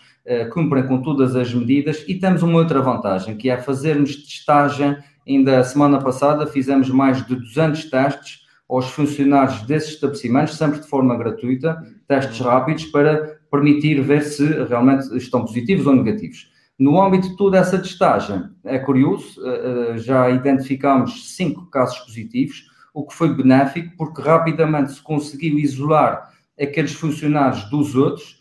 cumprem 0.51 0.86
com 0.86 1.01
todas 1.01 1.36
as 1.36 1.53
medidas 1.53 2.05
e 2.07 2.15
temos 2.15 2.43
uma 2.43 2.60
outra 2.60 2.81
vantagem, 2.81 3.36
que 3.36 3.49
é 3.49 3.57
fazermos 3.57 4.15
testagem. 4.15 4.97
Ainda 5.27 5.63
semana 5.63 5.99
passada 5.99 6.45
fizemos 6.47 6.89
mais 6.89 7.25
de 7.25 7.36
200 7.36 7.89
testes 7.89 8.41
aos 8.69 8.89
funcionários 8.89 9.62
desses 9.63 9.95
estabelecimentos, 9.95 10.55
sempre 10.55 10.79
de 10.79 10.88
forma 10.88 11.17
gratuita, 11.17 11.84
testes 12.07 12.39
rápidos 12.39 12.86
para 12.86 13.39
permitir 13.51 14.01
ver 14.01 14.21
se 14.21 14.45
realmente 14.63 15.15
estão 15.17 15.41
positivos 15.41 15.86
ou 15.86 15.95
negativos. 15.95 16.49
No 16.79 16.99
âmbito 16.99 17.29
de 17.29 17.36
toda 17.36 17.60
essa 17.60 17.77
testagem, 17.77 18.43
é 18.63 18.79
curioso, 18.79 19.39
eh, 19.45 19.93
eh, 19.93 19.97
já 19.97 20.31
identificamos 20.31 21.36
cinco 21.36 21.69
casos 21.69 21.99
positivos, 21.99 22.65
o 22.93 23.05
que 23.05 23.13
foi 23.13 23.36
benéfico, 23.36 23.93
porque 23.97 24.21
rapidamente 24.21 24.93
se 24.93 25.01
conseguiu 25.03 25.60
isolar 25.60 26.31
aqueles 26.60 26.93
funcionários 26.93 27.69
dos 27.69 27.95
outros, 27.95 28.40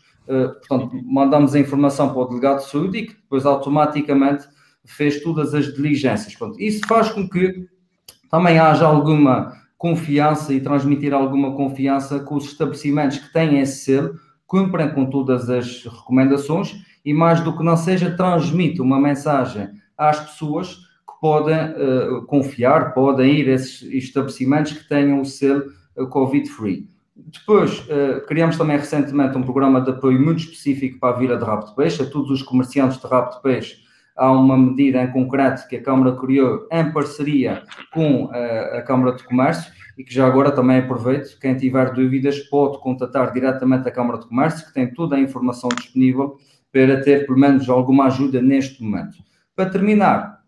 portanto, 0.67 0.91
mandamos 1.03 1.53
a 1.55 1.59
informação 1.59 2.09
para 2.09 2.21
o 2.21 2.25
delegado 2.25 2.59
de 2.59 2.69
saúde 2.69 2.97
e 2.97 3.07
que 3.07 3.13
depois 3.13 3.45
automaticamente 3.45 4.45
fez 4.85 5.21
todas 5.21 5.53
as 5.53 5.73
diligências. 5.73 6.35
Portanto, 6.35 6.59
isso 6.59 6.81
faz 6.87 7.09
com 7.09 7.27
que 7.27 7.67
também 8.29 8.57
haja 8.59 8.85
alguma 8.85 9.53
confiança 9.77 10.53
e 10.53 10.61
transmitir 10.61 11.11
alguma 11.11 11.55
confiança 11.55 12.19
com 12.19 12.35
os 12.35 12.45
estabelecimentos 12.45 13.17
que 13.17 13.33
têm 13.33 13.59
esse 13.59 13.83
selo, 13.83 14.13
cumprem 14.45 14.93
com 14.93 15.09
todas 15.09 15.49
as 15.49 15.85
recomendações 15.85 16.75
e, 17.03 17.13
mais 17.13 17.41
do 17.41 17.57
que 17.57 17.63
não 17.63 17.75
seja, 17.75 18.15
transmite 18.15 18.79
uma 18.79 18.99
mensagem 18.99 19.69
às 19.97 20.19
pessoas 20.19 20.75
que 20.75 21.19
podem 21.19 21.57
uh, 21.57 22.21
confiar, 22.27 22.93
podem 22.93 23.39
ir 23.39 23.49
a 23.49 23.53
esses 23.53 23.81
estabelecimentos 23.81 24.73
que 24.73 24.87
tenham 24.87 25.19
o 25.19 25.25
selo 25.25 25.63
uh, 25.97 26.07
Covid-free. 26.07 26.90
Depois, 27.27 27.79
uh, 27.79 28.25
criamos 28.27 28.57
também 28.57 28.77
recentemente 28.77 29.37
um 29.37 29.43
programa 29.43 29.81
de 29.81 29.91
apoio 29.91 30.19
muito 30.19 30.39
específico 30.39 30.99
para 30.99 31.15
a 31.15 31.19
Vila 31.19 31.37
de 31.37 31.43
Rabo 31.43 31.65
de 31.65 31.75
Peixe, 31.75 32.01
a 32.01 32.05
todos 32.05 32.29
os 32.31 32.41
comerciantes 32.41 32.99
de 32.99 33.07
Rabo 33.07 33.35
de 33.35 33.41
Peixe 33.41 33.81
há 34.15 34.31
uma 34.31 34.57
medida 34.57 35.01
em 35.01 35.11
concreto 35.11 35.67
que 35.67 35.77
a 35.77 35.83
Câmara 35.83 36.15
criou 36.15 36.67
em 36.71 36.91
parceria 36.91 37.63
com 37.91 38.29
eh, 38.33 38.77
a 38.77 38.81
Câmara 38.83 39.15
de 39.15 39.23
Comércio 39.23 39.71
e 39.97 40.03
que 40.03 40.13
já 40.13 40.27
agora 40.27 40.51
também 40.51 40.77
aproveito, 40.77 41.39
quem 41.39 41.55
tiver 41.55 41.91
dúvidas 41.93 42.39
pode 42.39 42.79
contatar 42.79 43.33
diretamente 43.33 43.87
a 43.87 43.91
Câmara 43.91 44.19
de 44.19 44.27
Comércio, 44.27 44.65
que 44.67 44.73
tem 44.73 44.93
toda 44.93 45.15
a 45.15 45.19
informação 45.19 45.69
disponível 45.69 46.37
para 46.71 47.01
ter 47.01 47.25
pelo 47.25 47.37
menos 47.37 47.69
alguma 47.69 48.05
ajuda 48.05 48.41
neste 48.41 48.81
momento. 48.83 49.17
Para 49.55 49.69
terminar, 49.69 50.41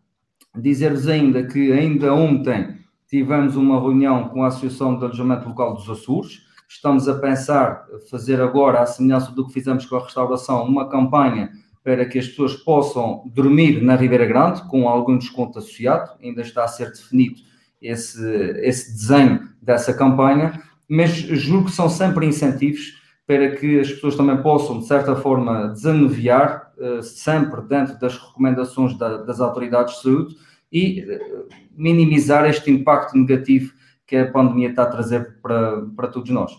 dizer-vos 0.56 1.08
ainda 1.08 1.44
que 1.44 1.72
ainda 1.72 2.14
ontem 2.14 2.78
tivemos 3.08 3.56
uma 3.56 3.80
reunião 3.80 4.30
com 4.30 4.44
a 4.44 4.48
Associação 4.48 4.98
de 4.98 5.04
Alojamento 5.04 5.48
Local 5.48 5.74
dos 5.74 5.90
Açores, 5.90 6.42
estamos 6.74 7.08
a 7.08 7.16
pensar 7.16 7.86
fazer 8.10 8.42
agora, 8.42 8.82
à 8.82 8.86
semelhança 8.86 9.32
do 9.32 9.46
que 9.46 9.54
fizemos 9.54 9.86
com 9.86 9.96
a 9.96 10.04
restauração, 10.04 10.64
uma 10.64 10.90
campanha 10.90 11.52
para 11.84 12.06
que 12.06 12.18
as 12.18 12.28
pessoas 12.28 12.56
possam 12.56 13.24
dormir 13.34 13.82
na 13.82 13.96
Ribeira 13.96 14.26
Grande 14.26 14.62
com 14.68 14.88
algum 14.88 15.18
desconto 15.18 15.60
associado, 15.60 16.12
ainda 16.22 16.42
está 16.42 16.64
a 16.64 16.68
ser 16.68 16.92
definido 16.92 17.36
esse, 17.82 18.22
esse 18.62 18.94
desenho 18.94 19.50
dessa 19.62 19.94
campanha, 19.94 20.62
mas 20.88 21.12
julgo 21.12 21.66
que 21.66 21.76
são 21.76 21.90
sempre 21.90 22.26
incentivos 22.26 23.02
para 23.28 23.56
que 23.56 23.80
as 23.80 23.92
pessoas 23.92 24.16
também 24.16 24.38
possam, 24.42 24.80
de 24.80 24.88
certa 24.88 25.16
forma, 25.16 25.70
desanuviar, 25.70 26.74
uh, 26.78 27.04
sempre 27.04 27.62
dentro 27.62 28.00
das 28.00 28.18
recomendações 28.18 28.98
da, 28.98 29.18
das 29.18 29.40
autoridades 29.40 29.96
de 29.96 30.02
saúde 30.02 30.36
e 30.72 31.02
uh, 31.02 31.48
minimizar 31.76 32.46
este 32.46 32.72
impacto 32.72 33.18
negativo 33.18 33.74
que 34.06 34.16
a 34.16 34.32
pandemia 34.32 34.70
está 34.70 34.84
a 34.84 34.88
trazer 34.88 35.40
para, 35.42 35.82
para 35.96 36.08
todos 36.08 36.30
nós. 36.30 36.52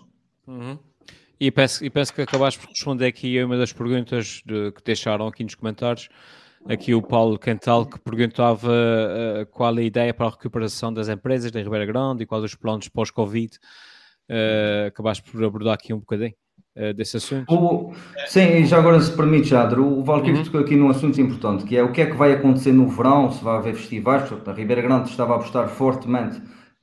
Uhum. 0.47 0.79
E 1.39 1.51
penso, 1.51 1.85
e 1.85 1.91
penso 1.91 2.15
que 2.15 2.23
acabaste 2.23 2.61
por 2.61 2.69
responder 2.69 3.07
aqui 3.07 3.39
a 3.39 3.45
uma 3.45 3.57
das 3.57 3.73
perguntas 3.73 4.43
de, 4.47 4.73
que 4.73 4.83
deixaram 4.85 5.27
aqui 5.27 5.43
nos 5.43 5.55
comentários. 5.55 6.09
Aqui 6.67 6.95
o 6.95 7.03
Paulo 7.03 7.39
Cantal 7.39 7.85
que 7.85 7.99
perguntava 7.99 8.73
uh, 8.73 9.47
qual 9.51 9.77
é 9.77 9.81
a 9.81 9.85
ideia 9.85 10.15
para 10.15 10.27
a 10.27 10.31
recuperação 10.31 10.93
das 10.93 11.09
empresas 11.09 11.51
da 11.51 11.61
Ribeira 11.61 11.85
Grande 11.85 12.23
e 12.23 12.27
quais 12.27 12.43
os 12.45 12.55
planos 12.55 12.89
pós-Covid. 12.89 13.59
Uh, 14.31 14.87
acabaste 14.87 15.31
por 15.31 15.45
abordar 15.45 15.75
aqui 15.75 15.93
um 15.93 15.99
bocadinho 15.99 16.33
uh, 16.79 16.95
desse 16.95 17.19
assunto. 17.19 17.53
O, 17.53 17.93
sim, 18.27 18.65
já 18.65 18.79
agora 18.79 18.99
se 18.99 19.15
permite, 19.15 19.49
Jadro, 19.49 19.87
o 19.87 20.03
Valkyrie 20.03 20.39
uhum. 20.39 20.45
tocou 20.45 20.61
aqui 20.61 20.77
num 20.77 20.89
assunto 20.89 21.21
importante, 21.21 21.65
que 21.65 21.77
é 21.77 21.83
o 21.83 21.93
que 21.93 22.01
é 22.01 22.07
que 22.07 22.17
vai 22.17 22.33
acontecer 22.33 22.73
no 22.73 22.89
verão, 22.89 23.31
se 23.31 23.45
vai 23.45 23.59
haver 23.59 23.75
festivais, 23.75 24.27
porque 24.27 24.49
a 24.49 24.55
Ribeira 24.55 24.81
Grande 24.81 25.11
estava 25.11 25.35
a 25.35 25.37
apostar 25.37 25.69
fortemente 25.69 26.41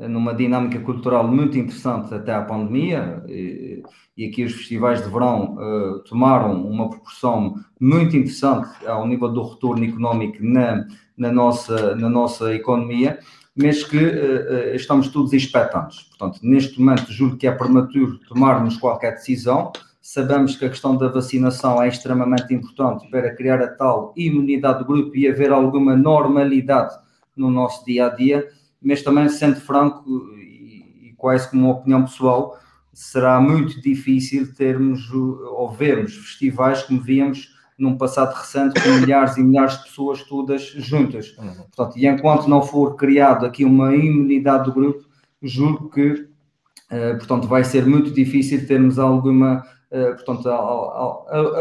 numa 0.07 0.33
dinâmica 0.33 0.79
cultural 0.79 1.27
muito 1.27 1.57
interessante 1.57 2.13
até 2.13 2.33
à 2.33 2.41
pandemia, 2.41 3.23
e, 3.27 3.83
e 4.17 4.25
aqui 4.25 4.43
os 4.43 4.53
festivais 4.53 5.03
de 5.03 5.09
verão 5.09 5.55
uh, 5.55 5.99
tomaram 6.03 6.65
uma 6.65 6.89
proporção 6.89 7.55
muito 7.79 8.15
interessante 8.15 8.69
ao 8.85 9.07
nível 9.07 9.29
do 9.29 9.43
retorno 9.43 9.83
económico 9.85 10.37
na, 10.41 10.85
na, 11.17 11.31
nossa, 11.31 11.95
na 11.95 12.09
nossa 12.09 12.53
economia, 12.53 13.19
mas 13.55 13.83
que 13.83 13.97
uh, 13.97 14.75
estamos 14.75 15.09
todos 15.09 15.33
expectantes. 15.33 16.03
Portanto, 16.03 16.39
neste 16.41 16.79
momento, 16.79 17.11
julgo 17.11 17.37
que 17.37 17.47
é 17.47 17.51
prematuro 17.51 18.17
tomarmos 18.27 18.77
qualquer 18.77 19.11
decisão. 19.11 19.71
Sabemos 20.01 20.55
que 20.55 20.65
a 20.65 20.69
questão 20.69 20.97
da 20.97 21.09
vacinação 21.09 21.81
é 21.81 21.87
extremamente 21.87 22.53
importante 22.53 23.07
para 23.11 23.35
criar 23.35 23.61
a 23.61 23.67
tal 23.67 24.13
imunidade 24.17 24.79
do 24.79 24.85
grupo 24.85 25.15
e 25.15 25.27
haver 25.27 25.51
alguma 25.51 25.95
normalidade 25.95 26.95
no 27.35 27.51
nosso 27.51 27.85
dia 27.85 28.07
a 28.07 28.09
dia 28.09 28.47
mas 28.81 29.01
também, 29.01 29.29
sendo 29.29 29.59
franco 29.61 30.03
e, 30.35 31.09
e 31.09 31.13
quase 31.17 31.49
como 31.49 31.65
uma 31.65 31.73
opinião 31.73 32.03
pessoal, 32.03 32.57
será 32.93 33.39
muito 33.39 33.81
difícil 33.81 34.53
termos 34.53 35.09
ou 35.11 35.71
vermos 35.71 36.15
festivais 36.15 36.83
como 36.83 36.99
víamos 36.99 37.55
num 37.77 37.97
passado 37.97 38.33
recente 38.33 38.79
com 38.81 38.89
milhares 38.99 39.37
e 39.37 39.43
milhares 39.43 39.77
de 39.77 39.83
pessoas 39.85 40.21
todas 40.23 40.61
juntas. 40.61 41.35
Uhum. 41.37 41.63
Portanto, 41.75 41.97
e 41.97 42.05
enquanto 42.05 42.47
não 42.47 42.61
for 42.61 42.95
criado 42.95 43.45
aqui 43.45 43.65
uma 43.65 43.95
imunidade 43.95 44.65
do 44.65 44.73
grupo, 44.73 45.05
julgo 45.41 45.89
que, 45.89 46.11
uh, 46.11 47.17
portanto, 47.17 47.47
vai 47.47 47.63
ser 47.63 47.85
muito 47.85 48.11
difícil 48.11 48.67
termos 48.67 48.99
alguma, 48.99 49.65
uh, 49.91 50.15
portanto, 50.15 50.47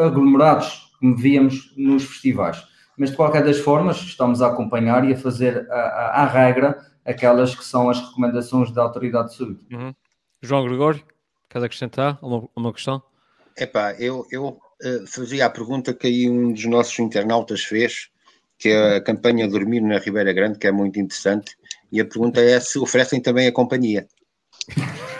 aglomerados 0.04 0.90
como 1.00 1.16
víamos 1.16 1.72
nos 1.76 2.04
festivais. 2.04 2.62
Mas, 2.98 3.11
de 3.11 3.16
qualquer 3.16 3.42
das 3.42 3.59
formas, 3.59 3.96
estamos 3.96 4.42
a 4.42 4.48
acompanhar 4.48 5.09
e 5.09 5.14
a 5.14 5.16
fazer 5.16 5.66
a, 5.70 5.74
a, 5.74 6.22
a 6.22 6.26
regra 6.26 6.76
aquelas 7.04 7.54
que 7.54 7.64
são 7.64 7.88
as 7.90 8.00
recomendações 8.00 8.70
da 8.72 8.82
Autoridade 8.82 9.30
de 9.30 9.36
Saúde. 9.36 9.66
Uhum. 9.72 9.94
João 10.42 10.64
Gregório, 10.64 11.02
queres 11.48 11.64
acrescentar 11.64 12.18
uma, 12.22 12.48
uma 12.54 12.72
questão? 12.72 13.02
Epá, 13.56 13.92
eu, 13.94 14.26
eu 14.30 14.48
uh, 14.48 15.06
fazia 15.06 15.46
a 15.46 15.50
pergunta 15.50 15.92
que 15.92 16.06
aí 16.06 16.30
um 16.30 16.52
dos 16.52 16.64
nossos 16.64 16.98
internautas 16.98 17.62
fez, 17.62 18.08
que 18.58 18.68
é 18.68 18.96
a 18.96 19.00
campanha 19.02 19.48
Dormir 19.48 19.80
na 19.80 19.98
Ribeira 19.98 20.32
Grande, 20.32 20.58
que 20.58 20.66
é 20.66 20.72
muito 20.72 20.98
interessante, 20.98 21.56
e 21.90 22.00
a 22.00 22.04
pergunta 22.04 22.40
é 22.40 22.58
se 22.60 22.78
oferecem 22.78 23.20
também 23.20 23.46
a 23.46 23.52
companhia. 23.52 24.06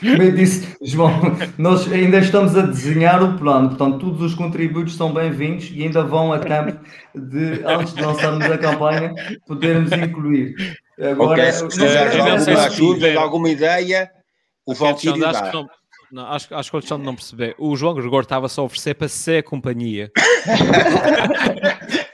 Como 0.00 0.32
disse, 0.32 0.76
João, 0.82 1.12
nós 1.56 1.90
ainda 1.92 2.18
estamos 2.18 2.56
a 2.56 2.62
desenhar 2.62 3.22
o 3.22 3.38
plano, 3.38 3.70
portanto, 3.70 3.98
todos 3.98 4.22
os 4.22 4.34
contributos 4.34 4.96
são 4.96 5.12
bem-vindos 5.12 5.70
e 5.72 5.82
ainda 5.82 6.02
vão 6.02 6.32
a 6.32 6.38
tempo 6.38 6.78
de, 7.14 7.62
antes 7.64 7.94
de 7.94 8.02
lançarmos 8.02 8.44
a 8.44 8.58
campanha, 8.58 9.14
podermos 9.46 9.92
incluir. 9.92 10.54
Agora, 11.00 11.42
okay, 11.42 11.52
se 11.52 11.64
precisar 11.64 12.20
alguma 12.20 12.64
ajuda, 12.64 13.20
alguma 13.20 13.48
ideia, 13.50 14.10
o 14.66 14.74
Valkyrie 14.74 15.20
dá. 15.20 15.52
Não, 16.10 16.26
acho, 16.26 16.54
acho 16.54 16.70
que 16.70 16.76
o 16.76 16.78
Alexandre 16.78 17.04
não 17.04 17.14
percebeu. 17.14 17.54
O 17.58 17.76
João 17.76 17.94
Gregor 17.94 18.22
estava 18.22 18.48
só 18.48 18.62
a 18.62 18.64
oferecer 18.64 18.94
para 18.94 19.08
ser 19.08 19.38
a 19.38 19.42
companhia. 19.42 20.10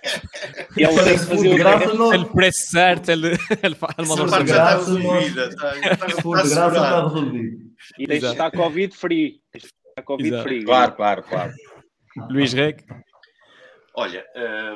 ele 0.76 1.02
tem 1.04 1.18
que 1.18 1.24
fazer 1.24 1.48
o 1.48 1.56
graça 1.56 2.14
Ele 2.14 2.24
preço 2.26 2.70
certo, 2.70 3.10
ele, 3.10 3.28
ele, 3.62 3.76
ele 3.98 4.08
manda 4.08 4.42
está 4.42 4.76
resolvida. 4.76 5.50
Se 5.50 6.22
for 6.22 6.42
de 6.42 6.48
graça, 6.48 6.76
está 6.76 7.02
resolvido. 7.02 7.74
E 7.98 8.06
deixa 8.06 8.32
estar 8.32 8.50
Covid 8.50 8.96
free. 8.96 9.40
Está 9.54 10.02
Covid 10.02 10.28
Exato. 10.28 10.42
free. 10.42 10.64
Claro, 10.64 10.92
claro, 10.92 11.22
claro. 11.22 11.52
Luís 12.30 12.52
Reg. 12.52 12.84
Olha, 13.96 14.24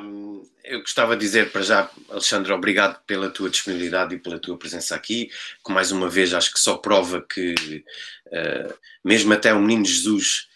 hum, 0.01 0.41
eu 0.63 0.79
gostava 0.79 1.15
de 1.17 1.25
dizer 1.25 1.51
para 1.51 1.61
já, 1.61 1.89
Alexandre, 2.09 2.53
obrigado 2.53 3.03
pela 3.05 3.29
tua 3.29 3.49
disponibilidade 3.49 4.15
e 4.15 4.19
pela 4.19 4.39
tua 4.39 4.57
presença 4.57 4.95
aqui, 4.95 5.29
que 5.65 5.73
mais 5.73 5.91
uma 5.91 6.09
vez 6.09 6.33
acho 6.33 6.53
que 6.53 6.59
só 6.59 6.77
prova 6.77 7.25
que 7.29 7.83
uh, 8.27 8.73
mesmo 9.03 9.33
até 9.33 9.53
o 9.53 9.59
menino 9.59 9.83
Jesus 9.83 10.47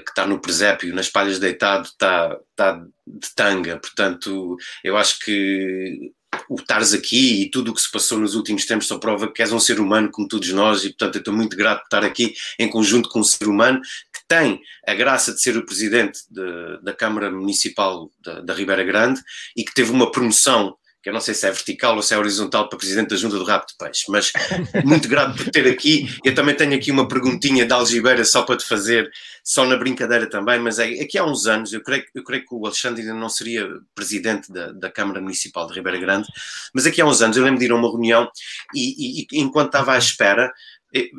que 0.00 0.10
está 0.10 0.26
no 0.26 0.40
presépio, 0.40 0.94
nas 0.94 1.08
palhas 1.08 1.38
deitado, 1.38 1.86
está, 1.86 2.36
está 2.50 2.84
de 3.06 3.34
tanga, 3.34 3.78
portanto 3.78 4.56
eu 4.82 4.96
acho 4.96 5.20
que 5.20 6.12
o 6.50 6.56
estares 6.56 6.92
aqui 6.92 7.42
e 7.42 7.50
tudo 7.50 7.70
o 7.70 7.74
que 7.74 7.80
se 7.80 7.90
passou 7.90 8.18
nos 8.18 8.34
últimos 8.34 8.66
tempos 8.66 8.86
só 8.88 8.98
prova 8.98 9.32
que 9.32 9.40
és 9.40 9.52
um 9.52 9.60
ser 9.60 9.80
humano 9.80 10.10
como 10.10 10.28
todos 10.28 10.50
nós 10.50 10.84
e 10.84 10.90
portanto 10.90 11.14
eu 11.14 11.20
estou 11.20 11.32
muito 11.32 11.56
grato 11.56 11.78
de 11.78 11.86
estar 11.86 12.04
aqui 12.04 12.34
em 12.58 12.68
conjunto 12.68 13.08
com 13.08 13.20
um 13.20 13.24
ser 13.24 13.48
humano 13.48 13.80
tem 14.28 14.60
a 14.86 14.94
graça 14.94 15.32
de 15.32 15.40
ser 15.40 15.56
o 15.56 15.64
presidente 15.64 16.20
de, 16.30 16.82
da 16.82 16.92
Câmara 16.92 17.30
Municipal 17.30 18.10
da, 18.20 18.40
da 18.40 18.54
Ribeira 18.54 18.84
Grande 18.84 19.20
e 19.56 19.64
que 19.64 19.74
teve 19.74 19.90
uma 19.90 20.10
promoção 20.10 20.76
que 21.06 21.10
eu 21.10 21.14
não 21.14 21.20
sei 21.20 21.34
se 21.34 21.46
é 21.46 21.52
vertical 21.52 21.94
ou 21.94 22.02
se 22.02 22.12
é 22.12 22.18
horizontal 22.18 22.68
para 22.68 22.76
Presidente 22.76 23.10
da 23.10 23.16
Junta 23.16 23.38
do 23.38 23.44
Rabo 23.44 23.64
de 23.64 23.76
Peixe, 23.78 24.06
mas 24.08 24.32
muito 24.84 25.06
grato 25.06 25.36
por 25.36 25.52
ter 25.52 25.64
aqui. 25.68 26.12
Eu 26.24 26.34
também 26.34 26.52
tenho 26.52 26.74
aqui 26.74 26.90
uma 26.90 27.06
perguntinha 27.06 27.64
da 27.64 27.76
Algibeira 27.76 28.24
só 28.24 28.42
para 28.42 28.56
te 28.56 28.66
fazer, 28.66 29.08
só 29.44 29.64
na 29.64 29.76
brincadeira 29.76 30.28
também, 30.28 30.58
mas 30.58 30.80
é, 30.80 30.86
aqui 31.00 31.16
há 31.16 31.24
uns 31.24 31.46
anos, 31.46 31.72
eu 31.72 31.80
creio, 31.80 32.02
eu 32.12 32.24
creio 32.24 32.44
que 32.44 32.52
o 32.52 32.66
Alexandre 32.66 33.02
ainda 33.02 33.14
não 33.14 33.28
seria 33.28 33.68
Presidente 33.94 34.50
da, 34.50 34.72
da 34.72 34.90
Câmara 34.90 35.20
Municipal 35.20 35.68
de 35.68 35.74
Ribeira 35.74 36.00
Grande, 36.00 36.26
mas 36.74 36.86
aqui 36.86 37.00
há 37.00 37.06
uns 37.06 37.22
anos 37.22 37.36
eu 37.36 37.44
lembro 37.44 37.60
de 37.60 37.66
ir 37.66 37.70
a 37.70 37.76
uma 37.76 37.88
reunião 37.88 38.28
e, 38.74 39.20
e, 39.20 39.26
e 39.30 39.40
enquanto 39.40 39.66
estava 39.66 39.92
à 39.92 39.98
espera, 39.98 40.52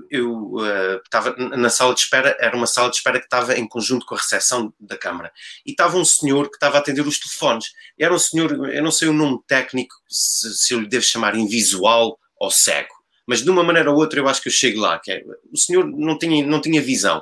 eu 0.10 0.32
uh, 0.54 1.02
estava 1.04 1.36
na 1.36 1.70
sala 1.70 1.94
de 1.94 2.00
espera, 2.02 2.36
era 2.40 2.56
uma 2.56 2.68
sala 2.68 2.90
de 2.90 2.98
espera 2.98 3.20
que 3.20 3.26
estava 3.26 3.58
em 3.58 3.68
conjunto 3.68 4.06
com 4.06 4.16
a 4.16 4.18
recepção 4.18 4.74
da 4.80 4.98
Câmara. 4.98 5.32
E 5.66 5.72
estava 5.72 5.98
um 5.98 6.06
senhor 6.06 6.50
que 6.50 6.56
estava 6.56 6.78
a 6.78 6.80
atender 6.80 7.06
os 7.06 7.20
telefones. 7.20 7.68
Era 8.00 8.14
um 8.14 8.20
senhor, 8.20 8.70
eu 8.74 8.84
não 8.84 8.92
sei 8.92 9.08
o 9.08 9.14
nome 9.14 9.40
técnico, 9.48 9.94
se, 10.10 10.56
se 10.56 10.74
eu 10.74 10.80
lhe 10.80 10.88
devo 10.88 11.04
chamar 11.04 11.36
invisual 11.36 12.18
ou 12.40 12.52
cego. 12.52 12.96
Mas 13.28 13.44
de 13.44 13.50
uma 13.50 13.62
maneira 13.62 13.92
ou 13.92 13.98
outra 13.98 14.20
eu 14.20 14.28
acho 14.28 14.42
que 14.42 14.48
eu 14.48 14.54
chego 14.54 14.80
lá. 14.80 15.00
Que 15.00 15.12
é, 15.12 15.24
o 15.52 15.58
senhor 15.58 15.86
não 15.86 16.18
tinha, 16.18 16.46
não 16.46 16.62
tinha 16.62 16.82
visão. 16.82 17.22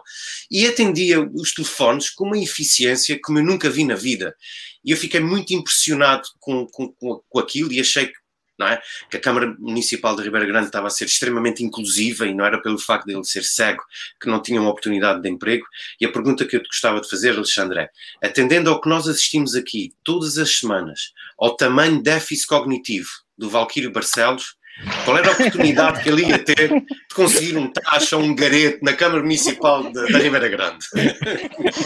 E 0.52 0.68
atendia 0.68 1.20
os 1.20 1.54
telefones 1.54 2.12
com 2.12 2.26
uma 2.26 2.38
eficiência 2.38 3.20
como 3.24 3.40
eu 3.40 3.44
nunca 3.44 3.70
vi 3.70 3.84
na 3.84 3.96
vida. 3.96 4.36
E 4.84 4.92
eu 4.92 4.98
fiquei 4.98 5.20
muito 5.20 5.52
impressionado 5.54 6.28
com, 6.40 6.68
com, 6.68 6.94
com 7.28 7.40
aquilo 7.40 7.74
e 7.74 7.82
achei 7.82 8.06
que 8.06 8.25
não 8.58 8.68
é? 8.68 8.82
Que 9.10 9.18
a 9.18 9.20
Câmara 9.20 9.56
Municipal 9.60 10.16
de 10.16 10.24
Ribeira 10.24 10.46
Grande 10.46 10.68
estava 10.68 10.88
a 10.88 10.90
ser 10.90 11.06
extremamente 11.06 11.64
inclusiva 11.64 12.26
e 12.26 12.34
não 12.34 12.46
era 12.46 12.62
pelo 12.62 12.78
facto 12.78 13.06
de 13.06 13.14
ele 13.14 13.24
ser 13.24 13.44
cego 13.44 13.84
que 14.20 14.28
não 14.28 14.42
tinha 14.42 14.62
uma 14.62 14.70
oportunidade 14.70 15.22
de 15.22 15.30
emprego. 15.30 15.66
E 16.00 16.06
a 16.06 16.12
pergunta 16.12 16.46
que 16.46 16.56
eu 16.56 16.64
te 16.64 16.68
gostava 16.68 17.02
de 17.02 17.10
fazer, 17.10 17.32
Alexandre, 17.32 17.80
é, 17.80 17.90
atendendo 18.24 18.70
ao 18.70 18.80
que 18.80 18.90
nós 18.90 19.08
assistimos 19.08 19.56
aqui 19.56 19.94
todas 20.04 20.38
as 20.38 20.58
semanas, 20.58 21.14
ao 21.38 21.56
tamanho 21.56 22.02
déficit 22.02 22.48
cognitivo 22.48 23.10
do 23.38 23.50
Valquírio 23.50 23.92
Barcelos, 23.92 24.56
qual 25.06 25.18
era 25.18 25.30
a 25.30 25.32
oportunidade 25.32 26.04
que 26.04 26.10
ele 26.10 26.28
ia 26.28 26.38
ter 26.38 26.68
de 26.68 27.16
conseguir 27.16 27.58
um 27.58 27.72
taxa, 27.72 28.18
um 28.18 28.36
garete 28.36 28.80
na 28.84 28.92
Câmara 28.92 29.22
Municipal 29.22 29.90
da 29.92 30.20
Ribeira 30.20 30.50
Grande? 30.50 30.86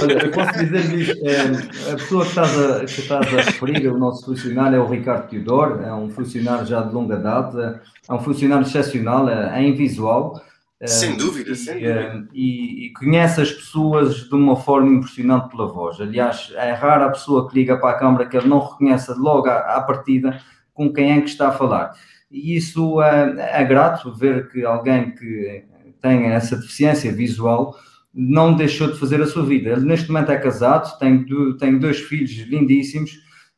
Olha, 0.01 0.13
eu 0.13 0.31
posso 0.31 0.57
dizer-lhe 0.57 1.11
é, 1.29 1.91
a 1.91 1.95
pessoa 1.95 2.23
que 2.23 2.29
estás, 2.29 2.59
a, 2.59 2.79
que 2.79 2.99
estás 2.99 3.27
a 3.27 3.41
referir, 3.41 3.87
o 3.89 3.97
nosso 3.97 4.25
funcionário 4.25 4.77
é 4.77 4.79
o 4.79 4.87
Ricardo 4.87 5.29
Teodoro, 5.29 5.83
é 5.83 5.93
um 5.93 6.09
funcionário 6.09 6.65
já 6.65 6.81
de 6.81 6.91
longa 6.91 7.17
data, 7.17 7.79
é 8.09 8.13
um 8.13 8.19
funcionário 8.19 8.65
excepcional, 8.65 9.29
é, 9.29 9.59
é 9.59 9.67
invisual. 9.67 10.41
Sem 10.83 11.15
dúvida, 11.15 11.51
e, 11.51 11.55
sem 11.55 11.73
dúvida. 11.75 12.27
E, 12.33 12.87
e, 12.87 12.93
conhece 12.93 13.41
as 13.41 13.51
pessoas 13.51 14.29
de 14.29 14.33
uma 14.33 14.55
forma 14.55 14.89
impressionante 14.89 15.49
pela 15.49 15.67
voz. 15.67 15.99
Aliás, 15.99 16.51
é 16.55 16.71
rara 16.71 17.05
a 17.05 17.11
pessoa 17.11 17.47
que 17.47 17.53
liga 17.53 17.77
para 17.77 17.91
a 17.91 17.99
câmara 17.99 18.25
que 18.25 18.35
ele 18.35 18.47
não 18.47 18.59
reconhece 18.59 19.11
logo 19.15 19.47
à, 19.47 19.75
à 19.75 19.81
partida 19.81 20.41
com 20.73 20.91
quem 20.91 21.11
é 21.11 21.21
que 21.21 21.27
está 21.27 21.49
a 21.49 21.51
falar 21.51 21.93
e 22.31 22.55
isso 22.55 23.01
é, 23.01 23.61
é 23.61 23.63
grato 23.63 24.13
ver 24.13 24.49
que 24.49 24.63
alguém 24.63 25.11
que 25.11 25.63
tem 26.01 26.27
essa 26.27 26.55
deficiência 26.55 27.11
visual 27.11 27.75
não 28.13 28.55
deixou 28.55 28.91
de 28.91 28.99
fazer 28.99 29.21
a 29.21 29.27
sua 29.27 29.45
vida. 29.45 29.71
Ele 29.71 29.85
neste 29.85 30.11
momento 30.11 30.31
é 30.31 30.37
casado, 30.37 30.97
tem, 30.97 31.25
tem 31.57 31.77
dois 31.77 31.99
filhos 31.99 32.31
lindíssimos 32.31 33.11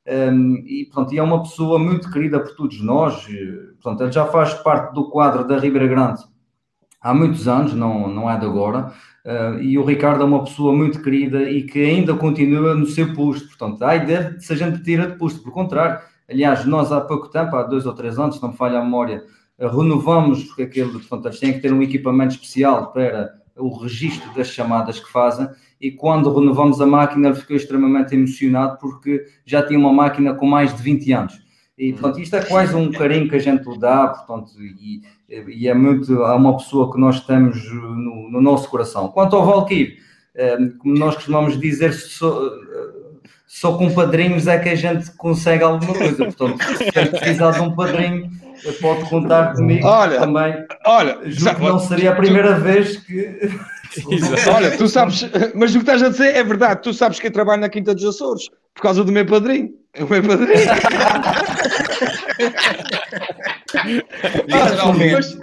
um, 0.07 0.55
e, 0.65 0.89
pronto, 0.91 1.13
e 1.13 1.19
é 1.19 1.23
uma 1.23 1.43
pessoa 1.43 1.77
muito 1.77 2.11
querida 2.11 2.39
por 2.39 2.55
todos 2.55 2.81
nós. 2.81 3.27
Pronto, 3.81 4.03
ele 4.03 4.11
já 4.11 4.25
faz 4.25 4.53
parte 4.55 4.93
do 4.93 5.09
quadro 5.09 5.47
da 5.47 5.57
Ribeira 5.57 5.87
Grande 5.87 6.23
há 7.01 7.13
muitos 7.13 7.47
anos, 7.47 7.73
não, 7.73 8.07
não 8.07 8.29
é 8.29 8.37
de 8.37 8.45
agora. 8.45 8.93
Uh, 9.25 9.61
e 9.61 9.77
o 9.77 9.85
Ricardo 9.85 10.21
é 10.21 10.25
uma 10.25 10.43
pessoa 10.43 10.73
muito 10.73 11.01
querida 11.01 11.49
e 11.49 11.63
que 11.63 11.83
ainda 11.83 12.13
continua 12.13 12.75
no 12.75 12.85
seu 12.85 13.13
posto. 13.13 13.47
Portanto, 13.47 13.81
ai 13.83 14.05
deve 14.05 14.39
se 14.39 14.53
a 14.53 14.55
gente 14.55 14.83
tira 14.83 15.07
de 15.07 15.17
posto, 15.17 15.41
por 15.41 15.51
contrário, 15.51 15.99
Aliás, 16.29 16.65
nós 16.65 16.91
há 16.91 17.01
pouco 17.01 17.27
tempo, 17.27 17.55
há 17.55 17.63
dois 17.63 17.85
ou 17.85 17.93
três 17.93 18.17
anos, 18.17 18.37
se 18.37 18.41
não 18.41 18.51
me 18.51 18.57
falha 18.57 18.79
a 18.79 18.83
memória, 18.83 19.23
renovamos, 19.59 20.43
porque 20.45 20.63
aquele, 20.63 20.91
portanto, 20.91 21.25
eles 21.25 21.39
têm 21.39 21.53
que 21.53 21.59
ter 21.59 21.73
um 21.73 21.81
equipamento 21.81 22.33
especial 22.33 22.91
para 22.91 23.35
o 23.57 23.77
registro 23.77 24.33
das 24.33 24.47
chamadas 24.47 24.99
que 24.99 25.11
fazem, 25.11 25.47
e 25.79 25.91
quando 25.91 26.33
renovamos 26.33 26.79
a 26.79 26.85
máquina 26.85 27.29
ele 27.29 27.35
ficou 27.35 27.55
extremamente 27.55 28.15
emocionado 28.15 28.77
porque 28.79 29.25
já 29.45 29.63
tinha 29.63 29.79
uma 29.79 29.91
máquina 29.91 30.33
com 30.33 30.45
mais 30.45 30.75
de 30.75 30.81
20 30.81 31.11
anos. 31.11 31.41
E, 31.77 31.93
portanto, 31.93 32.19
isto 32.19 32.35
é 32.35 32.43
quase 32.43 32.75
um 32.75 32.91
carinho 32.91 33.27
que 33.27 33.35
a 33.35 33.39
gente 33.39 33.67
lhe 33.67 33.79
dá, 33.79 34.07
portanto, 34.07 34.51
e, 34.61 35.01
e 35.27 35.67
é 35.67 35.73
muito, 35.73 36.13
é 36.13 36.35
uma 36.35 36.55
pessoa 36.55 36.91
que 36.91 36.99
nós 36.99 37.25
temos 37.25 37.57
no, 37.73 38.29
no 38.29 38.41
nosso 38.41 38.69
coração. 38.69 39.07
Quanto 39.07 39.35
ao 39.35 39.45
Valkyrie, 39.45 39.97
eh, 40.35 40.57
como 40.77 40.97
nós 40.97 41.15
costumamos 41.15 41.59
dizer, 41.59 41.91
só 43.53 43.77
com 43.77 43.93
padrinhos 43.93 44.47
é 44.47 44.57
que 44.57 44.69
a 44.69 44.75
gente 44.75 45.11
consegue 45.17 45.61
alguma 45.61 45.93
coisa. 45.93 46.15
Portanto, 46.15 46.57
se 46.77 46.89
precisar 46.89 47.51
de 47.51 47.59
um 47.59 47.75
padrinho, 47.75 48.31
pode 48.79 49.09
contar 49.09 49.53
comigo 49.53 49.85
olha, 49.85 50.21
também. 50.21 50.55
Olha, 50.85 51.17
não 51.59 51.77
seria 51.77 52.13
a 52.13 52.15
primeira 52.15 52.57
vez 52.57 52.95
que. 52.95 53.51
olha, 54.55 54.71
tu 54.77 54.87
sabes, 54.87 55.29
mas 55.53 55.71
o 55.71 55.79
que 55.79 55.83
estás 55.83 56.01
a 56.01 56.07
dizer 56.07 56.33
é 56.33 56.41
verdade. 56.45 56.81
Tu 56.81 56.93
sabes 56.93 57.19
que 57.19 57.27
eu 57.27 57.31
trabalho 57.31 57.59
na 57.59 57.67
Quinta 57.67 57.93
dos 57.93 58.05
Açores 58.05 58.47
por 58.73 58.83
causa 58.83 59.03
do 59.03 59.11
meu 59.11 59.25
padrinho. 59.25 59.73
O 59.99 60.05
meu 60.05 60.23
padrinho. 60.23 60.47
literalmente. 64.47 65.13
mas, 65.13 65.37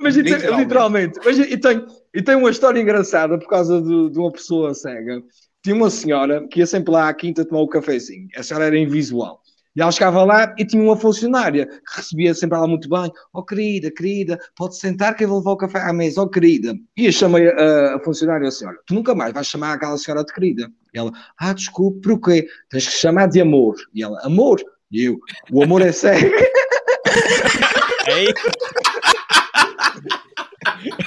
mas 0.00 0.16
literalmente. 0.16 0.62
literalmente. 0.62 1.18
Mas 1.24 1.38
e 1.40 1.56
tem, 1.56 1.84
e 2.14 2.22
tem 2.22 2.36
uma 2.36 2.50
história 2.50 2.80
engraçada 2.80 3.36
por 3.36 3.48
causa 3.48 3.82
de, 3.82 4.10
de 4.10 4.18
uma 4.18 4.30
pessoa 4.30 4.72
cega 4.74 5.20
tinha 5.62 5.74
uma 5.74 5.90
senhora 5.90 6.46
que 6.48 6.60
ia 6.60 6.66
sempre 6.66 6.92
lá 6.92 7.08
à 7.08 7.14
quinta 7.14 7.44
tomar 7.44 7.62
o 7.62 7.68
cafezinho. 7.68 8.28
A 8.36 8.42
senhora 8.42 8.66
era 8.66 8.78
invisual. 8.78 9.40
E 9.76 9.80
ela 9.80 9.92
chegava 9.92 10.24
lá 10.24 10.54
e 10.58 10.64
tinha 10.64 10.82
uma 10.82 10.96
funcionária 10.96 11.66
que 11.66 11.96
recebia 11.96 12.34
sempre 12.34 12.58
ela 12.58 12.66
muito 12.66 12.88
bem. 12.88 13.12
Oh, 13.32 13.44
querida, 13.44 13.92
querida, 13.92 14.38
pode 14.56 14.76
sentar 14.76 15.14
que 15.14 15.22
eu 15.22 15.28
vou 15.28 15.38
levar 15.38 15.52
o 15.52 15.56
café 15.56 15.80
à 15.80 15.92
mesa. 15.92 16.20
Oh, 16.20 16.28
querida. 16.28 16.74
E 16.96 17.06
eu 17.06 17.12
chamei 17.12 17.48
a, 17.48 17.94
a 17.94 18.00
funcionária 18.00 18.48
assim: 18.48 18.66
olha, 18.66 18.78
tu 18.86 18.94
nunca 18.94 19.14
mais 19.14 19.32
vais 19.32 19.46
chamar 19.46 19.74
aquela 19.74 19.96
senhora 19.96 20.24
de 20.24 20.32
querida. 20.32 20.68
E 20.92 20.98
ela, 20.98 21.12
ah, 21.38 21.52
desculpe, 21.52 22.00
por 22.00 22.20
quê? 22.20 22.48
Tens 22.68 22.88
que 22.88 22.94
chamar 22.94 23.28
de 23.28 23.40
amor. 23.40 23.76
E 23.94 24.02
ela, 24.02 24.18
amor? 24.24 24.60
E 24.90 25.04
eu, 25.04 25.20
o 25.52 25.62
amor 25.62 25.82
é 25.82 25.92
sério. 25.92 26.32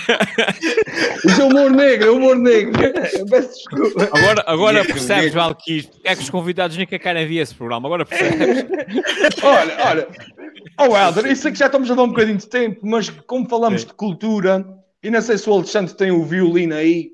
Isso 1.26 1.42
é 1.42 1.44
humor 1.44 1.72
negro, 1.72 2.08
é 2.08 2.12
humor 2.12 2.38
negro. 2.38 2.82
Eu 2.84 3.26
peço 3.26 3.50
desculpa. 3.50 4.10
Agora, 4.12 4.44
agora 4.48 4.86
percebes, 4.86 5.34
Valquis, 5.34 5.86
porque 5.86 6.08
é 6.08 6.16
que 6.16 6.24
os 6.24 6.30
convidados 6.30 6.78
nunca 6.78 6.98
querem 6.98 7.28
ver 7.28 7.38
esse 7.38 7.56
programa. 7.56 7.88
Agora 7.88 8.06
percebes. 8.06 8.66
olha, 9.44 9.78
olha. 9.86 10.08
Oh, 10.80 10.96
Helder, 10.96 11.32
isso 11.32 11.48
aqui 11.48 11.58
já 11.58 11.68
estamos 11.68 11.90
a 11.92 11.96
dar 11.96 12.04
um 12.04 12.10
bocadinho 12.10 12.38
de 12.38 12.48
tempo, 12.48 12.80
mas 12.84 13.10
como 13.10 13.48
falamos 13.48 13.82
Sim. 13.82 13.88
de 13.88 13.94
cultura, 13.94 14.66
e 15.04 15.10
não 15.10 15.22
sei 15.22 15.38
se 15.38 15.50
o 15.50 15.54
Alexandre 15.54 15.94
tem 15.94 16.12
o 16.12 16.24
violino 16.24 16.76
aí, 16.76 17.10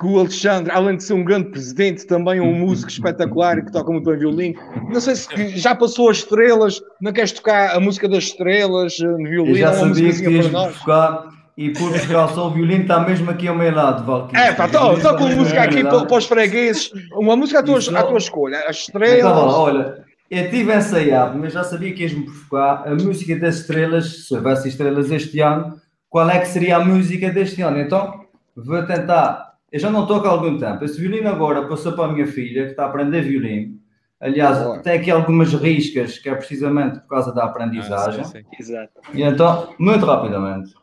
que 0.00 0.06
o 0.06 0.18
Alexandre, 0.18 0.72
além 0.72 0.96
de 0.96 1.04
ser 1.04 1.12
um 1.12 1.22
grande 1.22 1.50
presidente, 1.50 2.06
também 2.06 2.38
é 2.38 2.42
um 2.42 2.54
músico 2.54 2.90
espetacular 2.90 3.58
e 3.58 3.64
que 3.64 3.70
toca 3.70 3.92
muito 3.92 4.08
bem 4.08 4.18
violino. 4.18 4.58
Não 4.90 4.98
sei 4.98 5.14
se 5.14 5.58
já 5.58 5.74
passou 5.74 6.08
as 6.08 6.18
estrelas, 6.18 6.80
não 7.02 7.12
queres 7.12 7.32
tocar 7.32 7.76
a 7.76 7.80
música 7.80 8.08
das 8.08 8.24
estrelas 8.24 8.98
no 8.98 9.28
violino? 9.28 9.50
Eu 9.50 9.56
já 9.56 9.72
sabia 9.74 10.12
que 10.12 10.30
ias 10.30 10.46
buscar 10.46 11.28
e 11.60 11.68
por 11.74 11.90
Portugal 11.90 12.26
só 12.30 12.46
o 12.46 12.50
violino 12.50 12.80
está 12.84 13.00
mesmo 13.00 13.30
aqui 13.30 13.46
ao 13.46 13.54
meu 13.54 13.70
lado, 13.70 14.02
Valkyrie. 14.06 14.42
É, 14.42 14.54
pá, 14.54 14.64
estou 14.64 15.14
com 15.18 15.28
música 15.28 15.62
aqui 15.62 15.82
para, 15.82 16.06
para 16.06 16.16
os 16.16 16.24
fregueses, 16.24 16.90
uma 17.12 17.36
música 17.36 17.58
à 17.58 17.62
tua, 17.62 17.78
à 17.78 18.02
tua 18.02 18.16
escolha, 18.16 18.64
as 18.66 18.76
estrelas. 18.76 19.18
Então, 19.18 19.46
olha, 19.46 20.02
eu 20.30 20.48
tive 20.48 20.74
ensaiado, 20.74 21.38
mas 21.38 21.52
já 21.52 21.62
sabia 21.62 21.92
que 21.92 22.02
ias-me 22.02 22.24
provocar 22.24 22.88
a 22.88 22.94
música 22.94 23.38
das 23.38 23.56
estrelas, 23.56 24.26
se 24.26 24.34
houvesse 24.34 24.70
estrelas 24.70 25.10
este 25.10 25.38
ano, 25.40 25.78
qual 26.08 26.30
é 26.30 26.38
que 26.38 26.48
seria 26.48 26.78
a 26.78 26.84
música 26.84 27.28
deste 27.28 27.60
ano? 27.60 27.78
Então, 27.78 28.24
vou 28.56 28.82
tentar. 28.86 29.56
Eu 29.70 29.78
já 29.78 29.90
não 29.90 30.06
toco 30.06 30.26
há 30.26 30.30
algum 30.30 30.56
tempo. 30.56 30.82
Esse 30.82 30.98
violino 30.98 31.28
agora 31.28 31.68
passou 31.68 31.92
para 31.92 32.06
a 32.06 32.12
minha 32.12 32.26
filha, 32.26 32.64
que 32.64 32.70
está 32.70 32.84
a 32.84 32.86
aprender 32.86 33.20
violino. 33.20 33.78
Aliás, 34.18 34.58
Boa. 34.62 34.78
tem 34.78 34.94
aqui 34.94 35.10
algumas 35.10 35.52
riscas, 35.52 36.18
que 36.18 36.30
é 36.30 36.34
precisamente 36.34 37.00
por 37.00 37.08
causa 37.08 37.34
da 37.34 37.44
aprendizagem. 37.44 38.22
Ah, 38.22 38.24
sim, 38.24 38.38
sim. 38.38 38.44
Exato. 38.58 38.92
E 39.12 39.22
então, 39.22 39.74
muito 39.78 40.06
rapidamente. 40.06 40.79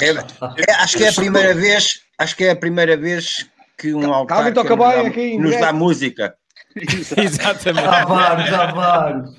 É, 0.00 0.70
é, 0.70 0.74
acho 0.74 0.96
que 0.96 1.04
é 1.04 1.08
a 1.08 1.12
primeira 1.12 1.54
vez, 1.54 2.00
acho 2.18 2.36
que 2.36 2.44
é 2.44 2.50
a 2.50 2.56
primeira 2.56 2.96
vez 2.96 3.46
que 3.76 3.94
um 3.94 4.12
autarca 4.12 4.52
toca 4.52 4.76
nos, 4.76 4.94
dá, 4.94 5.00
aqui 5.00 5.38
nos 5.38 5.60
dá 5.60 5.72
música. 5.72 6.34
Exatamente. 7.16 7.84
Há 7.88 8.04
vários, 8.04 8.52
há 8.52 8.66
vários. 8.72 9.30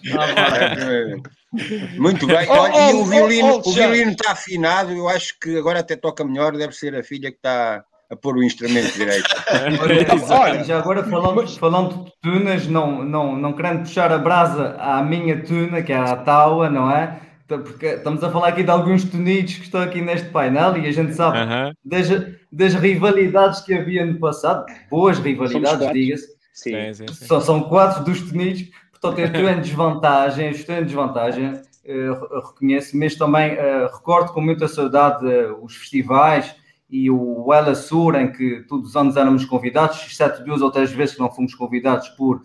Muito 1.98 2.28
bem. 2.28 2.48
Oh, 2.50 2.54
Olha, 2.54 2.92
e 2.92 2.94
oh, 2.94 3.02
o 3.02 3.06
violino, 3.06 3.54
oh, 3.54 3.62
oh, 3.66 3.70
o 3.70 3.74
violino 3.74 4.12
está 4.12 4.32
afinado, 4.32 4.92
eu 4.92 5.08
acho 5.10 5.40
que 5.40 5.58
agora 5.58 5.80
até 5.80 5.96
toca 5.96 6.24
melhor, 6.24 6.56
deve 6.56 6.74
ser 6.74 6.96
a 6.96 7.04
filha 7.04 7.32
que 7.32 7.38
está 7.38 7.84
a 8.10 8.16
pôr 8.16 8.38
o 8.38 8.44
instrumento 8.44 8.94
direito. 8.94 9.28
Olha, 10.30 10.64
já 10.64 10.78
agora 10.78 11.04
falando, 11.04 11.48
falando 11.58 12.06
de 12.06 12.12
tunas, 12.22 12.68
não, 12.68 13.04
não, 13.04 13.36
não 13.36 13.54
querendo 13.54 13.80
puxar 13.80 14.12
a 14.12 14.18
brasa 14.18 14.76
à 14.80 15.04
minha 15.04 15.42
tuna, 15.44 15.82
que 15.82 15.92
é 15.92 15.98
a 15.98 16.16
Taua, 16.16 16.70
não 16.70 16.92
é? 16.92 17.20
Então, 17.46 17.62
Porque 17.62 17.86
estamos 17.88 18.24
a 18.24 18.32
falar 18.32 18.50
aqui 18.50 18.64
de 18.64 18.72
alguns 18.72 19.04
tunidos 19.04 19.56
que 19.56 19.64
estão 19.64 19.82
aqui 19.82 20.02
neste 20.02 20.30
painel 20.30 20.78
e 20.78 20.88
a 20.88 20.92
gente 20.92 21.14
sabe 21.14 21.38
Aham. 21.40 21.74
das, 21.84 22.08
das 22.52 22.74
rivalidades 22.74 23.62
que 23.62 23.74
havia 23.74 24.06
no 24.06 24.18
passado, 24.20 24.66
boas 24.90 25.20
rivalidades, 25.20 25.92
diga-se, 25.92 26.28
Sim. 26.54 26.72
Sim, 26.72 26.94
sim, 26.94 27.08
sim. 27.14 27.26
só 27.26 27.42
são 27.42 27.64
quatro 27.64 28.04
dos 28.04 28.22
tunidos, 28.22 28.64
portanto 28.92 29.20
eu 29.20 29.26
estou 29.26 29.50
em 29.50 29.60
desvantagem, 29.62 30.46
eu 30.46 30.52
estou 30.52 30.76
em 30.76 30.84
desvantagem, 30.84 31.54
eh, 31.84 32.10
re- 32.12 32.42
reconheço, 32.46 32.96
mas 32.98 33.16
também 33.16 33.54
eh, 33.54 33.90
recordo 33.92 34.32
com 34.32 34.40
muita 34.40 34.68
saudade 34.68 35.28
eh, 35.30 35.52
os 35.62 35.76
festivais 35.76 36.56
e 36.90 37.10
o 37.10 37.52
Ela 37.52 37.74
Sur, 37.74 38.14
em 38.16 38.32
que 38.32 38.62
todos 38.70 38.90
os 38.90 38.96
anos 38.96 39.18
éramos 39.18 39.46
convidados, 39.46 39.98
exceto 40.06 40.44
duas 40.46 40.62
ou 40.62 40.70
três 40.72 40.92
vezes 40.92 41.16
que 41.16 41.22
não 41.22 41.32
fomos 41.32 41.56
convidados 41.56 42.08
por 42.10 42.42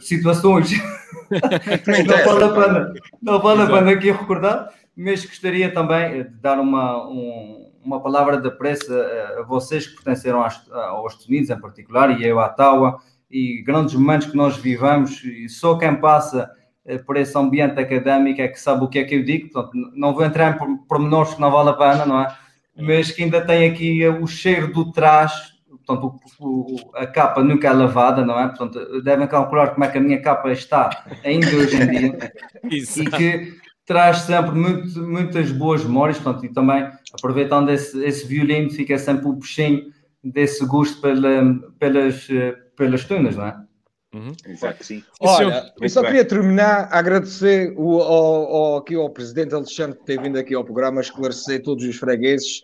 situações 0.00 0.70
Não 1.30 1.40
não 1.40 1.98
interessa. 2.00 2.24
vale 2.34 2.44
a 2.44 2.48
pena, 2.48 2.94
não 3.22 3.40
vale 3.40 3.62
a 3.62 3.66
pena 3.66 3.90
aqui 3.92 4.10
recordar, 4.10 4.68
mas 4.96 5.24
gostaria 5.24 5.72
também 5.72 6.22
de 6.24 6.28
dar 6.40 6.58
uma, 6.60 7.08
um- 7.08 7.70
uma 7.84 8.00
palavra 8.00 8.40
de 8.40 8.48
apreço 8.48 8.92
a, 8.94 9.42
vocês 9.42 9.86
que 9.86 9.94
pertenceram 9.96 10.42
às- 10.42 10.70
aos 10.70 11.26
Unidos 11.26 11.50
em 11.50 11.60
particular, 11.60 12.10
e 12.20 12.24
eu 12.26 12.38
à 12.40 12.48
Taua, 12.48 12.98
e 13.30 13.62
grandes 13.62 13.94
momentos 13.94 14.28
que 14.28 14.36
nós 14.36 14.56
vivamos, 14.56 15.22
e 15.24 15.48
só 15.48 15.76
quem 15.76 15.96
passa 15.96 16.50
eh, 16.86 16.98
por 16.98 17.16
esse 17.16 17.36
ambiente 17.36 17.80
académico 17.80 18.40
é 18.40 18.48
que 18.48 18.60
sabe 18.60 18.84
o 18.84 18.88
que 18.88 18.98
é 18.98 19.04
que 19.04 19.14
eu 19.16 19.24
digo, 19.24 19.50
portanto, 19.50 19.72
não 19.94 20.12
vou 20.14 20.24
entrar 20.24 20.54
em 20.54 20.58
por- 20.58 20.78
pormenores 20.86 21.34
que 21.34 21.40
não 21.40 21.50
vale 21.50 21.70
a 21.70 21.74
pena, 21.74 22.06
não 22.06 22.20
é? 22.20 22.28
Mas 22.76 23.10
que 23.10 23.22
ainda 23.24 23.40
tem 23.40 23.68
aqui 23.70 24.06
o 24.06 24.26
cheiro 24.26 24.72
do 24.72 24.92
trás, 24.92 25.53
portanto, 25.86 26.16
a 26.94 27.06
capa 27.06 27.42
nunca 27.42 27.68
é 27.68 27.72
lavada, 27.72 28.24
não 28.24 28.38
é? 28.38 28.48
Portanto, 28.48 29.02
devem 29.02 29.26
calcular 29.26 29.68
como 29.68 29.84
é 29.84 29.88
que 29.90 29.98
a 29.98 30.00
minha 30.00 30.20
capa 30.22 30.50
está 30.52 31.04
ainda 31.24 31.46
hoje 31.48 31.76
em 31.76 31.86
dia 31.90 32.18
e 32.70 32.76
Exato. 32.78 33.10
que 33.10 33.56
traz 33.86 34.18
sempre 34.18 34.52
muito- 34.52 35.02
muitas 35.02 35.52
boas 35.52 35.84
memórias, 35.84 36.18
portanto, 36.18 36.44
e 36.46 36.52
também 36.52 36.88
aproveitando 37.12 37.70
esse, 37.70 38.02
esse 38.04 38.26
violino, 38.26 38.70
fica 38.70 38.96
sempre 38.98 39.26
o 39.28 39.34
puxinho 39.36 39.92
desse 40.22 40.64
gosto 40.66 41.00
pela, 41.02 41.44
pelas, 41.78 42.26
pelas 42.76 43.04
tunas, 43.04 43.36
não 43.36 43.46
é? 43.46 43.56
Uhum. 44.14 44.32
Que 44.78 44.84
sim. 44.86 45.02
Olha, 45.20 45.72
eu 45.80 45.88
só 45.88 46.00
queria 46.00 46.24
terminar 46.24 46.88
a 46.90 46.98
agradecer 47.00 47.74
o, 47.76 48.00
ao, 48.00 48.44
ao- 48.56 48.76
aqui 48.76 48.94
ao 48.94 49.10
Presidente 49.10 49.54
Alexandre 49.54 49.98
por 49.98 50.04
ter 50.04 50.22
vindo 50.22 50.38
aqui 50.38 50.54
ao 50.54 50.64
programa 50.64 51.00
esclarecer 51.00 51.62
todos 51.64 51.84
os 51.84 51.96
fregueses. 51.96 52.62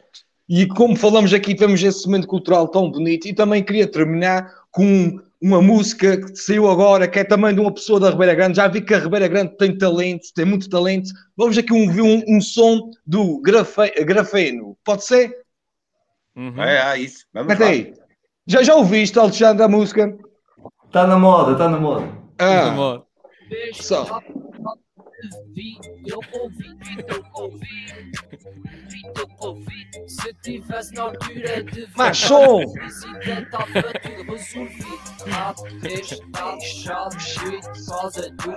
E 0.50 0.66
como 0.66 0.96
falamos 0.96 1.32
aqui, 1.32 1.54
temos 1.54 1.80
esse 1.80 2.04
momento 2.06 2.26
cultural 2.26 2.66
tão 2.66 2.90
bonito. 2.90 3.28
E 3.28 3.32
também 3.32 3.62
queria 3.62 3.86
terminar 3.86 4.52
com 4.72 5.16
uma 5.40 5.62
música 5.62 6.20
que 6.20 6.34
saiu 6.34 6.68
agora, 6.68 7.06
que 7.06 7.20
é 7.20 7.24
também 7.24 7.54
de 7.54 7.60
uma 7.60 7.72
pessoa 7.72 8.00
da 8.00 8.10
Ribeira 8.10 8.34
Grande. 8.34 8.56
Já 8.56 8.66
vi 8.66 8.80
que 8.80 8.92
a 8.92 8.98
Ribeira 8.98 9.28
Grande 9.28 9.56
tem 9.56 9.78
talento, 9.78 10.26
tem 10.34 10.44
muito 10.44 10.68
talento. 10.68 11.08
Vamos 11.36 11.56
aqui 11.56 11.72
ouvir 11.72 12.02
um, 12.02 12.24
um 12.26 12.40
som 12.40 12.90
do 13.06 13.40
grafe, 13.40 14.04
Grafeno. 14.04 14.76
Pode 14.84 15.04
ser? 15.04 15.32
Uhum. 16.34 16.60
É, 16.60 16.94
é 16.94 16.98
isso. 16.98 17.24
Vamos 17.32 17.56
lá. 17.56 17.66
aí. 17.66 17.94
Já, 18.44 18.64
já 18.64 18.74
ouviste, 18.74 19.20
Alexandre, 19.20 19.62
a 19.62 19.68
música? 19.68 20.18
Está 20.84 21.06
na 21.06 21.16
moda, 21.16 21.52
está 21.52 21.68
na 21.68 21.78
moda. 21.78 22.08
Ah, 22.40 22.70
Amor. 22.70 23.06
só. 23.74 24.20
Vi, 25.54 25.78
eu 26.06 26.20
ouvi, 26.32 26.76
então 26.98 27.22
ouvi, 27.34 27.66
então 28.94 29.26
ouvi. 29.40 29.90
Se 30.06 30.32
tivesse 30.42 30.94
na 30.94 31.02
altura 31.02 31.62
de 31.64 31.86
visita, 31.86 33.40
estava 33.42 33.82
tudo 34.00 34.32
resolvido. 34.32 35.00
Ah, 35.32 35.54
está 35.84 36.56
deixado 36.56 37.20
cheio 37.20 37.60
por 37.60 37.86
causa 37.86 38.30
do 38.30 38.56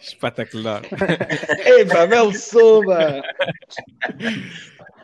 Espetacular. 0.00 0.82
Ei, 1.64 1.84
pá, 1.86 2.06
belo 2.06 2.34
soba! 2.34 3.22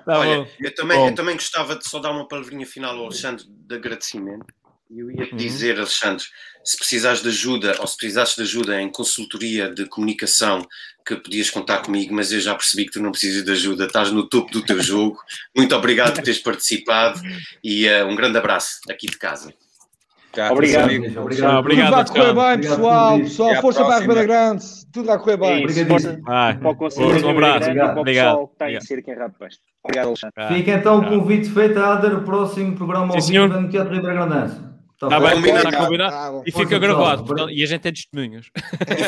Tá 0.05 0.21
Olha, 0.21 0.49
eu 0.59 0.75
também, 0.75 0.97
Bom. 0.97 1.09
eu 1.09 1.15
também 1.15 1.35
gostava 1.35 1.77
de 1.77 1.87
só 1.87 1.99
dar 1.99 2.13
uma 2.13 2.27
palavrinha 2.27 2.65
final 2.65 2.97
ao 2.97 3.05
Alexandre 3.05 3.45
de 3.47 3.75
agradecimento. 3.75 4.47
Eu 4.91 5.11
ia 5.11 5.27
te 5.27 5.33
Uhum. 5.33 5.37
dizer, 5.37 5.77
Alexandre, 5.79 6.25
se 6.65 6.77
precisares 6.79 7.23
de 7.23 7.29
ajuda 7.29 7.77
ou 7.81 7.87
se 7.87 7.97
precisares 7.97 8.35
de 8.35 8.43
ajuda 8.43 8.81
em 8.81 8.91
consultoria 8.91 9.69
de 9.73 9.85
comunicação, 9.87 10.67
que 11.07 11.17
podias 11.17 11.51
contar 11.51 11.79
comigo, 11.83 12.15
mas 12.15 12.33
eu 12.33 12.41
já 12.41 12.55
percebi 12.55 12.85
que 12.87 12.93
tu 12.93 13.03
não 13.03 13.11
precisas 13.11 13.43
de 13.45 13.51
ajuda, 13.53 13.87
estás 13.87 14.11
no 14.13 14.27
topo 14.29 14.51
do 14.53 14.63
teu 14.65 14.81
jogo. 14.83 15.19
Muito 15.57 15.75
obrigado 15.75 16.15
por 16.15 16.23
teres 16.23 16.39
participado 16.41 17.21
e 17.65 17.87
eh, 17.87 18.05
um 18.05 18.15
grande 18.17 18.37
abraço 18.39 18.79
aqui 18.91 19.07
de 19.07 19.17
casa. 19.19 19.53
Obrigado. 20.51 20.85
Obrigado. 21.17 21.59
Obrigado. 21.59 21.65
Tudo 21.65 21.91
vai 21.91 22.05
correr 22.05 22.35
bem, 22.35 22.53
Obrigado 22.55 22.61
pessoal. 22.77 23.19
Pessoal, 23.19 23.51
Até 23.51 23.61
força 23.63 23.85
para 23.85 23.97
a. 23.97 24.01
Ribeira 24.01 24.25
Grande. 24.25 24.65
Tudo 24.93 25.07
vai 25.07 25.19
correr 25.19 25.37
bem. 25.39 26.21
Para 26.23 26.69
o 26.71 26.77
Conselho 26.77 27.27
Um 27.27 27.31
abraço. 27.31 27.61
Grande 27.61 27.79
e 27.79 27.83
para 27.83 27.97
o 27.97 28.01
Obrigado. 28.01 28.27
pessoal 28.37 28.47
que 28.49 28.53
está 28.55 28.65
em 28.65 28.69
Obrigado. 28.77 28.87
cerca 28.87 29.11
em 29.11 29.15
Rapaz. 29.19 29.55
Obrigado, 29.83 30.07
Alexandre. 30.09 30.49
Fica 30.55 30.71
então 30.73 30.99
o 30.99 31.09
convite 31.09 31.49
feito 31.49 31.79
a 31.81 31.95
Ader, 31.95 32.15
o 32.19 32.23
próximo 32.23 32.77
programa 32.77 33.07
ao 33.07 33.13
vivo 33.15 33.23
senhor. 33.27 33.49
no 33.49 33.69
Teatro 33.71 33.95
Ribeira 33.95 34.15
Grandense. 34.27 34.68
Está 35.01 35.09
Tá 35.09 35.21
bem, 35.21 35.31
Combinado. 35.37 35.69
está 35.69 35.79
combinado. 35.79 36.17
Ah, 36.17 36.31
bom. 36.33 36.43
E 36.45 36.51
fica 36.51 36.65
pessoal. 36.65 36.81
gravado. 36.81 37.25
portanto, 37.25 37.51
e 37.51 37.63
a 37.63 37.67
gente 37.67 37.81
tem 37.83 37.93
testemunhos. 37.93 38.51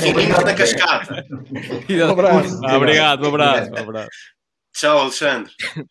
Fiquem 0.01 0.29
na 0.29 0.55
cascata. 0.55 1.27
Um 1.91 2.11
abraço. 2.11 2.61
Ah, 2.65 2.77
obrigado, 2.77 3.25
um 3.25 3.29
abraço. 3.29 3.71
Um 3.73 3.77
abraço. 3.79 4.09
Tchau, 4.73 4.99
Alexandre. 5.01 5.53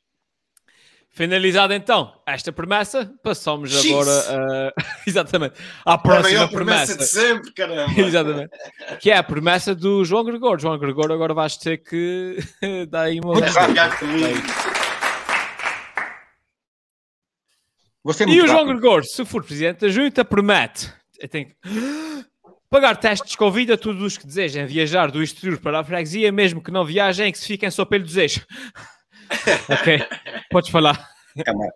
Finalizada 1.12 1.76
então 1.76 2.14
esta 2.26 2.50
promessa, 2.52 3.12
passamos 3.22 3.76
agora 3.86 4.10
a, 4.10 4.74
exatamente, 5.06 5.56
à 5.86 5.94
A 5.94 5.98
próxima 5.98 6.30
maior 6.38 6.50
promessa 6.50 6.94
promessa. 6.94 6.98
de 6.98 7.06
sempre, 7.06 7.52
caramba. 7.54 7.92
Exatamente. 8.00 8.52
Que 9.02 9.12
é 9.12 9.18
a 9.18 9.24
promessa 9.24 9.76
do 9.76 10.06
João 10.06 10.24
Gregor. 10.24 10.58
João 10.62 10.78
Gregor, 10.80 11.12
agora 11.12 11.34
vais 11.34 11.58
ter 11.58 11.78
que 11.80 12.38
dar 12.90 13.02
aí 13.02 13.20
uma. 13.20 13.34
Muito 13.34 13.60
obrigado 13.60 14.00
comigo. 14.00 14.38
Você 18.04 18.24
é 18.24 18.28
E 18.28 18.42
o 18.42 18.48
João. 18.48 18.66
Gregor, 18.66 19.04
se 19.04 19.26
for 19.26 19.44
presidente 19.44 19.82
da 19.82 19.90
junta, 19.90 20.24
promete 20.24 21.00
eu 21.20 21.28
tenho 21.28 21.52
pagar 22.70 22.96
testes 22.98 23.32
de 23.32 23.38
Covid 23.38 23.74
a 23.74 23.78
todos 23.78 24.02
os 24.02 24.18
que 24.18 24.26
desejem 24.26 24.66
viajar 24.66 25.12
do 25.12 25.22
exterior 25.22 25.60
para 25.60 25.80
a 25.80 25.84
freguesia, 25.84 26.32
mesmo 26.32 26.64
que 26.64 26.72
não 26.72 26.86
viajem, 26.86 27.32
que 27.32 27.38
se 27.38 27.48
fiquem 27.48 27.70
só 27.70 27.84
pelo 27.84 28.06
desejo. 28.06 28.46
ok, 29.70 30.00
podes 30.50 30.70
falar. 30.70 31.10
É 31.46 31.52
uma, 31.52 31.68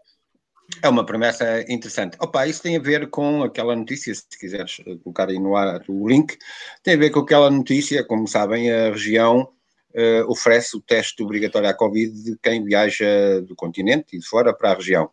é 0.84 0.90
uma 0.90 1.06
promessa 1.06 1.62
interessante. 1.68 2.16
Opa, 2.22 2.48
isso 2.48 2.62
tem 2.62 2.78
a 2.78 2.82
ver 2.82 3.10
com 3.10 3.44
aquela 3.44 3.76
notícia, 3.76 4.14
se 4.14 4.24
quiseres 4.40 4.78
colocar 5.04 5.30
aí 5.30 5.40
no 5.40 5.56
ar 5.56 5.82
o 5.90 6.08
link, 6.08 6.38
tem 6.84 6.94
a 6.94 6.98
ver 6.98 7.10
com 7.10 7.20
aquela 7.20 7.50
notícia, 7.50 8.04
como 8.04 8.28
sabem, 8.28 8.72
a 8.72 8.92
região 8.92 9.50
eh, 9.94 10.24
oferece 10.26 10.78
o 10.78 10.82
teste 10.82 11.22
obrigatório 11.24 11.70
à 11.70 11.74
Covid 11.74 12.24
de 12.24 12.38
quem 12.42 12.64
viaja 12.64 13.42
do 13.42 13.56
continente 13.56 14.16
e 14.16 14.20
de 14.20 14.28
fora 14.28 14.54
para 14.54 14.72
a 14.72 14.76
região. 14.76 15.10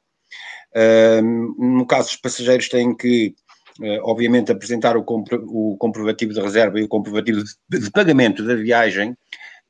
No 1.59 1.87
caso, 1.87 2.11
os 2.11 2.17
passageiros 2.17 2.69
têm 2.69 2.97
que, 2.97 3.35
eh, 3.83 4.01
obviamente, 4.03 4.53
apresentar 4.53 4.97
o, 4.97 5.03
compro- 5.03 5.45
o 5.47 5.77
comprovativo 5.79 6.33
de 6.33 6.41
reserva 6.41 6.79
e 6.79 6.85
o 6.85 6.89
comprovativo 6.89 7.43
de, 7.69 7.81
de 7.81 7.91
pagamento 7.91 8.45
da 8.47 8.55
viagem 8.55 9.17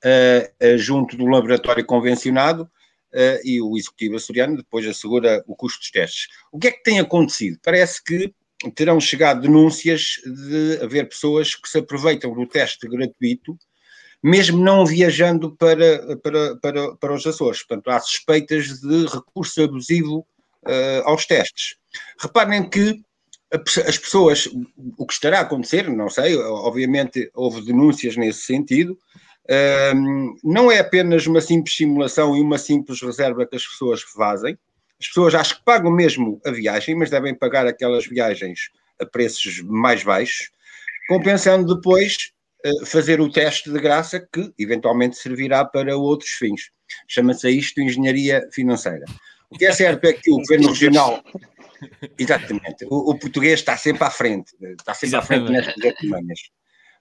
eh, 0.04 0.52
junto 0.76 1.16
do 1.16 1.26
laboratório 1.26 1.84
convencionado 1.84 2.68
eh, 3.12 3.40
e 3.44 3.60
o 3.62 3.76
executivo 3.76 4.16
açoriano 4.16 4.56
depois 4.56 4.86
assegura 4.86 5.42
o 5.46 5.56
custo 5.56 5.78
dos 5.80 5.90
testes. 5.90 6.28
O 6.52 6.58
que 6.58 6.68
é 6.68 6.72
que 6.72 6.82
tem 6.82 7.00
acontecido? 7.00 7.58
Parece 7.62 8.02
que 8.02 8.34
terão 8.74 9.00
chegado 9.00 9.40
denúncias 9.40 10.20
de 10.24 10.80
haver 10.82 11.08
pessoas 11.08 11.54
que 11.54 11.66
se 11.66 11.78
aproveitam 11.78 12.34
do 12.34 12.46
teste 12.46 12.86
gratuito, 12.86 13.58
mesmo 14.22 14.62
não 14.62 14.84
viajando 14.84 15.56
para, 15.56 16.16
para, 16.18 16.56
para, 16.56 16.96
para 16.96 17.14
os 17.14 17.26
Açores. 17.26 17.62
Portanto, 17.62 17.88
há 17.88 17.98
suspeitas 18.00 18.80
de 18.80 19.06
recurso 19.06 19.62
abusivo 19.62 20.26
eh, 20.66 21.02
aos 21.04 21.26
testes. 21.26 21.76
Reparem 22.20 22.68
que 22.68 23.00
as 23.86 23.98
pessoas, 23.98 24.48
o 24.96 25.04
que 25.04 25.12
estará 25.12 25.38
a 25.38 25.42
acontecer, 25.42 25.90
não 25.90 26.08
sei, 26.08 26.36
obviamente 26.36 27.28
houve 27.34 27.62
denúncias 27.62 28.16
nesse 28.16 28.42
sentido, 28.42 28.96
Ahm, 29.50 30.36
não 30.44 30.70
é 30.70 30.78
apenas 30.78 31.26
uma 31.26 31.40
simples 31.40 31.76
simulação 31.76 32.36
e 32.36 32.40
uma 32.40 32.56
simples 32.56 33.02
reserva 33.02 33.44
que 33.44 33.56
as 33.56 33.66
pessoas 33.66 34.00
fazem. 34.02 34.56
As 35.00 35.08
pessoas 35.08 35.34
acho 35.34 35.58
que 35.58 35.64
pagam 35.64 35.90
mesmo 35.90 36.40
a 36.46 36.52
viagem, 36.52 36.94
mas 36.94 37.10
devem 37.10 37.34
pagar 37.34 37.66
aquelas 37.66 38.06
viagens 38.06 38.70
a 39.00 39.06
preços 39.06 39.60
mais 39.62 40.04
baixos, 40.04 40.50
compensando 41.08 41.74
depois 41.74 42.16
eh, 42.64 42.86
fazer 42.86 43.20
o 43.20 43.30
teste 43.30 43.72
de 43.72 43.80
graça 43.80 44.20
que 44.32 44.52
eventualmente 44.56 45.16
servirá 45.16 45.64
para 45.64 45.96
outros 45.96 46.30
fins. 46.30 46.70
Chama-se 47.08 47.50
isto 47.50 47.80
engenharia 47.80 48.46
financeira. 48.52 49.04
O 49.50 49.58
que 49.58 49.66
é 49.66 49.72
certo 49.72 50.04
é 50.04 50.12
que 50.12 50.30
o 50.30 50.36
governo 50.36 50.68
regional 50.68 51.22
Exatamente. 52.18 52.84
O, 52.90 53.10
o, 53.10 53.18
português 53.18 53.60
está 53.60 53.76
sempre 53.76 54.04
à 54.04 54.10
frente, 54.10 54.54
está 54.78 54.94
sempre 54.94 55.16
Exatamente. 55.16 55.22
à 55.22 55.62
frente 55.62 55.66
nestas 55.66 55.84
artimanhas. 55.84 56.40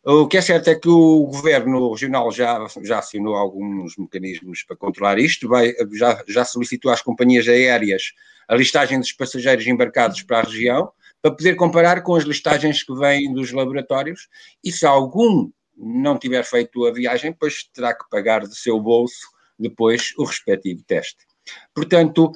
O 0.05 0.27
que 0.27 0.37
é 0.37 0.41
certo 0.41 0.69
é 0.69 0.75
que 0.75 0.87
o 0.87 1.25
governo 1.25 1.91
regional 1.91 2.31
já, 2.31 2.65
já 2.83 2.99
assinou 2.99 3.35
alguns 3.35 3.97
mecanismos 3.97 4.63
para 4.63 4.77
controlar 4.77 5.19
isto, 5.19 5.47
vai, 5.49 5.73
já, 5.93 6.23
já 6.25 6.45
solicitou 6.45 6.89
às 6.89 7.01
companhias 7.01 7.47
aéreas 7.49 8.13
a 8.47 8.55
listagem 8.55 8.99
dos 8.99 9.11
passageiros 9.11 9.67
embarcados 9.67 10.23
para 10.23 10.39
a 10.39 10.43
região, 10.43 10.89
para 11.21 11.35
poder 11.35 11.55
comparar 11.55 12.01
com 12.01 12.15
as 12.15 12.23
listagens 12.23 12.81
que 12.81 12.95
vêm 12.95 13.33
dos 13.33 13.51
laboratórios, 13.51 14.29
e 14.63 14.71
se 14.71 14.85
algum 14.85 15.51
não 15.77 16.17
tiver 16.17 16.43
feito 16.43 16.85
a 16.85 16.93
viagem, 16.93 17.33
pois 17.33 17.65
terá 17.65 17.93
que 17.93 18.09
pagar 18.09 18.41
do 18.41 18.55
seu 18.55 18.79
bolso 18.79 19.27
depois 19.59 20.13
o 20.17 20.23
respectivo 20.23 20.81
teste. 20.87 21.28
Portanto, 21.73 22.31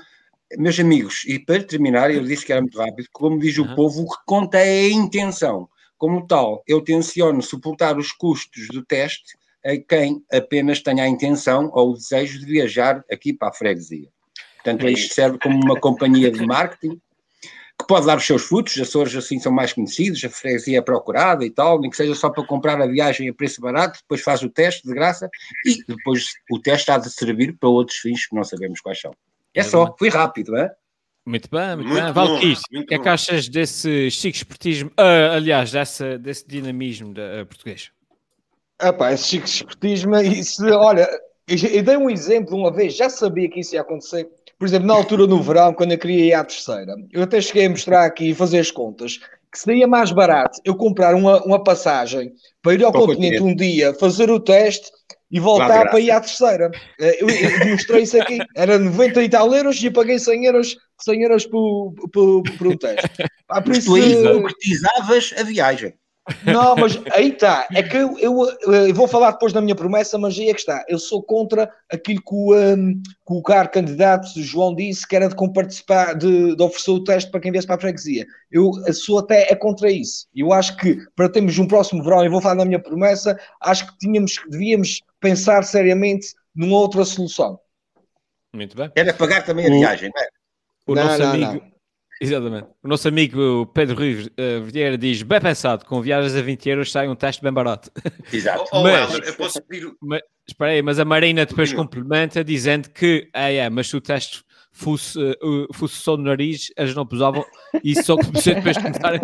meus 0.58 0.80
amigos, 0.80 1.24
e 1.26 1.40
para 1.40 1.64
terminar, 1.64 2.12
eu 2.12 2.24
disse 2.24 2.46
que 2.46 2.52
era 2.52 2.62
muito 2.62 2.78
rápido, 2.78 3.08
como 3.12 3.40
diz 3.40 3.58
o 3.58 3.64
uhum. 3.64 3.76
povo, 3.76 4.04
o 4.04 4.10
que 4.10 4.18
conta 4.26 4.58
é 4.58 4.86
a 4.86 4.92
intenção. 4.92 5.68
Como 5.98 6.28
tal, 6.28 6.64
eu 6.68 6.82
tenciono 6.82 7.42
suportar 7.42 7.98
os 7.98 8.12
custos 8.12 8.68
do 8.68 8.86
teste 8.86 9.38
a 9.66 9.78
quem 9.78 10.22
apenas 10.32 10.82
tenha 10.82 11.04
a 11.04 11.08
intenção 11.08 11.72
ou 11.74 11.92
o 11.92 11.94
desejo 11.94 12.40
de 12.40 12.46
viajar 12.46 13.04
aqui 13.12 13.32
para 13.32 13.50
a 13.50 13.54
freguesia. 13.54 14.10
Portanto, 14.56 14.88
isto 14.88 15.14
serve 15.14 15.38
como 15.40 15.56
uma 15.62 15.80
companhia 15.80 16.30
de 16.30 16.46
marketing 16.46 17.00
que 17.84 17.88
pode 17.88 18.06
dar 18.06 18.18
os 18.18 18.26
seus 18.26 18.44
frutos, 18.44 18.74
as 18.74 18.88
Açores 18.88 19.16
assim 19.16 19.40
são 19.40 19.52
mais 19.52 19.74
conhecidos, 19.74 20.24
a 20.24 20.30
freguesia 20.30 20.80
é 20.80 20.82
procurada 20.82 21.46
e 21.46 21.50
tal, 21.50 21.80
nem 21.80 21.90
que 21.90 21.98
seja 21.98 22.16
só 22.16 22.30
para 22.30 22.46
comprar 22.46 22.82
a 22.82 22.88
viagem 22.88 23.30
a 23.30 23.34
preço 23.34 23.62
barato, 23.62 24.00
depois 24.02 24.22
faz 24.22 24.42
o 24.42 24.50
teste 24.50 24.88
de 24.88 24.94
graça 24.94 25.30
e 25.66 25.84
depois 25.86 26.26
o 26.50 26.60
teste 26.60 26.90
há 26.90 26.98
de 26.98 27.12
servir 27.12 27.56
para 27.60 27.70
outros 27.70 27.98
fins 27.98 28.26
que 28.26 28.36
não 28.36 28.44
sabemos 28.44 28.82
quais 28.82 29.00
são. 29.00 29.12
É, 29.54 29.60
é 29.60 29.64
só, 29.64 29.94
fui 29.98 30.10
rápido, 30.10 30.56
é? 30.56 30.74
Muito 31.26 31.50
bem, 31.50 31.76
muito, 31.76 31.90
muito 31.90 32.04
bem. 32.04 32.14
Valquis, 32.14 32.60
o 32.74 32.86
que 32.86 32.96
é 32.96 33.00
que 33.00 33.10
achas 33.10 33.48
desse 33.48 34.12
chique 34.12 34.38
esportismo, 34.38 34.90
uh, 34.90 35.36
aliás, 35.36 35.72
dessa, 35.72 36.18
desse 36.18 36.46
dinamismo 36.48 37.14
de, 37.14 37.22
uh, 37.22 37.46
português? 37.46 37.92
Ah 38.80 38.92
pá, 38.92 39.14
esse 39.14 39.28
chique 39.28 39.48
esportismo, 39.48 40.16
isso, 40.18 40.66
olha, 40.66 41.08
eu, 41.48 41.58
eu 41.70 41.84
dei 41.84 41.96
um 41.96 42.10
exemplo 42.10 42.58
uma 42.58 42.72
vez, 42.72 42.96
já 42.96 43.10
sabia 43.10 43.50
que 43.50 43.62
isso 43.62 43.76
ia 43.76 43.82
acontecer, 43.82 44.30
por 44.64 44.68
exemplo, 44.68 44.88
na 44.88 44.94
altura 44.94 45.28
no 45.28 45.44
verão, 45.44 45.74
quando 45.74 45.92
eu 45.92 45.98
queria 45.98 46.26
ir 46.26 46.34
à 46.34 46.42
terceira, 46.42 46.96
eu 47.12 47.22
até 47.22 47.42
cheguei 47.42 47.66
a 47.66 47.70
mostrar 47.70 48.06
aqui 48.06 48.30
e 48.30 48.34
fazer 48.34 48.60
as 48.60 48.72
contas, 48.72 49.20
que 49.52 49.60
seria 49.60 49.86
mais 49.86 50.14
barato 50.14 50.62
eu 50.64 50.74
comprar 50.74 51.16
uma, 51.16 51.44
uma 51.44 51.62
passagem 51.62 52.32
para 52.62 52.74
ir 52.74 52.82
ao 52.82 52.94
continente, 52.94 53.40
continente 53.40 53.44
um 53.44 53.54
dia, 53.54 53.94
fazer 53.96 54.32
o 54.32 54.40
teste 54.40 54.90
e 55.30 55.38
voltar 55.38 55.90
para 55.90 56.00
ir 56.00 56.12
à 56.12 56.22
terceira. 56.22 56.72
Eh, 56.98 57.18
eu, 57.22 57.30
eu 57.30 57.72
mostrei 57.72 58.04
isso 58.04 58.18
aqui, 58.22 58.38
era 58.56 58.80
90 58.80 59.22
e 59.22 59.28
tal 59.28 59.54
euros 59.54 59.84
e 59.84 59.88
eu 59.88 59.92
paguei 59.92 60.18
100 60.18 60.46
euros, 60.46 60.78
100 61.02 61.24
euros 61.24 61.44
por, 61.52 61.94
por, 62.14 62.44
por 62.58 62.68
um 62.68 62.78
teste. 62.78 63.10
Ah, 63.50 63.62
por 63.62 63.76
isso, 63.76 63.88
tu 63.88 63.96
aí 63.96 64.16
concretizavas 64.16 65.34
a 65.38 65.44
viagem. 65.44 65.94
Não, 66.46 66.76
mas 66.76 67.00
aí 67.12 67.32
está. 67.32 67.68
É 67.74 67.84
que 67.84 67.98
eu, 67.98 68.18
eu, 68.18 68.50
eu, 68.62 68.94
vou 68.94 69.08
falar 69.08 69.32
depois 69.32 69.52
da 69.52 69.60
minha 69.60 69.76
promessa, 69.76 70.18
mas 70.18 70.38
aí 70.40 70.50
é 70.50 70.54
que 70.54 70.62
está. 70.62 70.84
Eu 70.88 70.98
sou 70.98 71.22
contra 71.22 71.70
aquilo 71.92 72.22
que 72.22 72.34
o, 72.34 72.56
um, 72.56 72.94
que 72.94 73.34
o 73.34 73.42
caro 73.42 73.70
candidato 73.70 74.30
João 74.42 74.74
disse, 74.74 75.06
que 75.06 75.16
era 75.16 75.28
de 75.28 75.36
participar, 75.54 76.14
de, 76.14 76.56
de, 76.56 76.64
oferecer 76.64 76.92
o 76.92 77.04
teste 77.04 77.30
para 77.30 77.42
quem 77.42 77.52
viesse 77.52 77.68
para 77.68 77.76
a 77.76 77.80
freguesia. 77.80 78.26
Eu 78.50 78.72
sou 78.94 79.20
até 79.20 79.52
é 79.52 79.56
contra 79.56 79.92
isso. 79.92 80.28
Eu 80.34 80.54
acho 80.54 80.78
que 80.78 80.98
para 81.16 81.28
termos 81.28 81.58
um 81.60 81.68
próximo 81.68 82.02
verão, 82.02 82.24
e 82.24 82.30
vou 82.30 82.42
falar 82.42 82.56
da 82.56 82.66
minha 82.66 82.80
promessa, 82.82 83.38
acho 83.62 83.88
que 83.88 83.98
tínhamos, 83.98 84.40
devíamos 84.50 85.02
pensar 85.20 85.64
seriamente 85.64 86.28
numa 86.56 86.78
outra 86.78 87.04
solução. 87.04 87.60
Muito 88.54 88.78
bem. 88.78 88.90
Era 88.96 89.14
pagar 89.14 89.44
também 89.44 89.66
a 89.66 89.70
viagem, 89.70 90.10
não 90.14 90.22
é? 90.22 90.28
O 90.86 90.96
não, 90.96 91.04
nosso 91.04 91.20
não, 91.20 91.30
amigo. 91.32 91.54
Não. 91.54 91.73
Exatamente. 92.24 92.68
O 92.82 92.88
nosso 92.88 93.08
amigo 93.08 93.66
Pedro 93.74 94.00
Rios 94.00 94.28
uh, 94.28 94.64
Vieira 94.64 94.98
diz: 94.98 95.22
bem 95.22 95.42
pensado, 95.42 95.86
com 95.86 96.02
viagens 96.02 96.36
a 96.36 96.42
20 96.42 96.70
euros 96.70 96.92
sai 96.92 97.08
um 97.08 97.16
teste 97.16 97.44
bem 97.44 97.52
barato. 97.52 97.92
Exato. 98.32 98.64
Oh, 98.72 98.80
oh, 98.80 98.84
mas, 98.84 99.28
eu 99.28 99.34
posso 99.36 99.62
pedir. 99.62 99.92
Mas, 100.02 100.22
espera 100.48 100.72
aí, 100.72 100.82
mas 100.82 101.00
a 101.00 101.06
Marina 101.06 101.46
depois 101.46 101.74
complementa 101.74 102.44
dizendo 102.44 102.90
que, 102.90 103.30
ah, 103.34 103.52
é, 103.52 103.70
mas 103.70 103.88
se 103.90 103.98
o 103.98 104.02
teste 104.02 104.44
fosse, 104.74 105.20
uh, 105.20 105.68
fosse 105.72 105.96
só 105.96 106.18
no 106.18 106.24
nariz, 106.24 106.72
eles 106.76 106.96
não 106.96 107.06
posavam 107.06 107.46
e 107.84 107.96
só 108.04 108.18
que 108.18 108.26
você 108.26 108.56
depois 108.56 108.76
começar 108.76 109.14
a 109.14 109.20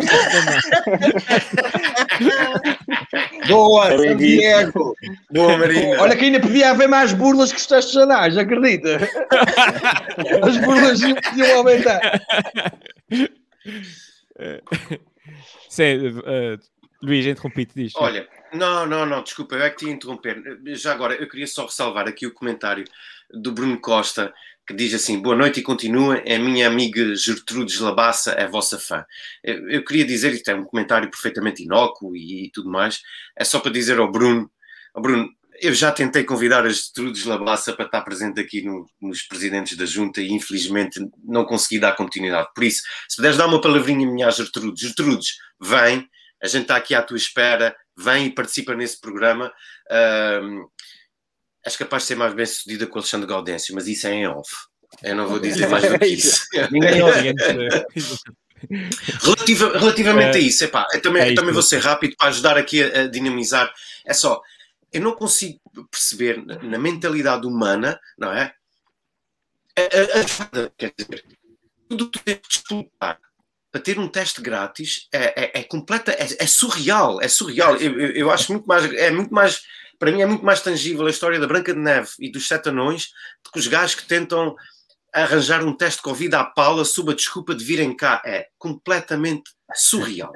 Boa, 3.48 4.14
Diego! 4.16 4.94
Boa, 5.30 5.58
Marina! 5.58 6.00
Olha 6.00 6.16
que 6.16 6.24
ainda 6.24 6.40
podia 6.40 6.70
haver 6.70 6.88
mais 6.88 7.12
burlas 7.12 7.52
que 7.52 7.58
os 7.58 7.66
testes 7.66 7.96
anais, 7.96 8.38
acredita? 8.38 9.00
As 10.42 10.56
burlas 10.58 11.00
podiam 11.00 11.58
aumentar. 11.58 12.00
Sim, 15.68 16.08
uh, 16.08 16.58
Luís, 17.02 17.26
interrompi-te 17.26 17.74
disto. 17.74 18.00
Olha, 18.00 18.28
não, 18.52 18.86
não, 18.86 19.04
não, 19.04 19.22
desculpa, 19.22 19.56
eu 19.56 19.62
é 19.62 19.70
que 19.70 19.78
te 19.78 19.86
ia 19.86 19.92
interromper. 19.92 20.42
Já 20.76 20.92
agora, 20.92 21.14
eu 21.14 21.28
queria 21.28 21.46
só 21.46 21.66
ressalvar 21.66 22.08
aqui 22.08 22.26
o 22.26 22.34
comentário 22.34 22.84
do 23.32 23.52
Bruno 23.52 23.80
Costa, 23.80 24.32
que 24.66 24.74
diz 24.74 24.94
assim: 24.94 25.20
Boa 25.20 25.36
noite 25.36 25.60
e 25.60 25.62
continua. 25.62 26.18
É 26.18 26.38
minha 26.38 26.66
amiga 26.66 27.14
Gertrudes 27.14 27.78
Labassa, 27.80 28.32
é 28.32 28.46
vossa 28.46 28.78
fã. 28.78 29.04
Eu, 29.42 29.68
eu 29.68 29.84
queria 29.84 30.04
dizer, 30.04 30.32
isto 30.32 30.50
é 30.50 30.54
um 30.54 30.64
comentário 30.64 31.10
perfeitamente 31.10 31.62
inócuo 31.62 32.16
e, 32.16 32.46
e, 32.46 32.50
tudo 32.50 32.70
mais, 32.70 33.00
é 33.36 33.44
só 33.44 33.60
para 33.60 33.72
dizer 33.72 33.98
ao 33.98 34.10
Bruno: 34.10 34.50
ao 34.94 35.02
Bruno, 35.02 35.28
eu 35.60 35.74
já 35.74 35.92
tentei 35.92 36.24
convidar 36.24 36.64
a 36.64 36.70
Gertrudes 36.70 37.24
Labassa 37.24 37.72
para 37.74 37.84
estar 37.84 38.00
presente 38.02 38.40
aqui 38.40 38.62
no, 38.62 38.88
nos 39.00 39.22
presidentes 39.22 39.76
da 39.76 39.84
junta 39.84 40.20
e 40.20 40.32
infelizmente 40.32 40.98
não 41.22 41.44
consegui 41.44 41.78
dar 41.78 41.96
continuidade. 41.96 42.48
Por 42.54 42.64
isso, 42.64 42.82
se 43.08 43.16
puderes 43.16 43.36
dar 43.36 43.46
uma 43.46 43.60
palavrinha 43.60 44.10
minha 44.10 44.28
à 44.28 44.30
Gertrudes, 44.30 44.80
Gertrudes, 44.80 45.36
vem, 45.60 46.08
a 46.42 46.46
gente 46.46 46.62
está 46.62 46.76
aqui 46.76 46.94
à 46.94 47.02
tua 47.02 47.18
espera, 47.18 47.76
vem 47.96 48.26
e 48.26 48.34
participa 48.34 48.74
nesse 48.74 48.98
programa. 48.98 49.52
Uh, 49.90 50.70
és 51.70 51.76
capaz 51.76 52.02
de 52.02 52.08
ser 52.08 52.16
mais 52.16 52.34
bem 52.34 52.44
sucedida 52.44 52.86
com 52.86 52.96
o 52.96 52.98
Alexandre 52.98 53.26
Gaudêncio, 53.26 53.74
mas 53.74 53.86
isso 53.86 54.06
é 54.06 54.12
em 54.12 54.26
off. 54.26 54.50
Eu 55.02 55.14
não 55.14 55.28
vou 55.28 55.38
dizer 55.38 55.68
mais 55.68 55.88
do 55.88 55.98
que 55.98 56.06
isso. 56.06 56.46
Ninguém 56.70 57.02
ouve. 57.02 57.32
Relativa, 59.22 59.78
relativamente 59.78 60.36
é, 60.36 60.40
a 60.40 60.44
isso, 60.44 60.64
epá, 60.64 60.86
eu 60.92 61.00
também, 61.00 61.22
é 61.22 61.30
eu 61.30 61.34
também 61.34 61.50
vou 61.50 61.62
ser 61.62 61.78
rápido 61.78 62.14
para 62.14 62.28
ajudar 62.28 62.58
aqui 62.58 62.82
a, 62.82 63.00
a, 63.00 63.06
dinamizar. 63.06 63.72
É 64.04 64.12
só, 64.12 64.38
eu 64.92 65.00
não 65.00 65.12
consigo 65.12 65.58
perceber 65.90 66.44
na, 66.44 66.62
na 66.62 66.78
mentalidade 66.78 67.46
humana, 67.46 67.98
não 68.18 68.30
é? 68.30 68.52
A, 69.78 70.60
a, 70.60 70.70
quer 70.76 70.92
dizer, 70.94 71.24
tudo 71.88 72.10
tu 72.10 72.18
tens 72.18 72.34
de 72.34 72.48
disputar 72.48 73.18
para 73.72 73.80
ter 73.80 73.98
um 73.98 74.08
teste 74.08 74.42
grátis 74.42 75.08
é, 75.10 75.44
é, 75.44 75.60
é 75.60 75.62
completa, 75.62 76.12
é, 76.12 76.26
é, 76.38 76.46
surreal, 76.46 77.18
é 77.22 77.28
surreal. 77.28 77.76
Eu, 77.76 77.98
eu, 77.98 78.10
eu, 78.10 78.30
acho 78.30 78.52
muito 78.52 78.66
mais, 78.66 78.92
é 78.92 79.10
muito 79.10 79.32
mais 79.32 79.62
para 80.00 80.10
mim 80.10 80.22
é 80.22 80.26
muito 80.26 80.44
mais 80.44 80.62
tangível 80.62 81.06
a 81.06 81.10
história 81.10 81.38
da 81.38 81.46
Branca 81.46 81.74
de 81.74 81.78
Neve 81.78 82.08
e 82.18 82.32
dos 82.32 82.48
Sete 82.48 82.70
Anões 82.70 83.10
do 83.44 83.52
que 83.52 83.58
os 83.58 83.68
gajos 83.68 83.94
que 83.94 84.06
tentam 84.06 84.56
arranjar 85.12 85.62
um 85.62 85.76
teste 85.76 85.98
de 85.98 86.04
Covid 86.04 86.34
à 86.34 86.44
pala 86.44 86.86
sob 86.86 87.12
a 87.12 87.14
desculpa 87.14 87.54
de 87.54 87.62
virem 87.62 87.94
cá. 87.94 88.22
É 88.24 88.48
completamente 88.58 89.50
surreal. 89.74 90.32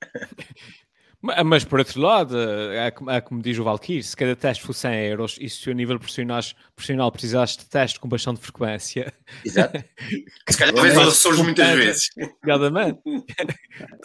Mas, 1.22 1.64
por 1.64 1.80
outro 1.80 2.00
lado, 2.00 2.34
é, 2.38 2.86
é 2.86 3.20
como 3.20 3.42
diz 3.42 3.58
o 3.58 3.64
Valkyrie, 3.64 4.02
se 4.02 4.16
cada 4.16 4.34
teste 4.34 4.64
fosse 4.64 4.80
100 4.80 5.06
euros 5.08 5.36
e 5.38 5.50
se 5.50 5.68
o 5.68 5.74
nível 5.74 5.98
profissional, 5.98 6.40
profissional 6.74 7.12
precisasse 7.12 7.58
de 7.58 7.68
teste 7.68 8.00
com 8.00 8.08
bastante 8.08 8.40
frequência... 8.40 9.12
Exato. 9.44 9.84
se 10.48 10.56
calhar 10.56 10.74
talvez 10.74 10.94
nós 10.94 11.08
Açores 11.08 11.40
muitas 11.40 11.76
vezes. 11.76 12.08
Obrigadamente. 12.16 13.00
uh, 13.06 13.20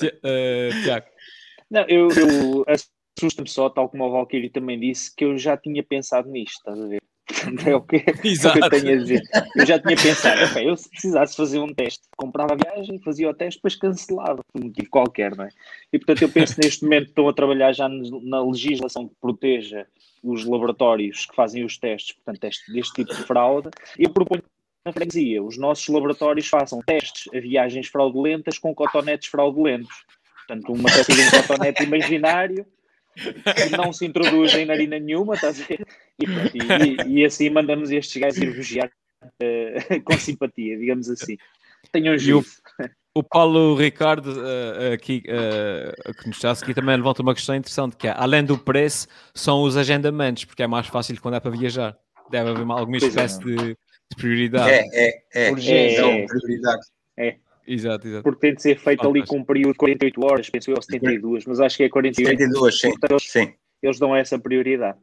Tiago. 0.83 1.05
Não, 1.71 1.85
eu, 1.87 2.09
eu 2.11 2.65
assusta-me 3.17 3.49
só, 3.49 3.69
tal 3.69 3.89
como 3.89 4.05
o 4.05 4.11
Valkyrie 4.11 4.49
também 4.49 4.79
disse, 4.79 5.13
que 5.15 5.25
eu 5.25 5.37
já 5.37 5.55
tinha 5.55 5.83
pensado 5.83 6.29
nisto, 6.29 6.57
estás 6.57 6.79
a 6.79 6.87
ver? 6.87 7.01
É 7.65 7.75
o 7.75 7.81
que, 7.81 7.97
é 7.97 7.99
o 7.99 8.21
que 8.21 8.27
eu 8.27 8.69
tenho 8.69 8.93
a 8.93 8.97
dizer. 8.97 9.21
Eu 9.55 9.65
já 9.65 9.79
tinha 9.79 9.95
pensado, 9.95 10.45
okay, 10.45 10.69
eu 10.69 10.77
se 10.77 10.89
precisasse 10.89 11.35
fazer 11.35 11.59
um 11.59 11.73
teste, 11.73 12.03
comprava 12.15 12.53
a 12.53 12.55
viagem, 12.55 12.99
fazia 12.99 13.29
o 13.29 13.33
teste, 13.33 13.59
depois 13.59 13.75
cancelava, 13.75 14.41
por 14.51 14.61
um 14.61 14.65
motivo 14.65 14.89
qualquer, 14.89 15.35
não 15.35 15.45
é? 15.45 15.49
E 15.91 15.97
portanto 15.97 16.21
eu 16.21 16.29
penso 16.29 16.59
neste 16.59 16.83
momento 16.83 17.09
estão 17.09 17.27
a 17.27 17.33
trabalhar 17.33 17.71
já 17.73 17.87
na 17.89 18.43
legislação 18.43 19.07
que 19.07 19.15
proteja 19.19 19.87
os 20.23 20.45
laboratórios 20.45 21.25
que 21.25 21.35
fazem 21.35 21.63
os 21.63 21.77
testes, 21.77 22.15
portanto, 22.15 22.41
deste 22.41 22.93
tipo 22.93 23.15
de 23.15 23.23
fraude. 23.23 23.69
Eu 23.97 24.09
proponho 24.09 24.43
na 24.85 24.91
freguesia, 24.91 25.41
os 25.41 25.57
nossos 25.57 25.87
laboratórios 25.87 26.47
façam 26.47 26.79
testes 26.85 27.27
a 27.33 27.39
viagens 27.39 27.87
fraudulentas 27.87 28.59
com 28.59 28.73
cotonetes 28.73 29.29
fraudulentos. 29.29 30.05
Portanto, 30.47 30.73
uma 30.73 30.89
espécie 30.89 31.13
de 31.13 31.21
um 31.21 31.41
cotonete 31.41 31.83
imaginário 31.83 32.65
não 33.77 33.93
se 33.93 34.05
introduzem 34.05 34.63
em 34.63 34.65
narina 34.65 34.99
nenhuma, 34.99 35.35
estás 35.35 35.61
a 35.61 35.65
ver? 35.65 35.85
E, 36.19 36.25
e, 36.25 37.19
e, 37.19 37.25
assim 37.25 37.49
mandamos 37.49 37.91
estes 37.91 38.21
gajos 38.21 38.37
ir 38.37 38.51
vigiar 38.51 38.89
uh, 39.23 40.01
com 40.03 40.17
simpatia, 40.17 40.77
digamos 40.77 41.09
assim. 41.09 41.37
Tenham 41.91 42.17
juízo. 42.17 42.61
O 43.17 43.23
Paulo 43.23 43.75
Ricardo, 43.75 44.27
uh, 44.27 44.93
aqui, 44.93 45.23
uh, 45.27 46.13
que 46.15 46.27
nos 46.27 46.35
está 46.35 46.51
a 46.51 46.55
seguir, 46.55 46.73
também 46.73 46.97
levanta 46.97 47.21
uma 47.21 47.33
questão 47.33 47.55
interessante, 47.55 47.95
que 47.95 48.07
é, 48.07 48.13
além 48.15 48.43
do 48.43 48.57
preço, 48.57 49.07
são 49.33 49.63
os 49.63 49.77
agendamentos, 49.77 50.43
porque 50.43 50.63
é 50.63 50.67
mais 50.67 50.87
fácil 50.87 51.19
quando 51.21 51.35
é 51.35 51.39
para 51.39 51.51
viajar. 51.51 51.97
Deve 52.29 52.49
haver 52.49 52.65
alguma 52.69 52.97
espécie 52.97 53.39
de, 53.39 53.55
de, 53.55 53.77
prioridade. 54.17 54.69
É, 54.69 55.07
é, 55.07 55.23
é. 55.33 55.51
Urgência. 55.51 56.01
É, 56.01 56.25
prioridade. 56.25 56.85
É. 57.17 57.37
Exato, 57.67 58.07
exato. 58.07 58.23
Porque 58.23 58.39
tem 58.39 58.55
de 58.55 58.61
ser 58.61 58.77
feito 58.77 59.01
ali 59.01 59.19
Fantástico. 59.19 59.35
com 59.35 59.41
um 59.41 59.45
período 59.45 59.71
de 59.71 59.77
48 59.77 60.25
horas, 60.25 60.49
penso 60.49 60.71
eu, 60.71 60.75
ou 60.75 60.81
72, 60.81 61.45
mas 61.45 61.59
acho 61.59 61.77
que 61.77 61.83
é 61.83 61.89
48. 61.89 62.29
72, 62.29 62.79
sim. 62.79 62.89
Portanto, 62.91 63.11
eles, 63.11 63.31
sim. 63.31 63.53
eles 63.81 63.99
dão 63.99 64.15
essa 64.15 64.37
prioridade. 64.37 64.97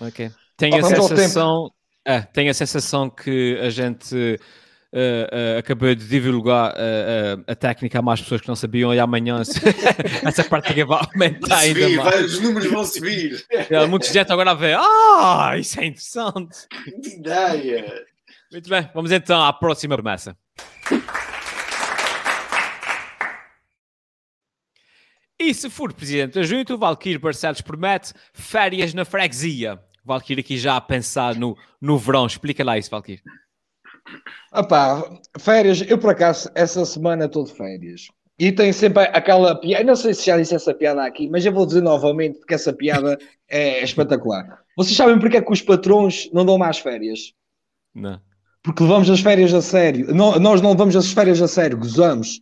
Ok. 0.00 0.30
Tenho 0.56 0.76
a 0.76 0.80
Vamos 0.80 0.98
ao 0.98 1.08
sensação. 1.08 1.70
É, 2.04 2.20
tenho 2.20 2.50
a 2.50 2.54
sensação 2.54 3.10
que 3.10 3.58
a 3.60 3.70
gente 3.70 4.38
eh, 4.90 5.28
eh, 5.30 5.58
acabou 5.58 5.94
de 5.94 6.06
divulgar 6.08 6.72
eh, 6.74 7.36
eh, 7.46 7.52
a 7.52 7.54
técnica 7.54 7.98
a 7.98 8.02
mais 8.02 8.22
pessoas 8.22 8.40
que 8.40 8.48
não 8.48 8.56
sabiam 8.56 8.94
e 8.94 8.98
amanhã 8.98 9.42
essa 10.24 10.42
prática 10.44 10.86
vai 10.86 11.00
aumentar 11.12 11.58
ainda 11.58 11.80
Subir, 11.80 11.96
mais. 11.98 12.10
vai, 12.10 12.24
os 12.24 12.40
números 12.40 12.70
vão 12.70 12.84
subir. 12.84 13.46
É, 13.70 13.86
Muita 13.86 14.10
gente 14.10 14.32
agora 14.32 14.52
a 14.52 14.54
ver. 14.54 14.78
Ah, 14.80 15.52
isso 15.58 15.78
é 15.78 15.86
interessante. 15.86 16.66
Que 17.02 17.16
ideia! 17.16 18.02
Muito 18.50 18.70
bem, 18.70 18.88
vamos 18.94 19.12
então 19.12 19.42
à 19.42 19.52
próxima 19.52 19.94
promessa. 19.94 20.34
E 25.40 25.54
se 25.54 25.70
for 25.70 25.92
presidente 25.92 26.34
da 26.34 26.42
junta, 26.42 26.74
o 26.74 26.78
Valkyrie 26.78 27.18
Barcelos 27.18 27.60
promete 27.60 28.12
férias 28.32 28.92
na 28.92 29.04
freguesia. 29.04 29.74
O 30.04 30.08
Valkyrie 30.08 30.40
aqui 30.40 30.58
já 30.58 30.76
a 30.76 30.80
pensar 30.80 31.36
no, 31.36 31.56
no 31.80 31.96
verão. 31.96 32.26
Explica 32.26 32.64
lá 32.64 32.76
isso, 32.76 32.90
Valkyrie. 32.90 33.22
Epá, 34.54 35.02
férias, 35.38 35.82
eu 35.88 35.98
por 35.98 36.10
acaso, 36.10 36.50
essa 36.54 36.84
semana 36.84 37.26
estou 37.26 37.44
de 37.44 37.52
férias. 37.52 38.08
E 38.38 38.52
tem 38.52 38.72
sempre 38.72 39.02
aquela 39.02 39.54
piada, 39.54 39.84
não 39.84 39.96
sei 39.96 40.14
se 40.14 40.26
já 40.26 40.36
disse 40.38 40.54
essa 40.54 40.72
piada 40.72 41.04
aqui, 41.04 41.28
mas 41.28 41.44
eu 41.44 41.52
vou 41.52 41.66
dizer 41.66 41.82
novamente 41.82 42.38
porque 42.38 42.54
essa 42.54 42.72
piada 42.72 43.18
é 43.48 43.82
espetacular. 43.82 44.60
Vocês 44.76 44.96
sabem 44.96 45.18
porque 45.18 45.36
é 45.36 45.42
que 45.42 45.52
os 45.52 45.60
patrões 45.60 46.30
não 46.32 46.46
dão 46.46 46.56
mais 46.56 46.78
férias? 46.78 47.32
Não. 47.94 48.20
Porque 48.62 48.82
levamos 48.82 49.10
as 49.10 49.20
férias 49.20 49.52
a 49.54 49.60
sério. 49.62 50.14
Nó- 50.14 50.38
nós 50.38 50.60
não 50.60 50.70
levamos 50.70 50.94
as 50.96 51.12
férias 51.12 51.42
a 51.42 51.48
sério, 51.48 51.78
gozamos. 51.78 52.40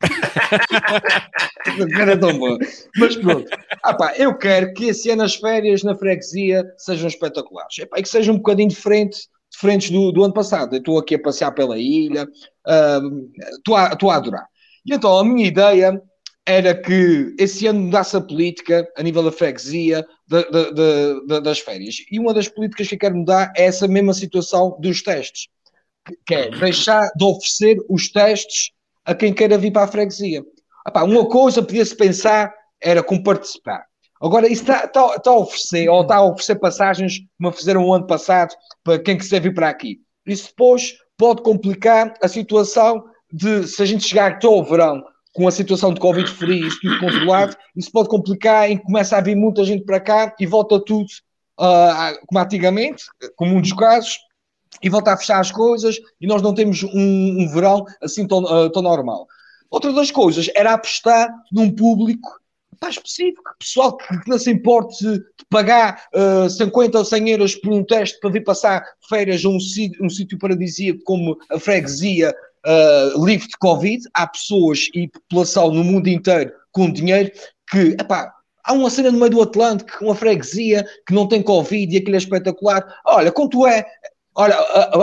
Piada 1.94 2.12
é 2.12 2.16
tão 2.16 2.38
boa. 2.38 2.58
Mas 2.96 3.16
pronto. 3.16 3.48
Ah 3.82 3.94
pá, 3.94 4.14
eu 4.16 4.36
quero 4.36 4.72
que 4.74 4.86
esse 4.86 5.10
ano 5.10 5.22
as 5.22 5.34
férias 5.34 5.82
na 5.82 5.94
freguesia 5.94 6.64
sejam 6.78 7.08
espetaculares. 7.08 7.76
E 7.78 8.02
que 8.02 8.08
sejam 8.08 8.34
um 8.34 8.38
bocadinho 8.38 8.68
diferente, 8.68 9.20
diferentes 9.50 9.90
do, 9.90 10.12
do 10.12 10.24
ano 10.24 10.34
passado. 10.34 10.74
Eu 10.74 10.78
estou 10.78 10.98
aqui 10.98 11.14
a 11.14 11.22
passear 11.22 11.52
pela 11.52 11.78
ilha, 11.78 12.26
ah, 12.66 13.00
estou 13.56 13.74
a, 13.74 13.86
a 14.14 14.16
adorar. 14.16 14.46
E 14.84 14.94
então 14.94 15.18
a 15.18 15.24
minha 15.24 15.46
ideia 15.46 16.00
era 16.48 16.74
que 16.80 17.34
esse 17.40 17.66
ano 17.66 17.80
mudasse 17.80 18.16
a 18.16 18.20
política 18.20 18.86
a 18.96 19.02
nível 19.02 19.22
da 19.24 19.32
freguesia 19.32 20.06
da- 20.28 20.42
da- 20.42 20.70
da- 21.26 21.40
das 21.40 21.58
férias. 21.58 21.96
E 22.10 22.20
uma 22.20 22.32
das 22.32 22.46
políticas 22.48 22.86
que 22.86 22.94
eu 22.94 22.98
quero 22.98 23.16
mudar 23.16 23.52
é 23.56 23.64
essa 23.64 23.88
mesma 23.88 24.14
situação 24.14 24.76
dos 24.80 25.02
testes, 25.02 25.48
que 26.24 26.34
é 26.34 26.50
deixar 26.50 27.10
de 27.16 27.24
oferecer 27.24 27.78
os 27.88 28.08
testes 28.12 28.70
a 29.06 29.14
quem 29.14 29.32
queira 29.32 29.56
vir 29.56 29.70
para 29.72 29.84
a 29.84 29.88
freguesia. 29.88 30.42
Epá, 30.86 31.02
uma 31.04 31.26
coisa 31.28 31.62
podia-se 31.62 31.96
pensar 31.96 32.52
era 32.80 33.02
com 33.02 33.22
participar. 33.22 33.84
Agora, 34.20 34.46
isso 34.46 34.62
está, 34.62 34.84
está- 34.84 35.14
está 35.16 35.30
a 35.30 35.36
oferecer, 35.36 35.88
ou 35.88 36.02
está 36.02 36.16
a 36.16 36.24
oferecer 36.24 36.56
passagens 36.56 37.18
como 37.38 37.52
fizeram 37.52 37.84
o 37.84 37.92
ano 37.94 38.06
passado 38.06 38.54
para 38.82 38.98
quem 38.98 39.16
quiser 39.16 39.40
vir 39.40 39.54
para 39.54 39.68
aqui. 39.68 39.98
Isso 40.26 40.48
depois 40.48 40.94
pode 41.16 41.42
complicar 41.42 42.14
a 42.22 42.28
situação 42.28 43.04
de, 43.32 43.66
se 43.66 43.82
a 43.82 43.86
gente 43.86 44.04
chegar 44.06 44.32
até 44.32 44.46
ao 44.46 44.64
verão 44.64 45.02
com 45.34 45.46
a 45.46 45.52
situação 45.52 45.92
de 45.92 46.00
Covid 46.00 46.30
e 46.46 46.66
isso 46.66 46.78
tudo 46.80 46.98
controlado, 46.98 47.56
isso 47.76 47.92
pode 47.92 48.08
complicar 48.08 48.68
que 48.68 48.78
começa 48.78 49.16
a 49.16 49.20
vir 49.20 49.36
muita 49.36 49.64
gente 49.64 49.84
para 49.84 50.00
cá 50.00 50.34
e 50.40 50.46
volta 50.46 50.82
tudo 50.82 51.06
ah, 51.58 52.14
como 52.26 52.40
antigamente, 52.40 53.04
como 53.36 53.54
um 53.54 53.60
dos 53.60 53.72
casos, 53.72 54.18
e 54.82 54.88
volta 54.88 55.12
a 55.12 55.16
fechar 55.16 55.40
as 55.40 55.50
coisas 55.50 55.96
e 56.20 56.26
nós 56.26 56.42
não 56.42 56.54
temos 56.54 56.82
um, 56.82 57.42
um 57.42 57.48
verão 57.48 57.84
assim 58.02 58.26
tão, 58.26 58.46
ah, 58.46 58.70
tão 58.70 58.82
normal. 58.82 59.26
Outra 59.70 59.92
das 59.92 60.10
coisas 60.10 60.48
era 60.54 60.74
apostar 60.74 61.28
num 61.52 61.70
público 61.70 62.28
pá, 62.78 62.88
específico, 62.88 63.42
pessoal 63.58 63.96
que, 63.96 64.06
que 64.20 64.30
não 64.30 64.38
se 64.38 64.50
importe 64.50 65.04
de 65.04 65.22
pagar 65.50 66.04
ah, 66.14 66.48
50 66.48 66.98
ou 66.98 67.04
100 67.04 67.30
euros 67.30 67.54
por 67.56 67.72
um 67.72 67.84
teste 67.84 68.18
para 68.20 68.30
vir 68.30 68.44
passar 68.44 68.84
férias 69.08 69.44
a 69.44 69.48
um, 69.48 69.58
um 70.00 70.10
sítio 70.10 70.38
paradisíaco 70.38 71.00
como 71.04 71.36
a 71.50 71.58
freguesia 71.58 72.34
ah, 72.64 73.12
livre 73.16 73.48
de 73.48 73.56
Covid. 73.58 74.02
Há 74.14 74.26
pessoas 74.26 74.88
e 74.94 75.08
população 75.08 75.72
no 75.72 75.84
mundo 75.84 76.08
inteiro 76.08 76.52
com 76.72 76.90
dinheiro 76.90 77.30
que, 77.70 77.96
há 78.66 78.72
uma 78.72 78.90
cena 78.90 79.10
no 79.10 79.18
meio 79.18 79.30
do 79.30 79.42
Atlântico, 79.42 80.04
uma 80.04 80.14
freguesia 80.14 80.84
que 81.06 81.14
não 81.14 81.26
tem 81.26 81.42
Covid 81.42 81.94
e 81.94 81.98
aquilo 81.98 82.16
é 82.16 82.18
espetacular. 82.18 82.84
Olha, 83.06 83.32
quanto 83.32 83.66
é? 83.66 83.86
Olha, 84.38 84.56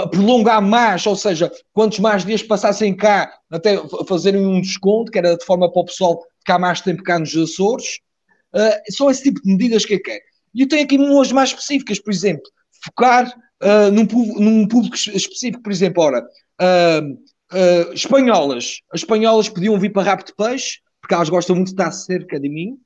prolongar 0.10 0.62
mais, 0.62 1.06
ou 1.08 1.16
seja, 1.16 1.52
quantos 1.74 1.98
mais 2.00 2.24
dias 2.24 2.44
passassem 2.44 2.96
cá, 2.96 3.34
até 3.52 3.78
fa- 3.88 4.06
fazerem 4.08 4.46
um 4.46 4.62
desconto, 4.62 5.12
que 5.12 5.18
era 5.18 5.36
de 5.36 5.44
forma 5.44 5.72
para 5.72 5.82
o 5.82 5.86
pessoal 5.86 6.22
ficar 6.40 6.60
mais 6.60 6.82
tempo 6.82 7.02
cá 7.02 7.18
nos 7.18 7.36
Açores. 7.36 8.00
Ah, 8.54 8.80
são 8.92 9.10
esse 9.10 9.24
tipo 9.24 9.42
de 9.42 9.52
medidas 9.52 9.86
que 9.86 9.96
eu 9.96 10.02
quero. 10.04 10.22
E 10.54 10.62
eu 10.62 10.68
tenho 10.68 10.84
aqui 10.84 10.98
umas 10.98 11.32
mais 11.32 11.50
específicas, 11.50 12.00
por 12.00 12.14
exemplo, 12.14 12.44
focar 12.86 13.34
ah, 13.62 13.90
num, 13.90 14.06
num 14.40 14.68
público 14.68 14.96
es- 14.96 15.08
específico, 15.08 15.64
por 15.64 15.72
exemplo, 15.72 16.04
ora, 16.04 16.24
ah, 16.60 17.02
espanholas. 17.94 18.80
As 18.92 19.02
espanholas 19.02 19.50
podiam 19.50 19.80
vir 19.80 19.92
para 19.92 20.04
Rabo 20.04 20.24
de 20.26 20.36
Peixe, 20.36 20.80
porque 21.02 21.14
elas 21.16 21.30
gostam 21.30 21.56
muito 21.56 21.68
de 21.70 21.74
estar 21.74 21.92
cerca 21.92 22.40
de 22.40 22.50
mim. 22.50 22.78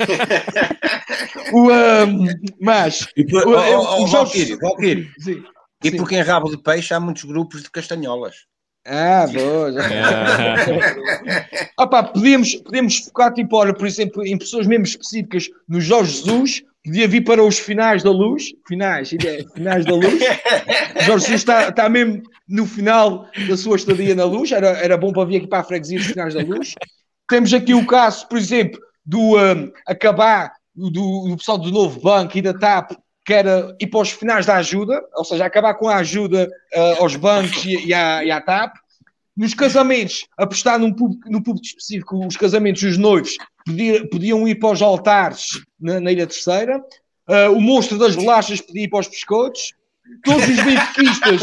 o, 1.52 1.70
ah, 1.70 2.06
mas 2.60 3.06
E 3.16 3.24
por, 3.26 3.46
o- 3.46 3.50
oh, 3.50 4.02
oh, 4.02 4.04
oh. 4.22 4.26
Sim, 4.26 4.58
E 5.84 5.90
sim. 5.90 5.96
porque 5.96 6.16
em 6.16 6.22
rabo 6.22 6.48
de 6.50 6.62
peixe 6.62 6.92
há 6.94 7.00
muitos 7.00 7.24
grupos 7.24 7.62
de 7.62 7.70
castanholas. 7.70 8.36
Ah, 8.86 9.26
boa. 9.32 9.72
já- 9.72 9.80
Ah 11.78 11.86
pá, 11.86 12.02
podíamos, 12.02 12.54
podíamos 12.56 12.98
focar, 12.98 13.32
tipo, 13.32 13.56
olha, 13.56 13.72
por 13.74 13.86
exemplo, 13.86 14.24
em 14.26 14.36
pessoas 14.38 14.66
mesmo 14.66 14.84
específicas 14.84 15.48
no 15.68 15.80
Jorge 15.80 16.12
Jesus, 16.16 16.62
podia 16.84 17.06
vir 17.08 17.22
para 17.24 17.42
os 17.44 17.58
finais 17.58 18.02
da 18.02 18.10
luz, 18.10 18.52
finais, 18.66 19.12
ideia, 19.12 19.44
finais 19.54 19.84
da 19.84 19.94
luz. 19.94 20.18
Jorge 21.04 21.26
Jesus 21.26 21.40
está, 21.40 21.68
está 21.68 21.88
mesmo 21.88 22.22
no 22.48 22.66
final 22.66 23.26
da 23.48 23.56
sua 23.56 23.76
estadia 23.76 24.14
na 24.14 24.24
luz, 24.24 24.50
era, 24.52 24.68
era 24.78 24.96
bom 24.96 25.12
para 25.12 25.24
vir 25.26 25.36
aqui 25.38 25.46
para 25.46 25.60
a 25.60 25.64
freguesia 25.64 25.98
dos 25.98 26.08
finais 26.08 26.34
da 26.34 26.40
luz. 26.42 26.74
Temos 27.28 27.52
aqui 27.54 27.74
o 27.74 27.86
caso, 27.86 28.26
por 28.28 28.38
exemplo, 28.38 28.80
do 29.04 29.36
um, 29.36 29.72
acabar 29.86 30.52
do, 30.74 30.90
do 30.90 31.36
pessoal 31.36 31.58
do 31.58 31.70
novo 31.70 32.00
banco 32.00 32.36
e 32.38 32.42
da 32.42 32.54
TAP, 32.54 32.92
que 33.24 33.32
era 33.34 33.76
ir 33.80 33.86
para 33.88 34.00
os 34.00 34.10
finais 34.10 34.46
da 34.46 34.56
ajuda, 34.56 35.02
ou 35.14 35.24
seja, 35.24 35.44
acabar 35.44 35.74
com 35.74 35.88
a 35.88 35.96
ajuda 35.96 36.48
ah, 36.74 36.94
aos 36.98 37.16
bancos 37.16 37.64
e, 37.64 37.86
e, 37.88 37.94
à, 37.94 38.24
e 38.24 38.30
à 38.30 38.40
TAP. 38.40 38.74
Nos 39.36 39.54
casamentos, 39.54 40.26
apostar 40.36 40.78
num 40.78 40.92
público, 40.92 41.30
no 41.30 41.42
público 41.42 41.66
específico, 41.66 42.26
os 42.26 42.36
casamentos, 42.36 42.82
os 42.82 42.98
noivos 42.98 43.36
podia- 43.64 44.08
podiam 44.08 44.46
ir 44.48 44.56
para 44.56 44.72
os 44.72 44.82
altares 44.82 45.46
na, 45.80 46.00
na 46.00 46.12
Ilha 46.12 46.26
Terceira. 46.26 46.82
Ah, 47.26 47.50
o 47.50 47.60
monstro 47.60 47.98
das 47.98 48.16
bolachas 48.16 48.60
podia 48.60 48.84
ir 48.84 48.88
para 48.88 49.00
os 49.00 49.08
biscoitos. 49.08 49.72
Todos 50.24 50.48
os 50.48 50.56
benfiquistas, 50.56 51.40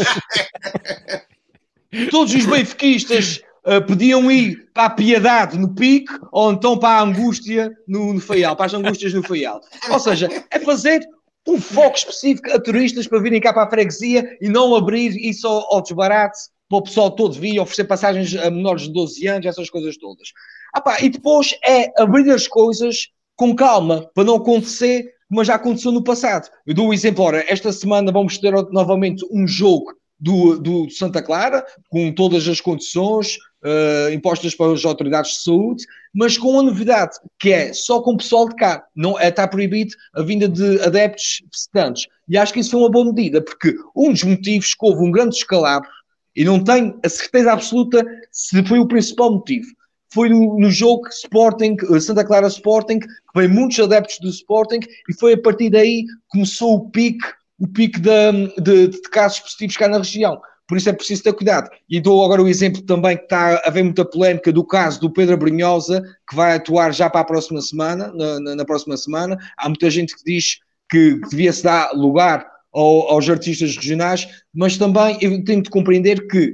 todos 2.10 2.34
os 2.34 2.44
benfiquistas 2.44 3.40
ah, 3.68 3.80
podiam 3.80 4.30
ir 4.30 4.70
para 4.72 4.86
a 4.86 4.90
piedade 4.90 5.58
no 5.58 5.74
pique 5.74 6.12
ou 6.32 6.52
então 6.52 6.78
para 6.78 7.00
a 7.00 7.02
angústia 7.02 7.70
no, 7.86 8.14
no 8.14 8.20
Faial, 8.20 8.56
para 8.56 8.66
as 8.66 8.74
angústias 8.74 9.12
no 9.12 9.22
Faial. 9.22 9.60
Ou 9.90 10.00
seja, 10.00 10.28
é 10.50 10.58
fazer 10.58 11.06
um 11.46 11.60
foco 11.60 11.96
específico 11.96 12.50
a 12.50 12.60
turistas 12.60 13.06
para 13.06 13.20
virem 13.20 13.40
cá 13.40 13.52
para 13.52 13.64
a 13.64 13.70
freguesia 13.70 14.36
e 14.40 14.48
não 14.48 14.74
abrir 14.74 15.16
isso 15.16 15.46
ao, 15.46 15.74
ao 15.74 15.82
desbarate 15.82 16.38
para 16.68 16.78
o 16.78 16.82
pessoal 16.82 17.10
todo 17.10 17.34
vir 17.34 17.58
oferecer 17.60 17.84
passagens 17.84 18.34
a 18.36 18.50
menores 18.50 18.82
de 18.82 18.92
12 18.92 19.26
anos, 19.26 19.46
essas 19.46 19.70
coisas 19.70 19.96
todas. 19.96 20.28
Ah 20.74 20.80
pá, 20.80 20.98
e 21.00 21.08
depois 21.08 21.54
é 21.64 21.90
abrir 22.00 22.30
as 22.30 22.46
coisas 22.46 23.08
com 23.36 23.54
calma, 23.54 24.10
para 24.14 24.24
não 24.24 24.36
acontecer 24.36 25.14
como 25.28 25.44
já 25.44 25.56
aconteceu 25.56 25.92
no 25.92 26.02
passado. 26.02 26.48
Eu 26.66 26.74
dou 26.74 26.88
um 26.88 26.92
exemplo, 26.92 27.22
ora, 27.22 27.44
esta 27.48 27.70
semana 27.70 28.10
vamos 28.10 28.38
ter 28.38 28.52
novamente 28.70 29.24
um 29.30 29.46
jogo 29.46 29.92
do, 30.18 30.58
do 30.58 30.90
Santa 30.90 31.22
Clara, 31.22 31.64
com 31.90 32.12
todas 32.12 32.48
as 32.48 32.60
condições 32.60 33.38
eh, 33.64 34.12
impostas 34.12 34.54
pelas 34.54 34.84
autoridades 34.84 35.32
de 35.32 35.42
saúde, 35.42 35.84
mas 36.14 36.38
com 36.38 36.50
uma 36.50 36.62
novidade, 36.62 37.16
que 37.40 37.52
é 37.52 37.72
só 37.72 38.00
com 38.00 38.12
o 38.12 38.16
pessoal 38.16 38.48
de 38.48 38.54
cá. 38.54 38.84
Não, 38.94 39.18
é, 39.18 39.28
está 39.28 39.48
proibido 39.48 39.94
a 40.14 40.22
vinda 40.22 40.48
de 40.48 40.80
adeptos 40.80 41.42
visitantes. 41.52 42.06
E 42.28 42.38
acho 42.38 42.52
que 42.52 42.60
isso 42.60 42.70
foi 42.70 42.80
uma 42.80 42.90
boa 42.90 43.06
medida, 43.06 43.42
porque 43.42 43.74
um 43.96 44.12
dos 44.12 44.22
motivos 44.22 44.74
que 44.74 44.86
houve 44.86 45.04
um 45.04 45.10
grande 45.10 45.30
descalabro, 45.30 45.88
e 46.36 46.44
não 46.44 46.62
tenho 46.62 46.98
a 47.04 47.08
certeza 47.08 47.52
absoluta 47.52 48.04
se 48.30 48.62
foi 48.64 48.78
o 48.78 48.86
principal 48.86 49.32
motivo, 49.32 49.66
foi 50.12 50.28
no, 50.28 50.58
no 50.58 50.70
jogo 50.70 51.08
Sporting, 51.08 51.76
eh, 51.90 52.00
Santa 52.00 52.24
Clara 52.24 52.46
Sporting, 52.46 53.00
que 53.00 53.08
veio 53.34 53.50
muitos 53.50 53.78
adeptos 53.80 54.18
do 54.20 54.28
Sporting, 54.28 54.80
e 55.08 55.14
foi 55.18 55.34
a 55.34 55.42
partir 55.42 55.70
daí 55.70 56.04
que 56.04 56.12
começou 56.28 56.76
o 56.76 56.90
pique, 56.90 57.26
o 57.58 57.66
pique 57.66 58.00
de, 58.00 58.62
de, 58.62 58.88
de 58.88 59.02
casos 59.10 59.40
positivos 59.40 59.76
cá 59.76 59.88
na 59.88 59.98
região. 59.98 60.40
Por 60.68 60.76
isso 60.76 60.90
é 60.90 60.92
preciso 60.92 61.22
ter 61.22 61.32
cuidado. 61.32 61.70
E 61.88 61.98
dou 61.98 62.22
agora 62.22 62.42
o 62.42 62.48
exemplo 62.48 62.82
também 62.82 63.16
que 63.16 63.22
está 63.22 63.54
a 63.54 63.68
haver 63.68 63.82
muita 63.82 64.04
polémica 64.04 64.52
do 64.52 64.62
caso 64.62 65.00
do 65.00 65.10
Pedro 65.10 65.38
Brunhosa, 65.38 66.02
que 66.28 66.36
vai 66.36 66.54
atuar 66.54 66.92
já 66.92 67.08
para 67.08 67.22
a 67.22 67.24
próxima 67.24 67.62
semana, 67.62 68.12
na, 68.14 68.38
na, 68.38 68.54
na 68.56 68.64
próxima 68.66 68.94
semana. 68.98 69.38
Há 69.56 69.66
muita 69.66 69.88
gente 69.88 70.14
que 70.14 70.22
diz 70.22 70.58
que, 70.90 71.18
devia-se 71.30 71.64
dar 71.64 71.92
lugar 71.94 72.46
ao, 72.70 73.08
aos 73.08 73.28
artistas 73.30 73.76
regionais, 73.76 74.28
mas 74.54 74.76
também 74.76 75.16
eu 75.22 75.42
tenho 75.42 75.62
de 75.62 75.70
compreender 75.70 76.28
que 76.28 76.52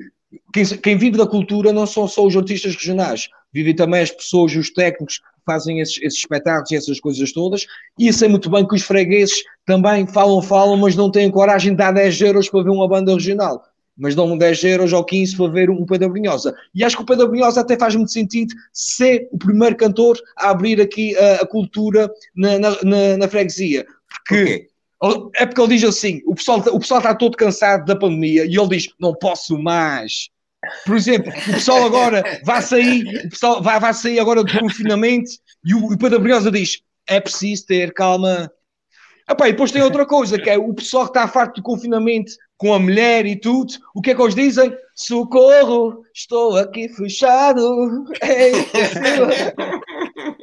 quem, 0.52 0.64
quem 0.64 0.96
vive 0.96 1.18
da 1.18 1.26
cultura 1.26 1.72
não 1.72 1.86
são 1.86 2.06
só 2.06 2.24
os 2.24 2.36
artistas 2.36 2.76
regionais, 2.76 3.28
vivem 3.52 3.74
também 3.74 4.00
as 4.00 4.12
pessoas, 4.12 4.54
os 4.54 4.70
técnicos 4.70 5.18
que 5.18 5.24
fazem 5.44 5.80
esses, 5.80 6.00
esses 6.00 6.18
espetáculos 6.20 6.70
e 6.70 6.76
essas 6.76 7.00
coisas 7.00 7.32
todas. 7.32 7.66
E 7.98 8.12
sei 8.12 8.28
muito 8.28 8.48
bem 8.48 8.66
que 8.66 8.76
os 8.76 8.82
fregueses 8.82 9.42
também 9.66 10.06
falam, 10.06 10.40
falam, 10.40 10.76
mas 10.76 10.94
não 10.94 11.10
têm 11.10 11.30
coragem 11.32 11.72
de 11.72 11.78
dar 11.78 11.90
10 11.90 12.20
euros 12.20 12.48
para 12.48 12.62
ver 12.62 12.70
uma 12.70 12.88
banda 12.88 13.12
regional. 13.12 13.60
Mas 13.96 14.14
dão 14.14 14.36
10 14.36 14.64
euros 14.64 14.92
ou 14.92 15.04
15 15.04 15.36
para 15.36 15.48
ver 15.48 15.70
um 15.70 15.86
Pedro 15.86 16.10
Brunhosa. 16.10 16.54
E 16.74 16.82
acho 16.82 16.96
que 16.96 17.02
o 17.02 17.06
Pedro 17.06 17.28
Brunhosa 17.28 17.60
até 17.60 17.78
faz 17.78 17.94
muito 17.94 18.10
sentido 18.10 18.54
ser 18.72 19.28
o 19.30 19.38
primeiro 19.38 19.76
cantor 19.76 20.18
a 20.36 20.50
abrir 20.50 20.80
aqui 20.80 21.16
a, 21.16 21.36
a 21.36 21.46
cultura 21.46 22.10
na, 22.34 22.58
na, 22.58 22.70
na, 22.82 23.16
na 23.18 23.28
freguesia. 23.28 23.86
Porque 24.08 24.68
é 25.36 25.46
porque 25.46 25.60
ele 25.60 25.76
diz 25.76 25.84
assim: 25.84 26.22
o 26.26 26.34
pessoal, 26.34 26.58
o 26.58 26.80
pessoal 26.80 26.98
está 26.98 27.14
todo 27.14 27.36
cansado 27.36 27.84
da 27.84 27.96
pandemia 27.96 28.44
e 28.44 28.56
ele 28.56 28.68
diz: 28.68 28.88
não 28.98 29.14
posso 29.14 29.58
mais. 29.58 30.28
Por 30.86 30.96
exemplo, 30.96 31.30
o 31.30 31.52
pessoal 31.52 31.84
agora 31.84 32.40
vai 32.42 32.62
sair, 32.62 33.26
o 33.26 33.30
pessoal 33.30 33.62
vai, 33.62 33.78
vai 33.78 33.92
sair 33.92 34.18
agora 34.18 34.42
do 34.42 34.58
confinamento 34.58 35.30
e 35.64 35.74
o, 35.74 35.92
o 35.92 35.98
Pedro 35.98 36.20
Brunhosa 36.20 36.50
diz: 36.50 36.80
é 37.06 37.20
preciso 37.20 37.66
ter 37.66 37.92
calma. 37.92 38.50
Epá, 39.28 39.48
e 39.48 39.52
depois 39.52 39.72
tem 39.72 39.82
outra 39.82 40.04
coisa, 40.04 40.38
que 40.38 40.50
é 40.50 40.58
o 40.58 40.74
pessoal 40.74 41.04
que 41.04 41.10
está 41.10 41.26
farto 41.26 41.56
do 41.56 41.62
confinamento 41.62 42.32
com 42.56 42.72
a 42.72 42.78
mulher 42.78 43.26
e 43.26 43.36
tudo, 43.36 43.74
o 43.94 44.00
que 44.00 44.10
é 44.10 44.14
que 44.14 44.22
eles 44.22 44.34
dizem? 44.34 44.74
Socorro, 44.94 46.04
estou 46.14 46.56
aqui 46.56 46.88
fechado. 46.88 48.04
Ei, 48.22 48.52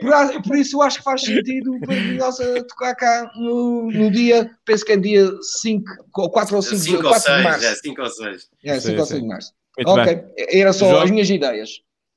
por, 0.01 0.41
por, 0.43 0.57
isso 0.57 0.78
eu 0.78 0.82
acho 0.82 0.97
que 0.97 1.03
faz 1.03 1.22
sentido 1.22 1.72
o 1.72 2.16
Nossa 2.18 2.64
tocar 2.66 2.95
cá 2.95 3.32
no, 3.36 3.89
no, 3.91 4.12
dia, 4.12 4.51
penso 4.66 4.84
que 4.84 4.91
é 4.91 4.97
dia 4.97 5.30
5, 5.41 5.86
4 6.12 6.55
ou 6.55 6.62
5, 6.62 6.78
5 6.78 7.07
ou 7.07 7.14
6, 7.14 7.38
de 7.38 7.43
março. 7.43 7.66
É 7.66 7.76
5 7.76 8.01
ou 8.01 8.09
6. 8.09 8.49
É, 8.66 8.80
5 8.80 8.99
ou 8.99 9.05
6 9.05 9.22
de 9.22 9.28
março. 9.28 9.53
Muito 9.78 9.89
ok, 9.89 10.16
bem. 10.16 10.34
era 10.59 10.74
só 10.74 10.89
João, 10.89 11.01
as 11.01 11.12
minhas 11.12 11.30
ideias. 11.30 11.70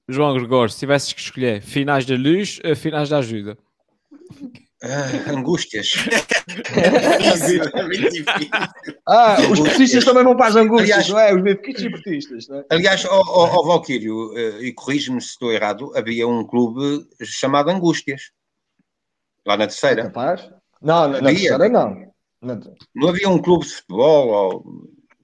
João 0.09 0.35
Gregor, 0.35 0.71
se 0.71 0.81
tivesses 0.81 1.13
que 1.13 1.21
escolher 1.21 1.63
finais 1.63 2.05
da 2.05 2.17
luz, 2.17 2.59
finais 2.77 3.09
da 3.09 3.19
ajuda. 3.19 3.57
Ah, 4.87 5.33
angústias. 5.33 5.93
ah, 9.09 9.37
os 9.51 9.59
portistas 9.59 10.05
também 10.05 10.23
vão 10.23 10.37
para 10.37 10.49
as 10.49 10.57
angústias, 10.57 10.91
aliás, 10.91 11.09
não 11.09 11.19
é? 11.19 11.35
Os 11.35 11.43
benfiquistas 11.43 11.85
e 11.85 11.91
portistas, 11.91 12.49
não 12.49 12.59
é? 12.59 12.65
Aliás, 12.71 13.05
ó 13.07 13.23
oh, 13.23 13.61
oh, 13.61 13.65
Valquírio, 13.67 14.37
eh, 14.37 14.65
e 14.65 14.73
corrige-me 14.75 15.23
se 15.23 15.29
estou 15.29 15.51
errado, 15.51 15.91
havia 15.97 16.29
um 16.29 16.45
clube 16.45 17.07
chamado 17.23 17.71
Angústias, 17.71 18.33
lá 19.47 19.57
na 19.57 19.67
terceira. 19.67 20.03
Capaz? 20.03 20.51
Não, 20.83 21.09
na, 21.09 21.23
na 21.23 21.31
terceira 21.31 21.69
não. 21.71 22.13
Não 22.95 23.09
havia 23.09 23.31
um 23.31 23.41
clube 23.41 23.65
de 23.65 23.73
futebol 23.73 24.29
ou... 24.29 24.65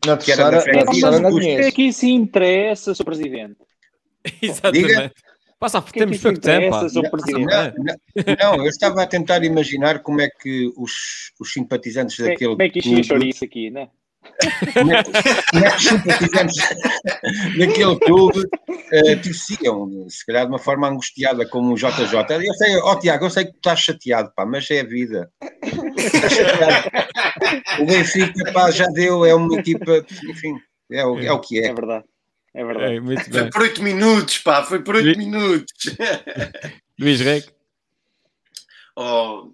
Na 0.06 0.16
terceira, 0.16 0.50
na 0.52 0.62
terceira 0.62 1.20
não 1.20 1.30
conheço. 1.32 1.58
O 1.58 1.60
que 1.60 1.68
é 1.68 1.72
que 1.72 1.82
isso 1.82 2.06
interessa, 2.06 2.94
Sr. 2.94 3.04
Presidente? 3.04 3.58
Exatamente. 4.40 4.86
Diga. 4.86 5.12
Passa, 5.60 5.82
que 5.82 5.92
temos 5.92 6.16
pouco 6.16 6.40
tempo. 6.40 6.74
Não, 6.74 7.04
não, 7.04 8.56
não, 8.56 8.64
eu 8.64 8.70
estava 8.70 9.02
a 9.02 9.06
tentar 9.06 9.44
imaginar 9.44 9.98
como 9.98 10.22
é 10.22 10.30
que 10.30 10.72
os, 10.74 11.32
os 11.38 11.52
simpatizantes 11.52 12.16
como 12.16 12.28
daquele. 12.30 12.50
Como 12.52 12.62
é 12.62 12.68
que 12.70 12.78
isto 12.78 13.24
isso 13.24 13.44
aqui, 13.44 13.70
né? 13.70 13.90
Como 14.72 14.90
é, 14.90 15.02
como 15.04 15.64
é 15.66 15.70
que 15.70 15.76
os 15.76 15.84
simpatizantes 15.84 16.56
daquele 17.58 17.98
clube 18.00 18.40
uh, 18.40 19.22
torciam, 19.22 20.08
se 20.08 20.24
calhar 20.24 20.46
de 20.46 20.52
uma 20.52 20.58
forma 20.58 20.88
angustiada, 20.88 21.46
como 21.46 21.74
o 21.74 21.76
JJ. 21.76 22.16
Eu 22.30 22.54
sei, 22.54 22.76
ó 22.78 22.92
oh, 22.92 22.98
Tiago, 22.98 23.26
eu 23.26 23.30
sei 23.30 23.44
que 23.44 23.50
estás 23.50 23.80
chateado, 23.80 24.32
pá, 24.34 24.46
mas 24.46 24.70
é 24.70 24.80
a 24.80 24.84
vida. 24.84 25.30
O 27.80 27.84
Benfica, 27.84 28.50
pá, 28.52 28.70
já 28.70 28.86
deu, 28.86 29.26
é 29.26 29.34
uma 29.34 29.60
equipa, 29.60 30.06
enfim, 30.26 30.54
é 30.90 31.04
o, 31.04 31.20
é 31.20 31.30
o 31.30 31.38
que 31.38 31.58
é. 31.60 31.66
É 31.66 31.74
verdade. 31.74 32.04
É 32.52 32.64
verdade. 32.64 32.96
É, 32.96 33.24
foi 33.30 33.50
por 33.50 33.62
8 33.62 33.82
minutos, 33.82 34.38
pá, 34.38 34.62
foi 34.64 34.82
por 34.82 34.96
8 34.96 35.16
minutos. 35.16 35.72
Luís 36.98 37.20
Reg. 37.20 37.46
Oh, 38.96 39.52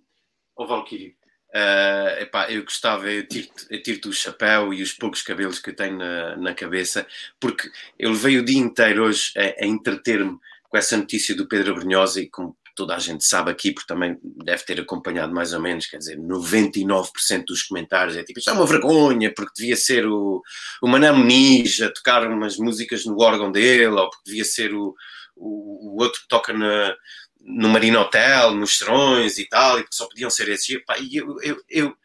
oh 0.57 0.66
Valkyrie, 0.66 1.14
uh, 1.55 2.20
epá, 2.20 2.51
eu 2.51 2.64
gostava, 2.64 3.11
eu 3.11 3.26
tiro-te 3.28 3.78
tiro 3.82 4.09
o 4.09 4.12
chapéu 4.12 4.72
e 4.72 4.82
os 4.82 4.92
poucos 4.92 5.22
cabelos 5.22 5.59
que 5.59 5.70
eu 5.70 5.76
tenho 5.76 5.99
na, 5.99 6.36
na 6.36 6.55
cabeça, 6.55 7.07
porque 7.38 7.70
eu 7.99 8.11
levei 8.11 8.38
o 8.38 8.44
dia 8.44 8.59
inteiro 8.59 9.05
hoje 9.05 9.32
a, 9.36 9.64
a 9.64 9.66
entreter-me 9.66 10.38
com 10.64 10.76
essa 10.76 10.97
notícia 10.97 11.34
do 11.34 11.47
Pedro 11.47 11.74
Brunhosa 11.74 12.20
e 12.20 12.28
com 12.28 12.55
toda 12.77 12.95
a 12.95 12.99
gente 12.99 13.24
sabe 13.24 13.51
aqui, 13.51 13.72
porque 13.72 13.89
também 13.89 14.18
deve 14.22 14.62
ter 14.64 14.79
acompanhado 14.79 15.35
mais 15.35 15.53
ou 15.55 15.61
menos, 15.61 15.87
quer 15.87 15.97
dizer, 15.97 16.18
99% 16.18 17.45
dos 17.47 17.62
comentários 17.62 18.16
é 18.16 18.22
tipo, 18.22 18.39
isto 18.39 18.51
é 18.51 18.53
uma 18.53 18.66
vergonha, 18.66 19.33
porque 19.35 19.55
devia 19.57 19.77
ser 19.77 20.07
o, 20.07 20.43
o 20.83 20.87
Muniz 20.87 21.81
a 21.81 21.91
tocar 21.91 22.29
umas 22.29 22.59
músicas 22.59 23.07
no 23.07 23.18
órgão 23.20 23.51
dele, 23.51 23.87
ou 23.87 24.11
porque 24.11 24.27
devia 24.27 24.45
ser 24.45 24.74
o, 24.74 24.95
o, 25.35 25.95
o 25.95 26.03
outro 26.03 26.20
que 26.20 26.29
toca 26.29 26.53
na, 26.53 26.95
no 27.41 27.68
Marino 27.70 27.99
Hotel, 27.99 28.53
nos 28.53 28.77
Serões 28.77 29.39
e 29.39 29.49
tal, 29.49 29.81
e 29.81 29.85
que 29.85 29.95
só 29.95 30.07
podiam 30.07 30.29
ser 30.29 30.49
esses. 30.51 30.68
E, 30.68 30.79
pá, 30.81 30.97
eu, 30.99 31.41
eu, 31.41 31.64
eu, 31.68 31.97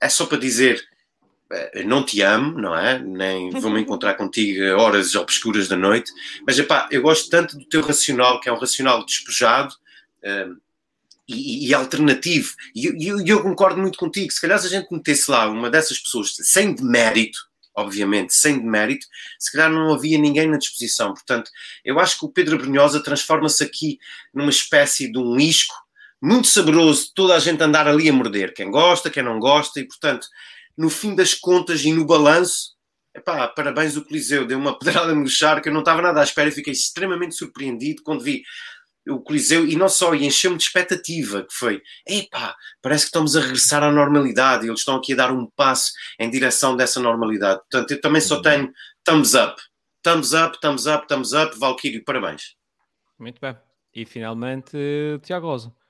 é 0.00 0.08
só 0.08 0.24
para 0.24 0.38
dizer, 0.38 0.82
não 1.84 2.04
te 2.04 2.20
amo, 2.22 2.58
não 2.58 2.76
é? 2.76 2.98
Nem 2.98 3.50
vou-me 3.50 3.80
encontrar 3.80 4.14
contigo 4.14 4.62
a 4.64 4.82
horas 4.82 5.14
obscuras 5.14 5.68
da 5.68 5.76
noite, 5.76 6.12
mas 6.46 6.58
epá, 6.58 6.88
eu 6.90 7.02
gosto 7.02 7.28
tanto 7.28 7.58
do 7.58 7.64
teu 7.66 7.82
racional, 7.82 8.40
que 8.40 8.48
é 8.48 8.52
um 8.52 8.58
racional 8.58 9.04
despejado 9.04 9.74
uh, 10.24 10.56
e, 11.28 11.68
e, 11.68 11.74
alternativo. 11.74 12.54
E 12.74 13.08
eu, 13.08 13.24
eu, 13.26 13.42
concordo 13.42 13.80
muito 13.80 13.98
contigo. 13.98 14.32
Se 14.32 14.40
calhar 14.40 14.58
se 14.58 14.66
a 14.66 14.70
gente 14.70 14.90
metesse 14.90 15.30
lá 15.30 15.48
uma 15.48 15.70
dessas 15.70 15.98
pessoas 15.98 16.34
sem 16.36 16.74
demérito, 16.74 17.38
obviamente, 17.74 18.34
sem 18.34 18.58
demérito, 18.58 19.06
se 19.38 19.52
calhar 19.52 19.70
não 19.70 19.92
havia 19.92 20.18
ninguém 20.18 20.48
na 20.48 20.58
disposição. 20.58 21.12
Portanto, 21.12 21.50
eu 21.84 21.98
acho 21.98 22.18
que 22.18 22.24
o 22.24 22.30
Pedro 22.30 22.58
Brunhosa 22.58 23.02
transforma-se 23.02 23.62
aqui 23.62 23.98
numa 24.32 24.50
espécie 24.50 25.10
de 25.10 25.18
um 25.18 25.36
isco 25.38 25.74
muito 26.22 26.46
saboroso, 26.46 27.12
toda 27.14 27.34
a 27.34 27.38
gente 27.38 27.62
andar 27.62 27.86
ali 27.86 28.08
a 28.08 28.12
morder, 28.12 28.54
quem 28.54 28.70
gosta, 28.70 29.10
quem 29.10 29.22
não 29.22 29.38
gosta, 29.38 29.78
e 29.78 29.86
portanto 29.86 30.26
no 30.76 30.90
fim 30.90 31.14
das 31.14 31.34
contas 31.34 31.84
e 31.84 31.92
no 31.92 32.06
balanço, 32.06 32.74
epá, 33.14 33.46
parabéns 33.48 33.96
o 33.96 34.04
Coliseu, 34.04 34.46
deu 34.46 34.58
uma 34.58 34.78
pedrada 34.78 35.14
no 35.14 35.28
char 35.28 35.60
que 35.60 35.68
eu 35.68 35.72
não 35.72 35.80
estava 35.80 36.02
nada 36.02 36.20
à 36.20 36.24
espera 36.24 36.48
e 36.48 36.52
fiquei 36.52 36.72
extremamente 36.72 37.34
surpreendido 37.34 38.02
quando 38.02 38.22
vi 38.22 38.42
o 39.06 39.20
Coliseu, 39.20 39.66
e 39.66 39.76
não 39.76 39.88
só, 39.88 40.14
e 40.14 40.24
encheu-me 40.24 40.56
de 40.56 40.64
expectativa, 40.64 41.42
que 41.42 41.52
foi, 41.52 41.82
epá, 42.08 42.56
parece 42.80 43.04
que 43.04 43.08
estamos 43.08 43.36
a 43.36 43.40
regressar 43.40 43.82
à 43.82 43.92
normalidade, 43.92 44.64
e 44.64 44.68
eles 44.68 44.80
estão 44.80 44.96
aqui 44.96 45.12
a 45.12 45.16
dar 45.16 45.30
um 45.30 45.46
passo 45.54 45.92
em 46.18 46.30
direção 46.30 46.74
dessa 46.74 47.00
normalidade. 47.00 47.60
Portanto, 47.70 47.90
eu 47.90 48.00
também 48.00 48.20
só 48.20 48.40
tenho 48.40 48.72
thumbs 49.04 49.34
up. 49.34 49.60
Thumbs 50.02 50.32
up, 50.32 50.58
thumbs 50.60 50.86
up, 50.86 51.06
thumbs 51.06 51.32
up, 51.32 51.58
Valkyrie, 51.58 52.02
parabéns. 52.02 52.56
Muito 53.18 53.40
bem. 53.40 53.56
E 53.94 54.04
finalmente, 54.04 54.76
Tiago 55.22 55.46
Rosa. 55.46 55.83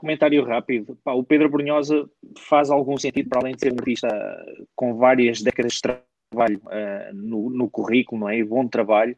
Comentário 0.00 0.42
rápido. 0.42 0.96
Pá, 1.04 1.12
o 1.12 1.22
Pedro 1.22 1.50
Brunhosa 1.50 2.08
faz 2.38 2.70
algum 2.70 2.96
sentido, 2.96 3.28
para 3.28 3.40
além 3.40 3.54
de 3.54 3.60
ser 3.60 3.70
um 3.70 3.76
artista 3.76 4.46
com 4.74 4.94
várias 4.94 5.42
décadas 5.42 5.74
de 5.74 5.82
trabalho 5.82 6.58
uh, 6.64 7.12
no, 7.12 7.50
no, 7.50 7.68
currículo, 7.68 8.22
não 8.22 8.28
é? 8.30 8.38
E 8.38 8.42
bom 8.42 8.66
trabalho. 8.66 9.14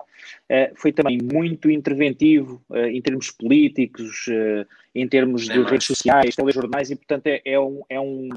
Uh, 0.51 0.75
foi 0.75 0.91
também 0.91 1.21
muito 1.23 1.71
interventivo 1.71 2.61
uh, 2.69 2.79
em 2.79 3.01
termos 3.01 3.31
políticos, 3.31 4.27
em 4.93 5.07
termos 5.07 5.45
de 5.45 5.63
redes 5.63 5.87
sociais, 5.87 6.35
telejornais, 6.35 6.91
e 6.91 6.97
portanto 6.97 7.29
é, 7.29 7.41
é 7.45 7.61
um. 7.61 7.83
É 7.89 8.01
um 8.01 8.29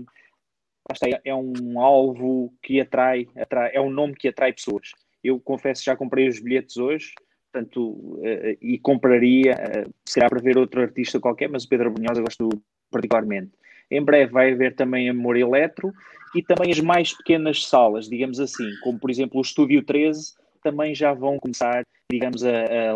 é 1.24 1.34
um 1.34 1.82
alvo 1.82 2.54
que 2.62 2.80
atrai, 2.80 3.28
atrai, 3.36 3.72
é 3.74 3.82
um 3.82 3.90
nome 3.90 4.14
que 4.14 4.28
atrai 4.28 4.54
pessoas. 4.54 4.92
Eu 5.24 5.40
confesso 5.40 5.84
já 5.84 5.96
comprei 5.96 6.28
os 6.28 6.40
bilhetes 6.40 6.78
hoje, 6.78 7.12
portanto, 7.56 7.90
uh, 7.90 8.58
e 8.62 8.78
compraria, 8.80 9.54
uh, 9.54 9.94
se 10.06 10.16
calhar 10.16 10.30
para 10.30 10.42
ver 10.42 10.58
outro 10.58 10.82
artista 10.82 11.20
qualquer, 11.20 11.50
mas 11.50 11.64
o 11.64 11.70
Pedro 11.70 11.92
Brunhosa 11.92 12.22
gosto 12.22 12.50
particularmente. 12.92 13.52
Em 13.90 14.04
breve 14.04 14.32
vai 14.32 14.52
haver 14.52 14.76
também 14.76 15.10
a 15.10 15.14
Memória 15.14 15.42
Eletro 15.42 15.94
e 16.36 16.44
também 16.44 16.72
as 16.72 16.80
mais 16.80 17.16
pequenas 17.16 17.66
salas, 17.66 18.10
digamos 18.10 18.40
assim, 18.40 18.70
como 18.84 19.00
por 19.00 19.10
exemplo 19.10 19.38
o 19.38 19.42
Estúdio 19.42 19.84
13, 19.84 20.34
também 20.62 20.94
já 20.94 21.14
vão 21.14 21.40
começar, 21.40 21.84
digamos, 22.12 22.44
a, 22.44 22.92
a 22.92 22.96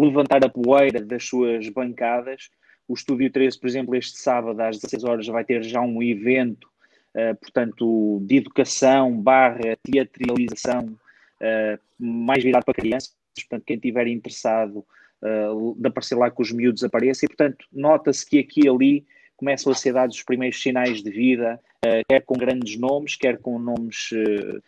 levantar 0.00 0.44
a 0.44 0.48
poeira 0.48 1.00
das 1.00 1.24
suas 1.24 1.68
bancadas. 1.68 2.50
O 2.88 2.94
Estúdio 2.94 3.30
13, 3.30 3.58
por 3.58 3.68
exemplo, 3.68 3.94
este 3.94 4.18
sábado 4.18 4.60
às 4.60 4.76
16 4.76 5.04
horas 5.04 5.26
vai 5.28 5.44
ter 5.44 5.62
já 5.62 5.80
um 5.80 6.02
evento, 6.02 6.68
uh, 7.14 7.36
portanto, 7.40 8.20
de 8.26 8.38
educação 8.38 9.16
barra 9.16 9.78
teatralização 9.84 10.98
uh, 11.40 11.78
mais 11.96 12.42
virado 12.42 12.64
para 12.64 12.74
crianças 12.74 13.19
portanto, 13.42 13.64
quem 13.66 13.76
estiver 13.76 14.06
interessado 14.06 14.84
uh, 15.22 15.74
de 15.78 15.88
aparecer 15.88 16.14
lá 16.16 16.30
com 16.30 16.42
os 16.42 16.52
miúdos 16.52 16.84
apareça, 16.84 17.24
e 17.24 17.28
portanto, 17.28 17.66
nota-se 17.72 18.24
que 18.24 18.38
aqui 18.38 18.62
e 18.64 18.68
ali 18.68 19.06
começam 19.36 19.72
a 19.72 19.74
ser 19.74 19.94
dados 19.94 20.16
os 20.16 20.22
primeiros 20.22 20.60
sinais 20.60 21.02
de 21.02 21.10
vida, 21.10 21.60
uh, 21.84 22.02
quer 22.08 22.20
com 22.20 22.36
grandes 22.36 22.78
nomes, 22.78 23.16
quer 23.16 23.38
com 23.38 23.58
nomes 23.58 24.10
uh, 24.12 24.62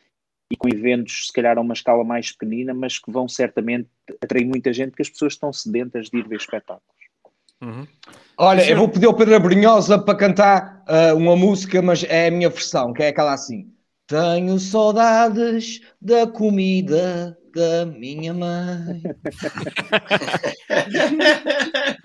e 0.50 0.56
com 0.56 0.68
eventos, 0.68 1.28
se 1.28 1.32
calhar 1.32 1.56
a 1.56 1.60
uma 1.60 1.74
escala 1.74 2.04
mais 2.04 2.32
pequenina, 2.32 2.74
mas 2.74 2.98
que 2.98 3.10
vão 3.10 3.26
certamente 3.28 3.88
atrair 4.22 4.46
muita 4.46 4.72
gente, 4.72 4.90
porque 4.90 5.02
as 5.02 5.10
pessoas 5.10 5.32
estão 5.32 5.52
sedentas 5.52 6.10
de 6.10 6.18
ir 6.18 6.28
ver 6.28 6.36
espetáculos. 6.36 7.02
Uhum. 7.62 7.86
Olha, 8.36 8.68
eu 8.68 8.76
vou 8.76 8.88
pedir 8.88 9.06
ao 9.06 9.14
Pedro 9.14 9.38
Brunhosa 9.38 9.98
para 9.98 10.18
cantar 10.18 10.84
uh, 10.88 11.16
uma 11.16 11.36
música, 11.36 11.80
mas 11.80 12.02
é 12.04 12.26
a 12.26 12.30
minha 12.30 12.50
versão, 12.50 12.92
que 12.92 13.02
é 13.02 13.08
aquela 13.08 13.32
assim. 13.32 13.72
Tenho 14.06 14.58
saudades 14.58 15.80
da 16.00 16.26
comida 16.26 17.38
da 17.54 17.86
minha 17.86 18.34
mãe. 18.34 19.02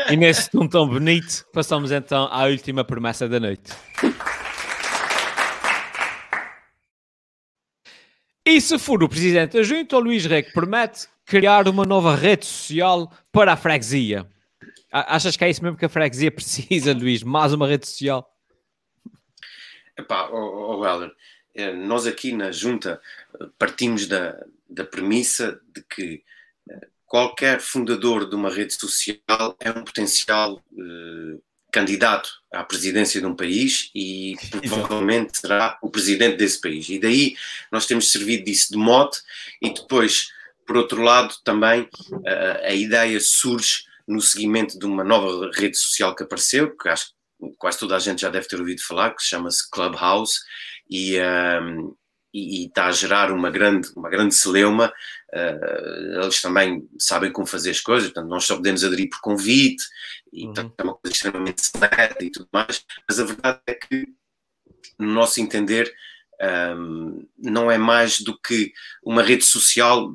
E 0.09 0.15
nesse 0.15 0.49
tom 0.49 0.67
tão 0.69 0.87
bonito, 0.87 1.45
passamos 1.51 1.91
então 1.91 2.29
à 2.31 2.45
última 2.45 2.85
promessa 2.85 3.27
da 3.27 3.41
noite. 3.41 3.73
E 8.45 8.61
se 8.61 8.79
for 8.79 9.03
o 9.03 9.09
presidente 9.09 9.57
da 9.57 9.63
junta, 9.63 9.97
o 9.97 9.99
Luís 9.99 10.25
que 10.25 10.53
promete 10.53 11.09
criar 11.25 11.67
uma 11.67 11.83
nova 11.83 12.15
rede 12.15 12.45
social 12.45 13.11
para 13.33 13.51
a 13.51 13.57
freguesia. 13.57 14.25
Achas 14.89 15.35
que 15.35 15.43
é 15.43 15.49
isso 15.49 15.61
mesmo 15.61 15.77
que 15.77 15.83
a 15.83 15.89
freguesia 15.89 16.31
precisa, 16.31 16.93
Luís? 16.93 17.21
Mais 17.21 17.51
uma 17.51 17.67
rede 17.67 17.85
social? 17.85 18.25
Epá, 19.97 20.29
oh, 20.31 20.77
oh, 20.77 20.85
Helder, 20.85 21.11
eh, 21.53 21.73
nós 21.73 22.07
aqui 22.07 22.31
na 22.31 22.51
Junta 22.51 23.01
partimos 23.57 24.07
da, 24.07 24.37
da 24.69 24.83
premissa 24.83 25.59
de 25.73 25.83
que 25.83 26.23
eh, 26.69 26.87
qualquer 27.05 27.59
fundador 27.59 28.29
de 28.29 28.35
uma 28.35 28.49
rede 28.49 28.73
social 28.73 29.55
é 29.59 29.71
um 29.71 29.83
potencial 29.83 30.61
eh, 30.77 31.39
candidato 31.71 32.29
à 32.51 32.63
presidência 32.63 33.19
de 33.19 33.27
um 33.27 33.35
país 33.35 33.91
e 33.93 34.35
provavelmente 34.67 35.39
será 35.39 35.77
o 35.81 35.89
presidente 35.89 36.37
desse 36.37 36.59
país. 36.59 36.89
E 36.89 36.99
daí 36.99 37.35
nós 37.71 37.85
temos 37.85 38.11
servido 38.11 38.45
disso 38.45 38.71
de 38.71 38.77
mote 38.77 39.19
e 39.61 39.73
depois, 39.73 40.29
por 40.65 40.77
outro 40.77 41.01
lado, 41.01 41.35
também 41.43 41.89
eh, 42.25 42.61
a 42.69 42.73
ideia 42.73 43.19
surge 43.19 43.85
no 44.07 44.21
seguimento 44.21 44.79
de 44.79 44.85
uma 44.85 45.03
nova 45.03 45.51
rede 45.53 45.77
social 45.77 46.15
que 46.15 46.23
apareceu, 46.23 46.75
que 46.75 46.87
acho 46.87 47.07
que 47.07 47.55
quase 47.57 47.77
toda 47.77 47.95
a 47.95 47.99
gente 47.99 48.21
já 48.21 48.29
deve 48.29 48.47
ter 48.47 48.59
ouvido 48.59 48.81
falar, 48.81 49.11
que 49.11 49.21
chama-se 49.21 49.69
Clubhouse 49.69 50.39
e, 50.89 51.19
um, 51.19 51.93
e, 52.37 52.63
e 52.63 52.65
está 52.67 52.85
a 52.85 52.91
gerar 52.91 53.31
uma 53.31 53.49
grande, 53.49 53.89
uma 53.95 54.09
grande 54.09 54.35
celeuma. 54.35 54.93
Uh, 55.33 56.21
eles 56.21 56.41
também 56.41 56.87
sabem 56.99 57.31
como 57.31 57.47
fazer 57.47 57.71
as 57.71 57.81
coisas, 57.81 58.09
portanto, 58.09 58.29
nós 58.29 58.45
só 58.45 58.55
podemos 58.55 58.83
aderir 58.83 59.09
por 59.09 59.19
convite, 59.21 59.83
e 60.31 60.45
Uhum. 60.45 60.53
portanto, 60.53 60.73
é 60.77 60.83
uma 60.83 60.93
coisa 60.93 61.15
extremamente 61.15 61.61
secreta 61.65 62.23
e 62.23 62.29
tudo 62.29 62.47
mais, 62.53 62.85
mas 63.09 63.19
a 63.19 63.23
verdade 63.23 63.59
é 63.65 63.73
que, 63.73 64.07
no 64.99 65.11
nosso 65.11 65.41
entender, 65.41 65.91
um, 66.39 67.27
não 67.37 67.71
é 67.71 67.77
mais 67.77 68.19
do 68.19 68.37
que 68.39 68.71
uma 69.03 69.23
rede 69.23 69.43
social 69.43 70.13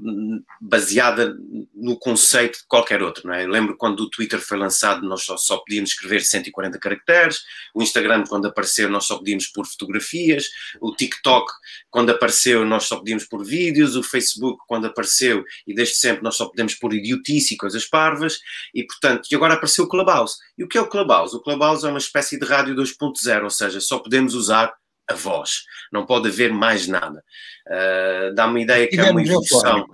baseada 0.60 1.36
no 1.74 1.98
conceito 1.98 2.58
de 2.58 2.66
qualquer 2.66 3.02
outro. 3.02 3.26
Não 3.26 3.34
é? 3.34 3.44
Eu 3.44 3.48
lembro 3.48 3.76
quando 3.76 4.00
o 4.00 4.10
Twitter 4.10 4.40
foi 4.40 4.56
lançado, 4.56 5.06
nós 5.06 5.24
só, 5.24 5.36
só 5.36 5.58
podíamos 5.58 5.90
escrever 5.90 6.20
140 6.20 6.78
caracteres, 6.78 7.40
o 7.74 7.82
Instagram, 7.82 8.24
quando 8.28 8.46
apareceu, 8.46 8.88
nós 8.88 9.04
só 9.04 9.18
podíamos 9.18 9.48
pôr 9.48 9.66
fotografias, 9.66 10.48
o 10.80 10.94
TikTok, 10.94 11.50
quando 11.90 12.10
apareceu, 12.10 12.64
nós 12.64 12.84
só 12.84 12.96
podíamos 12.96 13.24
pôr 13.24 13.44
vídeos, 13.44 13.96
o 13.96 14.02
Facebook, 14.02 14.62
quando 14.68 14.86
apareceu, 14.86 15.44
e 15.66 15.74
desde 15.74 15.96
sempre, 15.96 16.22
nós 16.22 16.36
só 16.36 16.46
podemos 16.46 16.74
pôr 16.74 16.94
idiotice 16.94 17.54
e 17.54 17.56
coisas 17.56 17.84
parvas, 17.86 18.38
e 18.74 18.84
portanto, 18.84 19.28
e 19.30 19.34
agora 19.34 19.54
apareceu 19.54 19.84
o 19.84 19.88
Clubhouse. 19.88 20.36
E 20.56 20.62
o 20.62 20.68
que 20.68 20.78
é 20.78 20.80
o 20.80 20.88
Clubhouse? 20.88 21.34
O 21.34 21.40
Clubhouse 21.40 21.84
é 21.84 21.88
uma 21.88 21.98
espécie 21.98 22.38
de 22.38 22.46
rádio 22.46 22.74
2.0, 22.74 23.42
ou 23.42 23.50
seja, 23.50 23.80
só 23.80 23.98
podemos 23.98 24.34
usar 24.34 24.72
a 25.08 25.14
voz, 25.14 25.62
não 25.92 26.06
pode 26.06 26.28
haver 26.28 26.52
mais 26.52 26.86
nada. 26.86 27.22
Uh, 27.68 28.34
Dá-me 28.34 28.60
a 28.60 28.62
ideia 28.62 28.88
que 28.88 28.96
é 29.00 29.04
uma 29.10 29.20
evolução. 29.22 29.86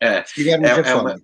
É, 0.00 0.24
Se 0.24 0.34
tivermos 0.34 0.68
É- 0.70 0.72
é 0.90 0.94
uma- 0.94 1.20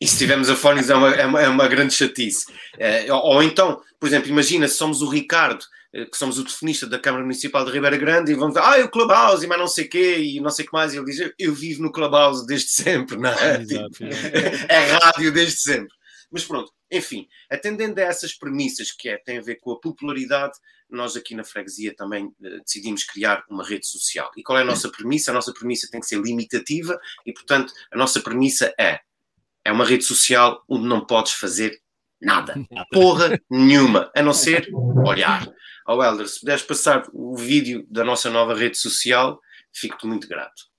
e 0.00 0.06
se 0.08 0.16
tivermos 0.18 0.48
afónicos 0.48 0.88
é 0.90 0.94
uma, 0.94 1.10
é 1.14 1.26
uma, 1.26 1.40
é 1.42 1.48
uma 1.48 1.68
grande 1.68 1.92
chatice. 1.92 2.46
Eh, 2.78 3.12
ou, 3.12 3.20
ou 3.34 3.42
então, 3.42 3.80
por 3.98 4.06
exemplo, 4.06 4.30
imagina 4.30 4.66
se 4.66 4.76
somos 4.76 5.02
o 5.02 5.08
Ricardo, 5.10 5.62
eh, 5.92 6.06
que 6.06 6.16
somos 6.16 6.38
o 6.38 6.44
telefonista 6.44 6.86
da 6.86 6.98
Câmara 6.98 7.22
Municipal 7.22 7.64
de 7.66 7.70
Ribeira 7.72 7.98
Grande, 7.98 8.32
e 8.32 8.34
vamos 8.34 8.54
dizer, 8.54 8.66
ah, 8.66 8.78
é 8.78 8.84
o 8.84 8.88
Clubhouse, 8.88 9.44
e 9.44 9.48
mais 9.48 9.60
não 9.60 9.68
sei 9.68 9.84
o 9.84 9.90
quê, 9.90 10.18
e 10.18 10.40
não 10.40 10.48
sei 10.50 10.64
o 10.64 10.68
que 10.68 10.72
mais, 10.72 10.94
e 10.94 10.96
ele 10.96 11.04
diz, 11.04 11.20
eu, 11.20 11.32
eu 11.38 11.52
vivo 11.54 11.82
no 11.82 11.92
Clubhouse 11.92 12.46
desde 12.46 12.68
sempre, 12.70 13.18
não 13.18 13.28
é? 13.30 13.60
Exato, 13.60 13.90
Tipo, 13.90 14.04
é 14.68 14.78
rádio 15.02 15.32
desde 15.32 15.58
sempre. 15.58 15.94
Mas 16.30 16.44
pronto, 16.44 16.72
enfim, 16.90 17.26
atendendo 17.50 18.00
a 18.00 18.04
essas 18.04 18.32
premissas 18.32 18.92
que 18.92 19.08
é, 19.08 19.16
tem 19.18 19.38
a 19.38 19.42
ver 19.42 19.56
com 19.56 19.72
a 19.72 19.80
popularidade, 19.80 20.56
nós 20.88 21.16
aqui 21.16 21.34
na 21.34 21.44
freguesia 21.44 21.94
também 21.94 22.32
eh, 22.42 22.58
decidimos 22.64 23.04
criar 23.04 23.44
uma 23.48 23.64
rede 23.64 23.86
social. 23.86 24.30
E 24.36 24.42
qual 24.42 24.58
é 24.58 24.62
a 24.62 24.64
nossa 24.64 24.90
premissa? 24.90 25.30
A 25.30 25.34
nossa 25.34 25.52
premissa 25.52 25.88
tem 25.90 26.00
que 26.00 26.06
ser 26.06 26.20
limitativa 26.20 26.98
e, 27.24 27.32
portanto, 27.32 27.72
a 27.92 27.96
nossa 27.96 28.20
premissa 28.20 28.74
é 28.78 29.00
é 29.64 29.70
uma 29.70 29.84
rede 29.84 30.04
social 30.04 30.64
onde 30.68 30.86
não 30.86 31.04
podes 31.04 31.32
fazer 31.32 31.80
nada. 32.20 32.54
Porra 32.92 33.40
nenhuma, 33.50 34.10
a 34.14 34.22
não 34.22 34.32
ser 34.32 34.68
olhar. 35.06 35.46
Ó 35.86 36.02
Helder, 36.02 36.28
se 36.28 36.40
puderes 36.40 36.62
passar 36.62 37.06
o 37.12 37.36
vídeo 37.36 37.86
da 37.90 38.04
nossa 38.04 38.30
nova 38.30 38.54
rede 38.54 38.78
social, 38.78 39.40
fico-te 39.72 40.06
muito 40.06 40.28
grato. 40.28 40.69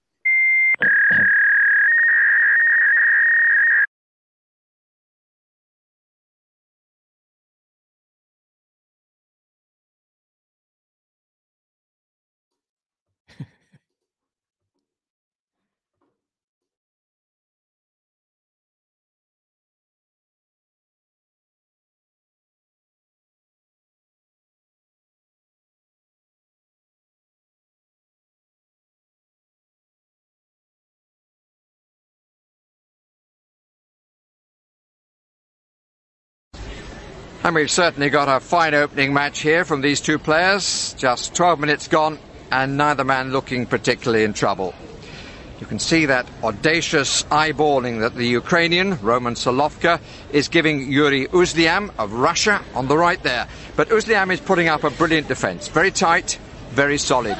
And 37.43 37.55
we've 37.55 37.71
certainly 37.71 38.11
got 38.11 38.27
a 38.27 38.39
fine 38.39 38.75
opening 38.75 39.15
match 39.15 39.39
here 39.39 39.65
from 39.65 39.81
these 39.81 39.99
two 39.99 40.19
players. 40.19 40.93
Just 40.99 41.33
12 41.33 41.59
minutes 41.59 41.87
gone, 41.87 42.19
and 42.51 42.77
neither 42.77 43.03
man 43.03 43.31
looking 43.31 43.65
particularly 43.65 44.23
in 44.23 44.33
trouble. 44.33 44.75
You 45.59 45.65
can 45.65 45.79
see 45.79 46.05
that 46.05 46.27
audacious 46.43 47.23
eyeballing 47.23 48.01
that 48.01 48.13
the 48.13 48.27
Ukrainian, 48.27 48.99
Roman 49.01 49.33
Solovka, 49.33 49.99
is 50.31 50.49
giving 50.49 50.91
Yuri 50.91 51.27
Uzliam 51.29 51.91
of 51.97 52.13
Russia 52.13 52.61
on 52.75 52.87
the 52.87 52.97
right 52.97 53.21
there. 53.23 53.47
But 53.75 53.89
Uzliam 53.89 54.31
is 54.31 54.39
putting 54.39 54.67
up 54.67 54.83
a 54.83 54.91
brilliant 54.91 55.27
defence. 55.27 55.67
Very 55.67 55.89
tight, 55.89 56.37
very 56.69 56.99
solid. 56.99 57.37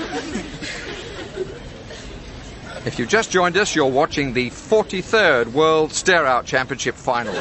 If 2.86 2.96
you've 2.98 3.08
just 3.08 3.30
joined 3.30 3.56
us, 3.56 3.76
you're 3.76 3.86
watching 3.86 4.34
the 4.34 4.50
43rd 4.50 5.52
World 5.52 5.94
Stare 5.94 6.26
Out 6.26 6.48
Championship 6.48 6.96
Finals. 6.96 7.38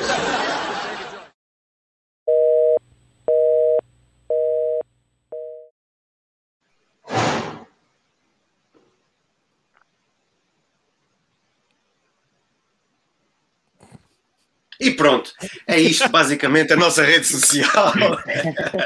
E 14.80 14.90
pronto, 14.92 15.30
é 15.66 15.78
isto 15.78 16.08
basicamente 16.08 16.72
a 16.72 16.76
nossa 16.76 17.04
rede 17.04 17.26
social. 17.26 17.92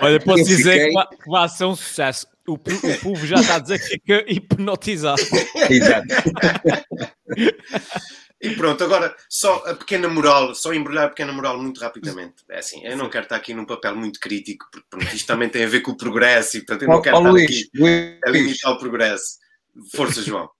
Olha, 0.02 0.18
posso 0.20 0.40
Eu 0.40 0.44
dizer 0.46 0.86
fiquei- 0.86 1.18
que 1.18 1.30
vai, 1.30 1.48
ser 1.48 1.64
um 1.64 1.76
sucesso. 1.76 2.26
O, 2.46 2.54
o 2.54 2.98
povo 3.02 3.26
já 3.26 3.36
está 3.36 3.56
a 3.56 3.58
dizer 3.60 3.78
que 3.78 3.86
fica 3.86 4.24
hipnotizado. 4.28 5.22
Exato. 5.70 6.06
E 8.40 8.50
pronto, 8.50 8.84
agora 8.84 9.14
só 9.30 9.62
a 9.66 9.74
pequena 9.74 10.06
moral, 10.08 10.54
só 10.54 10.74
embrulhar 10.74 11.06
a 11.06 11.08
pequena 11.08 11.32
moral 11.32 11.56
muito 11.62 11.80
rapidamente. 11.80 12.34
É 12.50 12.58
assim, 12.58 12.84
eu 12.84 12.96
não 12.96 13.08
quero 13.08 13.24
estar 13.24 13.36
aqui 13.36 13.54
num 13.54 13.64
papel 13.64 13.96
muito 13.96 14.20
crítico, 14.20 14.66
porque 14.70 14.86
pronto, 14.90 15.14
isto 15.14 15.26
também 15.26 15.48
tem 15.48 15.64
a 15.64 15.68
ver 15.68 15.80
com 15.80 15.92
o 15.92 15.96
progresso 15.96 16.58
e 16.58 16.60
portanto 16.60 16.82
eu 16.82 16.88
não 16.88 17.00
quero 17.00 17.16
ó, 17.16 17.20
estar 17.20 17.30
Luís, 17.30 17.44
aqui 17.44 17.70
Luís, 17.74 18.18
a 18.26 18.30
limitar 18.30 18.72
o 18.72 18.78
progresso. 18.78 19.38
Força, 19.94 20.20
João. 20.20 20.50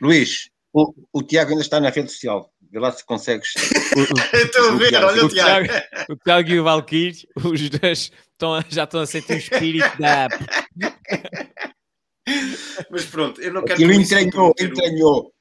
Luís, 0.00 0.50
o, 0.72 0.92
o 1.12 1.22
Tiago 1.22 1.50
ainda 1.50 1.62
está 1.62 1.78
na 1.78 1.90
rede 1.90 2.10
social. 2.10 2.52
Vê 2.70 2.78
lá 2.78 2.92
se 2.92 3.04
consegues. 3.04 3.52
Estou 4.32 4.68
a 4.70 4.74
ver, 4.76 4.94
olha 4.94 5.22
o 5.22 5.26
O 5.26 5.28
Tiago. 5.28 5.68
O 6.08 6.16
Tiago 6.16 6.48
e 6.50 6.60
o 6.60 6.64
Valkyrie, 6.64 7.14
os 7.36 7.68
dois 7.70 8.12
estão 8.32 8.64
já 8.68 8.84
estão 8.84 9.00
a 9.00 9.06
sentir 9.06 9.32
o 9.32 9.36
espírito 9.38 9.98
da 9.98 10.24
app. 10.24 10.36
Mas 12.90 13.04
pronto, 13.06 13.40
eu 13.40 13.52
não 13.52 13.64
quero 13.64 13.80
isso 13.90 14.14
entranhou, 14.14 14.50
o- 14.58 14.62
entranhou. 14.62 15.32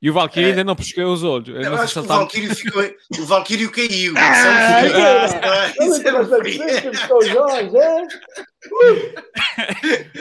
E 0.00 0.10
o 0.10 0.12
Valkyrie 0.12 0.46
É. 0.46 0.50
ainda 0.50 0.64
não 0.64 0.74
pescou 0.74 1.04
os 1.12 1.22
olhos. 1.22 1.48
Eu 1.64 1.76
acho 1.76 1.92
que 1.92 1.98
ele 2.00 2.00
o 2.00 2.02
está- 2.10 2.16
Valkyrio 2.18 2.56
ficou. 2.56 2.82
O 3.20 3.24
Valkyrio 3.24 3.70
caiu. 3.70 4.14
Ah, 4.16 4.82
Isso 4.84 4.96
é 4.96 4.98
é. 4.98 5.86
Isso 5.86 6.02
é. 6.08 6.12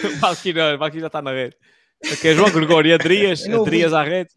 O 0.08 0.20
Valkyrie, 0.20 0.60
o 0.76 0.78
Valkyrie 0.78 1.02
já 1.02 1.08
está 1.08 1.22
na 1.22 1.32
rede. 1.32 1.56
Ok, 2.12 2.36
João 2.36 2.52
Gregório, 2.52 2.94
Adrias, 2.94 3.46
não 3.48 3.64
vi. 3.64 3.70
Adrias 3.70 3.94
à 3.94 4.04
rede. 4.04 4.30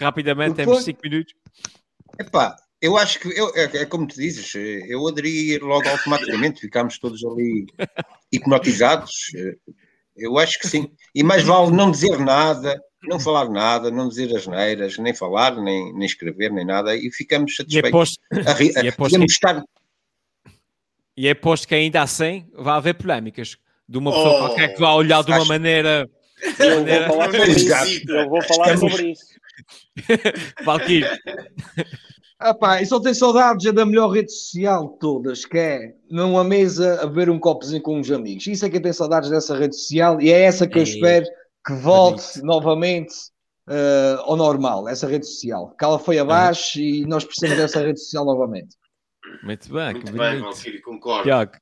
Rapidamente, 0.00 0.56
temos 0.56 0.74
foi? 0.76 0.82
5 0.84 1.00
minutos. 1.04 1.34
Epá, 2.18 2.56
eu 2.80 2.96
acho 2.96 3.18
que 3.20 3.28
eu, 3.28 3.52
é, 3.54 3.64
é 3.78 3.86
como 3.86 4.06
tu 4.06 4.16
dizes, 4.16 4.54
eh, 4.54 4.84
eu 4.88 5.06
aderi 5.08 5.58
logo 5.58 5.88
automaticamente, 5.88 6.60
ficámos 6.60 6.98
todos 6.98 7.24
ali 7.24 7.66
hipnotizados. 8.32 9.12
eh, 9.36 9.56
Eu 10.18 10.38
acho 10.38 10.58
que 10.58 10.66
sim. 10.66 10.90
E 11.14 11.22
mais 11.22 11.42
vale 11.42 11.70
não 11.72 11.90
dizer 11.90 12.18
nada, 12.18 12.80
não 13.02 13.20
falar 13.20 13.50
nada, 13.50 13.90
não 13.90 14.08
dizer 14.08 14.34
as 14.34 14.46
neiras, 14.46 14.96
nem 14.96 15.12
falar, 15.14 15.54
nem, 15.60 15.92
nem 15.92 16.06
escrever, 16.06 16.50
nem 16.50 16.64
nada, 16.64 16.96
e 16.96 17.10
ficamos 17.12 17.52
E 17.52 17.56
satisfeitos. 17.56 18.18
A 18.32 18.54
e 18.82 18.86
é 18.86 18.88
a- 18.88 18.92
posto 18.92 18.96
podemos 18.96 19.26
que- 19.26 19.32
estar 19.46 19.62
e 21.18 21.28
que 21.68 21.74
ainda 21.74 22.02
assim 22.02 22.46
vai 22.54 22.76
haver 22.76 22.94
polémicas 22.94 23.56
de 23.88 23.98
uma 23.98 24.10
pessoa 24.10 24.34
Oh, 24.34 24.38
qualquer 24.46 24.74
que 24.74 24.80
vai 24.80 24.92
olhar 24.94 25.22
de 25.22 25.30
uma 25.30 25.38
acho- 25.38 25.48
maneira. 25.48 26.08
Eu 26.58 26.84
vou 26.84 27.06
falar 27.08 27.30
sobre 27.32 27.50
isso. 27.50 27.66
Exato. 27.66 28.10
Eu 28.12 28.28
vou 28.28 28.42
falar 28.42 28.74
Estamos- 28.74 28.92
sobre 28.92 29.12
isso. 29.12 29.24
Valkyrie, 30.64 31.06
Ah 32.38 32.52
pá, 32.52 32.82
eu 32.82 32.86
só 32.86 33.00
tenho 33.00 33.14
saudades 33.14 33.64
é 33.64 33.72
da 33.72 33.86
melhor 33.86 34.08
rede 34.08 34.30
social 34.30 34.92
de 34.92 34.98
todas, 34.98 35.46
que 35.46 35.56
é 35.56 35.94
numa 36.10 36.44
mesa 36.44 37.02
a 37.02 37.06
beber 37.06 37.30
um 37.30 37.38
copozinho 37.38 37.80
com 37.80 37.98
uns 37.98 38.10
amigos. 38.10 38.46
Isso 38.46 38.66
é 38.66 38.68
que 38.68 38.76
eu 38.76 38.82
tenho 38.82 38.92
saudades 38.92 39.30
dessa 39.30 39.56
rede 39.56 39.74
social 39.74 40.20
e 40.20 40.30
é 40.30 40.42
essa 40.42 40.66
que 40.66 40.76
eu 40.78 40.82
Ei, 40.82 40.88
espero 40.88 41.26
que 41.66 41.72
volte 41.72 42.42
novamente 42.42 43.14
eh, 43.68 44.16
ao 44.20 44.36
normal, 44.36 44.86
essa 44.86 45.08
rede 45.08 45.26
social. 45.26 45.74
Que 45.78 45.84
ela 45.84 45.98
foi 45.98 46.18
abaixo 46.18 46.78
e 46.78 47.06
nós 47.06 47.24
precisamos 47.24 47.56
dessa 47.56 47.80
rede 47.80 47.98
social 48.00 48.24
novamente. 48.24 48.76
muito 49.42 49.72
bem, 49.72 49.92
Muito 49.94 50.12
bem. 50.12 50.40
Valkyrie, 50.40 50.80
concordo. 50.82 51.24
Tiago, 51.24 51.52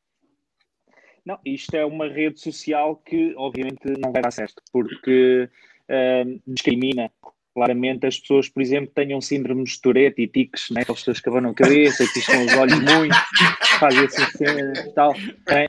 Não, 1.25 1.39
isto 1.47 1.75
é 1.75 1.87
uma 1.87 2.09
rede 2.09 2.41
social 2.41 2.97
que 2.97 3.33
obviamente 3.37 3.79
não 3.99 4.13
vai 4.13 4.21
dar 4.21 4.33
certo, 4.33 4.61
porque 4.73 5.49
ahm, 5.89 6.41
discrimina 6.47 7.11
claramente 7.55 8.05
as 8.07 8.19
pessoas, 8.19 8.49
por 8.49 8.61
exemplo, 8.61 8.91
tenham 8.95 9.21
síndromes 9.21 9.71
de 9.73 9.81
Tourette 9.81 10.21
e 10.21 10.27
tiques, 10.27 10.71
né? 10.71 10.83
aquelas 10.83 11.01
pessoas 11.01 11.21
que 11.21 11.29
abanam 11.29 11.51
a 11.51 11.55
cabeça, 11.55 12.05
que 12.05 12.13
piscam 12.15 12.45
os 12.45 12.53
olhos 12.55 12.81
muito, 12.81 13.15
fazem 13.79 14.05
assim 14.05 14.25
cena 14.37 14.73
e 14.77 14.93
tal. 14.93 15.15
né? 15.49 15.67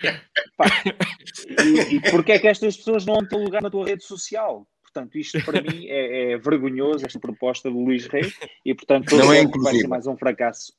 E, 1.64 1.96
e 1.96 2.02
porquê 2.12 2.34
é 2.34 2.40
que 2.40 2.48
estas 2.48 2.76
pessoas 2.78 3.06
não 3.06 3.26
têm 3.26 3.44
lugar 3.44 3.62
na 3.62 3.70
tua 3.70 3.86
rede 3.86 4.04
social? 4.04 4.66
Portanto, 4.82 5.18
isto 5.18 5.44
para 5.44 5.62
mim 5.62 5.88
é, 5.88 6.32
é 6.32 6.38
vergonhoso, 6.38 7.06
esta 7.06 7.20
proposta 7.20 7.70
do 7.70 7.78
Luís 7.80 8.08
Rei, 8.08 8.32
e 8.66 8.74
portanto 8.74 9.16
Não 9.16 9.32
é 9.34 9.40
que 9.40 9.44
vai 9.44 9.44
inclusivo. 9.44 9.82
ser 9.82 9.88
mais 9.88 10.08
um 10.08 10.18
fracasso. 10.18 10.74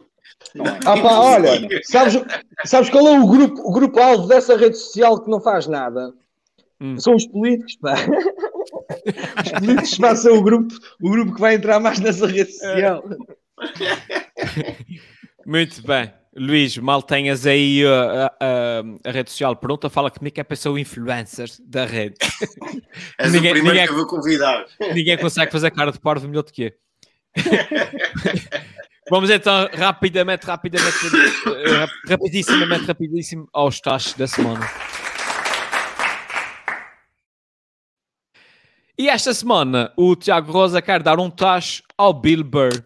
Não 0.54 0.64
é? 0.64 0.78
Ah 0.86 1.00
pá, 1.00 1.18
olha, 1.20 1.68
sabes, 1.84 2.14
sabes 2.64 2.90
qual 2.90 3.06
é 3.06 3.18
o 3.20 3.26
grupo, 3.26 3.60
o 3.60 3.72
grupo 3.72 4.00
alvo 4.00 4.26
dessa 4.26 4.56
rede 4.56 4.76
social 4.76 5.22
que 5.22 5.30
não 5.30 5.40
faz 5.40 5.66
nada? 5.66 6.12
Hum. 6.80 6.98
São 6.98 7.14
os 7.14 7.26
políticos, 7.26 7.76
pá. 7.76 7.94
Os 9.44 9.52
políticos 9.52 9.98
vão 9.98 10.16
ser 10.16 10.30
o 10.30 10.42
grupo, 10.42 10.74
o 11.02 11.10
grupo 11.10 11.34
que 11.34 11.40
vai 11.40 11.54
entrar 11.54 11.80
mais 11.80 11.98
nessa 11.98 12.26
rede 12.26 12.52
social. 12.52 13.02
muito 15.44 15.82
bem. 15.86 16.12
Luís, 16.38 16.76
mal 16.76 17.02
tenhas 17.02 17.46
aí 17.46 17.82
uh, 17.82 17.88
a, 17.88 18.26
a- 18.40 18.82
a 19.08 19.10
rede 19.10 19.30
social 19.30 19.56
pronta, 19.56 19.88
fala 19.88 20.10
comigo 20.10 20.34
que 20.34 20.40
é 20.40 20.44
para 20.44 20.54
ser 20.54 20.68
o 20.68 20.78
influencer 20.78 21.48
da 21.64 21.86
rede. 21.86 22.16
És 23.18 23.32
Ninguém- 23.32 23.52
o 23.52 23.54
primeiro 23.54 23.64
ninguém- 23.68 23.86
que 23.86 23.92
eu 23.92 23.96
vou 23.96 24.06
convidar. 24.06 24.66
Ninguém 24.94 25.16
consegue 25.16 25.50
fazer 25.50 25.70
cara 25.70 25.90
de 25.90 25.98
parvo 25.98 26.28
melhor 26.28 26.42
do 26.42 26.52
que 26.52 26.64
eu. 26.64 26.72
Vamos 29.08 29.30
então 29.30 29.68
rapidamente, 29.72 30.44
rapidamente, 30.44 30.96
eh, 31.46 31.70
rap- 31.78 31.90
rapidissimamente, 32.10 32.84
rapidíssimo 32.86 33.48
aos 33.52 33.80
taxos 33.80 34.12
da 34.14 34.26
semana. 34.26 34.68
E 38.98 39.10
esta 39.10 39.34
semana 39.34 39.92
o 39.94 40.16
Tiago 40.16 40.50
Rosa 40.50 40.80
quer 40.80 41.02
dar 41.02 41.20
um 41.20 41.28
tacho 41.28 41.82
ao 41.98 42.14
Bill 42.14 42.42
Burr. 42.42 42.82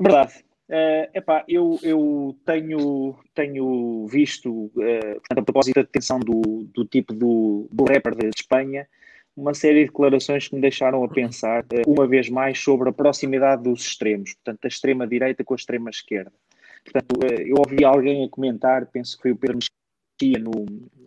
Verdade. 0.00 0.42
Eh, 0.70 1.10
epá, 1.14 1.44
eu, 1.46 1.78
eu 1.82 2.34
tenho, 2.46 3.14
tenho 3.34 4.06
visto, 4.06 4.70
eh, 4.80 5.14
portanto, 5.14 5.38
a 5.38 5.42
propósito 5.42 5.76
da 5.76 5.82
detenção 5.82 6.18
do, 6.20 6.66
do 6.74 6.84
tipo 6.84 7.12
do, 7.14 7.68
do 7.72 7.84
rapper 7.84 8.14
de 8.14 8.28
Espanha, 8.28 8.86
uma 9.36 9.54
série 9.54 9.80
de 9.80 9.86
declarações 9.86 10.48
que 10.48 10.54
me 10.54 10.60
deixaram 10.60 11.02
a 11.04 11.08
pensar, 11.08 11.64
eh, 11.72 11.82
uma 11.86 12.06
vez 12.06 12.28
mais, 12.28 12.58
sobre 12.58 12.88
a 12.88 12.92
proximidade 12.92 13.62
dos 13.62 13.82
extremos, 13.82 14.34
portanto, 14.34 14.60
da 14.62 14.68
extrema-direita 14.68 15.44
com 15.44 15.54
a 15.54 15.56
extrema-esquerda. 15.56 16.32
Portanto, 16.84 17.20
eu 17.40 17.56
ouvi 17.58 17.84
alguém 17.84 18.24
a 18.24 18.28
comentar, 18.28 18.86
penso 18.86 19.16
que 19.16 19.22
foi 19.22 19.32
o 19.32 19.36
Pedro 19.36 19.58
Mexia, 20.20 20.38
no, 20.38 20.66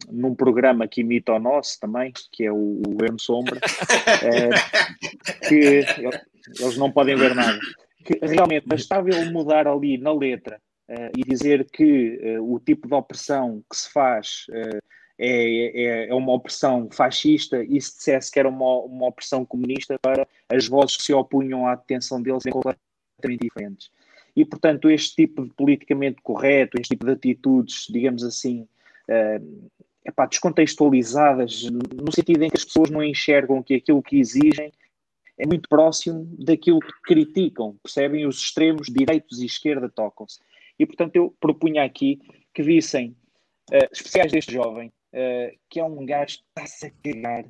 num 0.09 0.35
programa 0.35 0.87
que 0.87 1.01
imita 1.01 1.33
o 1.33 1.39
nosso 1.39 1.79
também, 1.79 2.11
que 2.31 2.45
é 2.45 2.51
o, 2.51 2.81
o 2.81 3.19
Sombra, 3.19 3.59
eh, 4.23 5.47
que 5.47 5.55
ele- 5.55 6.21
eles 6.59 6.77
não 6.77 6.91
podem 6.91 7.15
ver 7.15 7.35
nada 7.35 7.59
que 8.03 8.17
realmente 8.25 8.67
bastava 8.67 9.09
ele 9.09 9.31
mudar 9.31 9.67
ali 9.67 9.97
na 9.97 10.13
letra 10.13 10.59
eh, 10.87 11.11
e 11.17 11.23
dizer 11.23 11.69
que 11.71 12.19
eh, 12.21 12.39
o 12.39 12.59
tipo 12.59 12.87
de 12.87 12.93
opressão 12.93 13.63
que 13.69 13.77
se 13.77 13.91
faz 13.91 14.45
eh, 14.51 14.79
é, 15.17 15.81
é, 15.83 16.09
é 16.09 16.13
uma 16.13 16.33
opressão 16.33 16.89
fascista 16.91 17.63
e 17.63 17.79
se 17.79 17.97
dissesse 17.97 18.31
que 18.31 18.39
era 18.39 18.49
uma, 18.49 18.79
uma 18.79 19.07
opressão 19.07 19.45
comunista 19.45 19.97
para 20.01 20.27
as 20.49 20.67
vozes 20.67 20.97
que 20.97 21.03
se 21.03 21.13
opunham 21.13 21.67
à 21.67 21.75
detenção 21.75 22.21
deles 22.21 22.41
serem 22.41 22.53
completamente 22.53 23.41
diferentes. 23.41 23.91
E, 24.35 24.43
portanto, 24.43 24.89
este 24.89 25.15
tipo 25.15 25.43
de 25.43 25.53
politicamente 25.53 26.21
correto, 26.23 26.79
este 26.79 26.95
tipo 26.95 27.05
de 27.05 27.11
atitudes, 27.11 27.85
digamos 27.89 28.23
assim, 28.23 28.67
eh, 29.07 29.41
epá, 30.05 30.25
descontextualizadas, 30.25 31.63
no 31.63 32.11
sentido 32.11 32.43
em 32.43 32.49
que 32.49 32.57
as 32.57 32.65
pessoas 32.65 32.89
não 32.89 33.03
enxergam 33.03 33.61
que 33.61 33.75
aquilo 33.75 34.01
que 34.01 34.19
exigem 34.19 34.71
é 35.37 35.45
muito 35.45 35.67
próximo 35.67 36.27
daquilo 36.37 36.79
que 36.79 37.01
criticam, 37.03 37.75
percebem? 37.81 38.27
Os 38.27 38.37
extremos, 38.37 38.87
direitos 38.87 39.41
e 39.41 39.45
esquerda 39.45 39.89
tocam-se. 39.89 40.39
E, 40.77 40.85
portanto, 40.85 41.15
eu 41.15 41.35
propunha 41.39 41.83
aqui 41.83 42.19
que 42.53 42.61
vissem 42.61 43.15
uh, 43.71 43.87
especiais 43.91 44.31
deste 44.31 44.53
jovem, 44.53 44.89
uh, 45.13 45.57
que 45.69 45.79
é 45.79 45.83
um 45.83 46.05
gajo 46.05 46.37
que 46.37 46.43
está-se 46.49 46.85
a 46.85 46.91
cagar 47.03 47.45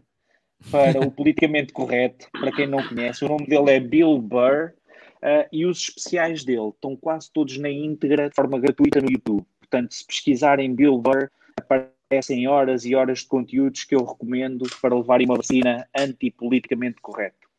para 0.69 0.99
o 0.99 1.11
politicamente 1.11 1.73
correto, 1.73 2.29
para 2.31 2.51
quem 2.51 2.67
não 2.67 2.87
conhece. 2.87 3.25
O 3.25 3.29
nome 3.29 3.45
dele 3.45 3.71
é 3.71 3.79
Bill 3.79 4.17
Burr 4.19 4.73
uh, 5.21 5.47
e 5.51 5.65
os 5.65 5.79
especiais 5.79 6.43
dele 6.43 6.69
estão 6.69 6.95
quase 6.95 7.31
todos 7.31 7.57
na 7.57 7.69
íntegra, 7.69 8.29
de 8.29 8.35
forma 8.35 8.59
gratuita 8.59 9.01
no 9.01 9.11
YouTube. 9.11 9.45
Portanto, 9.59 9.93
se 9.93 10.05
pesquisarem 10.05 10.73
Bill 10.73 10.97
Burr, 10.97 11.29
aparecem 11.61 12.47
horas 12.47 12.85
e 12.85 12.95
horas 12.95 13.19
de 13.19 13.27
conteúdos 13.27 13.83
que 13.83 13.95
eu 13.95 14.03
recomendo 14.03 14.65
para 14.81 14.95
levarem 14.95 15.25
uma 15.25 15.37
vacina 15.37 15.87
antipoliticamente 15.97 17.01
correto. 17.01 17.49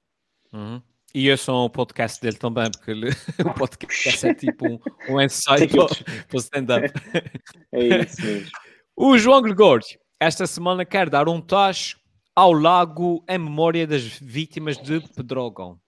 Uhum. 0.52 0.82
E 1.14 1.28
eu 1.28 1.36
sou 1.36 1.66
o 1.66 1.70
podcast 1.70 2.20
dele 2.20 2.36
também, 2.36 2.70
porque 2.70 2.90
ele, 2.90 3.10
o 3.44 3.54
podcast 3.54 4.26
é 4.26 4.34
tipo 4.34 4.66
um, 4.66 4.78
um 5.10 5.20
ensaio 5.20 5.68
para, 5.68 5.86
para 6.28 6.38
stand-up. 6.38 6.88
É 7.72 8.02
isso 8.02 8.22
mesmo. 8.22 8.50
O 8.94 9.16
João 9.16 9.40
Gregório, 9.40 9.86
esta 10.20 10.46
semana 10.46 10.84
quer 10.84 11.08
dar 11.08 11.28
um 11.28 11.40
tacho 11.40 11.98
ao 12.34 12.52
lago 12.52 13.24
em 13.28 13.38
memória 13.38 13.86
das 13.86 14.02
vítimas 14.02 14.76
de 14.76 15.00
Pedrógão. 15.14 15.78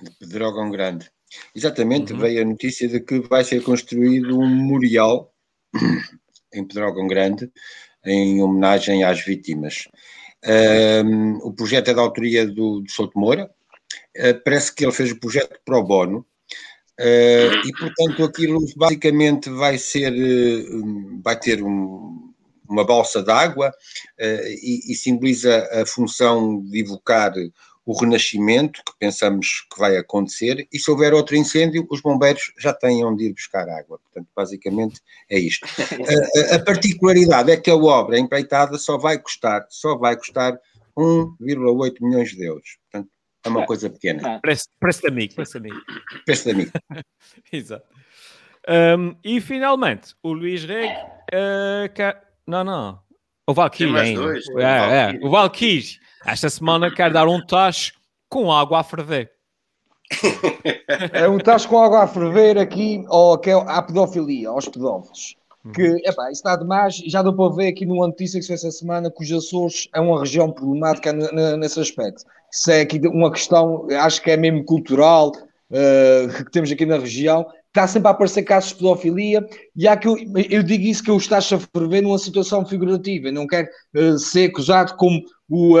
De 0.00 0.10
Pedrógão 0.18 0.70
Grande. 0.70 1.10
Exatamente, 1.54 2.12
uhum. 2.12 2.18
veio 2.18 2.42
a 2.42 2.44
notícia 2.44 2.88
de 2.88 3.00
que 3.00 3.20
vai 3.20 3.44
ser 3.44 3.62
construído 3.62 4.38
um 4.38 4.48
memorial 4.48 5.32
em 6.52 6.64
Pedrógão 6.64 7.06
Grande 7.06 7.50
em 8.04 8.42
homenagem 8.42 9.04
às 9.04 9.20
vítimas. 9.20 9.88
Um, 11.04 11.36
o 11.38 11.52
projeto 11.52 11.88
é 11.90 11.94
da 11.94 12.00
autoria 12.00 12.46
do, 12.46 12.80
do 12.80 12.90
Souto 12.90 13.18
Moura, 13.18 13.50
uh, 14.16 14.44
parece 14.44 14.74
que 14.74 14.84
ele 14.84 14.92
fez 14.92 15.10
o 15.10 15.18
projeto 15.18 15.58
pro 15.64 15.82
bono, 15.82 16.24
uh, 17.00 17.66
e 17.66 17.72
portanto 17.78 18.24
aquilo 18.24 18.60
basicamente 18.76 19.50
vai 19.50 19.78
ser, 19.78 20.12
uh, 20.12 21.20
vai 21.22 21.38
ter 21.38 21.62
um, 21.62 22.32
uma 22.68 22.84
balsa 22.84 23.22
d'água 23.22 23.72
e, 24.20 24.92
e, 24.92 24.94
simboliza 24.94 25.66
a 25.72 25.86
função 25.86 26.62
de 26.62 26.80
evocar 26.80 27.32
o 27.88 27.98
renascimento 27.98 28.82
que 28.84 28.92
pensamos 28.98 29.66
que 29.72 29.80
vai 29.80 29.96
acontecer, 29.96 30.68
e 30.70 30.78
se 30.78 30.90
houver 30.90 31.14
outro 31.14 31.34
incêndio, 31.34 31.86
os 31.90 32.02
bombeiros 32.02 32.52
já 32.58 32.70
têm 32.70 33.02
onde 33.02 33.24
ir 33.24 33.32
buscar 33.32 33.66
água. 33.66 33.98
Portanto, 33.98 34.28
basicamente 34.36 35.00
é 35.30 35.38
isto. 35.38 35.66
a, 36.52 36.56
a, 36.56 36.58
particularidade 36.62 37.50
é 37.50 37.56
que 37.56 37.70
a 37.70 37.74
obra 37.74 38.18
empreitada 38.18 38.76
só 38.76 38.98
vai 38.98 39.18
custar, 39.18 39.66
só 39.70 39.96
vai 39.96 40.18
custar 40.18 40.60
1,8 40.98 41.94
milhões 42.02 42.28
de 42.32 42.44
euros. 42.44 42.76
Portanto, 42.82 43.10
é 43.42 43.48
uma 43.48 43.64
coisa 43.64 43.88
pequena. 43.88 44.38
Preço, 44.40 44.68
preço 44.78 45.00
de 45.00 45.08
amigo, 45.08 45.34
preço 45.34 45.52
de 45.52 45.70
amigo. 45.70 45.82
Preço 46.26 46.44
de 46.44 46.50
amigo. 46.50 46.72
Exato. 47.50 47.86
Um, 48.68 49.16
e 49.24 49.40
finalmente, 49.40 50.14
o 50.22 50.34
Luís 50.34 50.62
Reg 50.62 50.92
uh, 50.92 51.90
quer... 51.94 52.22
Não, 52.46 52.62
não. 52.62 53.00
O 53.46 53.54
Valkyrie 53.54 53.96
ainda. 53.96 54.20
Dois, 54.20 54.44
é, 54.58 54.62
é, 54.62 55.18
o 55.22 55.30
Valkyrie. 55.30 55.98
Esta 56.26 56.50
semana 56.50 56.90
quer 56.94 57.12
dar 57.12 57.28
um 57.28 57.44
tacho 57.44 57.92
com 58.28 58.52
água 58.52 58.80
a 58.80 58.84
ferver. 58.84 59.30
É 61.12 61.28
um 61.28 61.38
tacho 61.38 61.68
com 61.68 61.78
água 61.78 62.02
a 62.02 62.06
ferver 62.06 62.58
aqui 62.58 63.04
ao, 63.08 63.34
à 63.66 63.82
pedofilia, 63.82 64.48
aos 64.48 64.68
pedófilos. 64.68 65.36
Que, 65.74 65.82
epá, 66.08 66.30
isso 66.30 66.40
está 66.40 66.56
demais. 66.56 66.96
Já 67.06 67.22
deu 67.22 67.34
para 67.34 67.54
ver 67.54 67.68
aqui 67.68 67.84
numa 67.84 68.06
notícia 68.06 68.38
que 68.38 68.42
se 68.42 68.48
fez 68.48 68.64
essa 68.64 68.70
semana 68.70 69.10
que 69.10 69.22
os 69.22 69.30
Açores 69.32 69.88
é 69.94 70.00
uma 70.00 70.20
região 70.20 70.50
problemática 70.50 71.12
nesse 71.12 71.78
aspecto. 71.80 72.24
Isso 72.50 72.70
é 72.70 72.80
aqui 72.80 73.00
uma 73.06 73.30
questão, 73.30 73.86
acho 74.00 74.22
que 74.22 74.30
é 74.30 74.36
mesmo 74.36 74.64
cultural, 74.64 75.28
uh, 75.28 76.44
que 76.44 76.50
temos 76.50 76.70
aqui 76.72 76.86
na 76.86 76.96
região. 76.96 77.44
está 77.68 77.86
sempre 77.86 78.08
a 78.08 78.12
aparecer 78.12 78.42
casos 78.42 78.70
de 78.70 78.76
pedofilia, 78.76 79.46
e 79.76 79.86
há 79.86 79.96
que 79.96 80.08
eu, 80.08 80.16
eu 80.48 80.62
digo 80.62 80.84
isso 80.84 81.02
que 81.02 81.10
eu 81.10 81.16
estou 81.16 81.38
a 81.38 81.42
ferver 81.42 82.02
numa 82.02 82.18
situação 82.18 82.64
figurativa, 82.64 83.28
eu 83.28 83.32
não 83.32 83.46
quero 83.46 83.68
uh, 83.96 84.18
ser 84.18 84.50
acusado 84.50 84.96
como 84.96 85.20
o, 85.48 85.76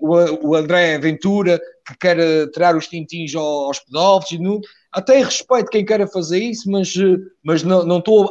o, 0.00 0.48
o, 0.48 0.56
André 0.56 0.98
Ventura, 0.98 1.60
que 1.86 1.96
quer 1.98 2.18
uh, 2.18 2.50
tirar 2.50 2.76
os 2.76 2.88
tintins 2.88 3.34
aos 3.34 3.78
pedófilos, 3.80 4.44
não, 4.44 4.60
até 4.92 5.22
respeito 5.22 5.70
quem 5.70 5.84
queira 5.84 6.06
fazer 6.06 6.38
isso, 6.38 6.70
mas, 6.70 6.92
mas 7.44 7.62
não, 7.62 7.98
estou 7.98 8.28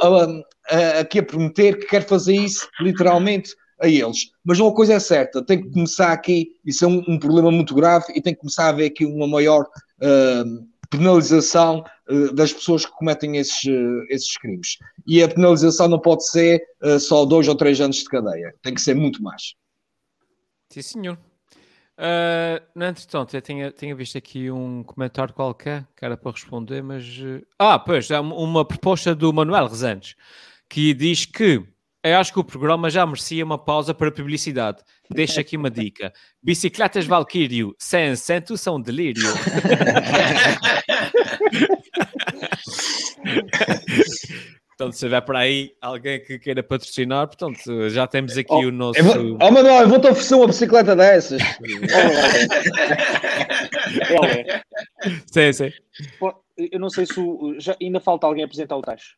aqui 0.99 1.19
a 1.19 1.23
prometer 1.23 1.79
que 1.79 1.87
quer 1.87 2.05
fazer 2.05 2.35
isso 2.35 2.67
literalmente 2.79 3.55
a 3.81 3.87
eles. 3.87 4.31
Mas 4.45 4.59
uma 4.59 4.73
coisa 4.73 4.93
é 4.93 4.99
certa, 4.99 5.43
tem 5.43 5.61
que 5.61 5.71
começar 5.71 6.11
aqui, 6.11 6.51
isso 6.63 6.85
é 6.85 6.87
um, 6.87 7.03
um 7.07 7.19
problema 7.19 7.51
muito 7.51 7.73
grave, 7.73 8.05
e 8.15 8.21
tem 8.21 8.33
que 8.33 8.39
começar 8.39 8.65
a 8.65 8.69
haver 8.69 8.85
aqui 8.85 9.05
uma 9.05 9.27
maior 9.27 9.63
uh, 9.63 10.67
penalização 10.89 11.83
uh, 12.09 12.33
das 12.33 12.53
pessoas 12.53 12.85
que 12.85 12.91
cometem 12.91 13.37
esses, 13.37 13.63
uh, 13.63 14.03
esses 14.09 14.37
crimes. 14.37 14.77
E 15.07 15.23
a 15.23 15.27
penalização 15.27 15.87
não 15.87 15.99
pode 15.99 16.27
ser 16.29 16.61
só 16.99 17.25
dois 17.25 17.47
ou 17.47 17.55
três 17.55 17.81
anos 17.81 17.97
de 17.97 18.05
cadeia, 18.05 18.53
tem 18.61 18.73
que 18.73 18.81
ser 18.81 18.93
muito 18.93 19.21
mais. 19.21 19.55
Sim, 20.71 20.81
senhor. 20.81 21.19
Uh, 21.97 22.63
no 22.73 22.85
entretanto, 22.85 23.35
eu 23.35 23.41
tinha, 23.41 23.71
tinha 23.71 23.93
visto 23.93 24.17
aqui 24.17 24.49
um 24.49 24.83
comentário 24.83 25.33
qualquer 25.33 25.85
que 25.95 26.05
era 26.05 26.15
para 26.15 26.31
responder, 26.31 26.81
mas. 26.81 27.05
Ah, 27.59 27.77
pois, 27.77 28.09
é 28.09 28.19
uma 28.19 28.65
proposta 28.65 29.13
do 29.13 29.33
Manuel 29.33 29.67
Rezantes 29.67 30.15
que 30.69 30.93
diz 30.93 31.25
que 31.25 31.61
eu 32.03 32.17
acho 32.17 32.33
que 32.33 32.39
o 32.39 32.43
programa 32.43 32.89
já 32.89 33.05
merecia 33.05 33.45
uma 33.45 33.59
pausa 33.59 33.93
para 33.93 34.11
publicidade. 34.11 34.81
Deixa 35.09 35.41
aqui 35.41 35.57
uma 35.57 35.69
dica: 35.69 36.13
bicicletas 36.41 37.05
Valkyrio 37.05 37.75
sem 37.77 38.09
assento 38.09 38.57
são 38.57 38.81
delírio. 38.81 39.21
portanto, 44.81 44.93
se 44.93 45.05
houver 45.05 45.21
por 45.21 45.35
aí 45.35 45.75
alguém 45.79 46.19
que 46.19 46.39
queira 46.39 46.63
patrocinar, 46.63 47.27
portanto, 47.27 47.89
já 47.89 48.07
temos 48.07 48.35
aqui 48.35 48.51
oh, 48.51 48.67
o 48.67 48.71
nosso. 48.71 48.99
Eu 48.99 49.03
vou, 49.03 49.37
oh, 49.39 49.51
Manuel, 49.51 49.81
eu 49.81 49.89
vou-te 49.89 50.07
oferecer 50.07 50.33
uma 50.35 50.47
bicicleta 50.47 50.95
dessas. 50.95 51.41
sim, 55.31 55.53
sim. 55.53 55.71
Eu 56.57 56.79
não 56.79 56.89
sei 56.89 57.05
se 57.05 57.19
o, 57.19 57.55
já, 57.59 57.77
ainda 57.81 57.99
falta 57.99 58.25
alguém 58.25 58.43
apresentar 58.43 58.75
o 58.75 58.81
tacho. 58.81 59.15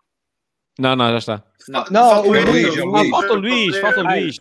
Não, 0.78 0.95
não, 0.95 1.11
já 1.11 1.18
está. 1.20 1.43
Não, 1.70 1.86
não 1.91 2.28
o 2.28 2.34
Luís, 2.34 2.74
ah, 2.78 3.09
falta 3.11 3.34
o 3.34 3.36
Luís, 3.36 3.78
falta 3.78 4.01
o 4.01 4.03
Luís. 4.03 4.39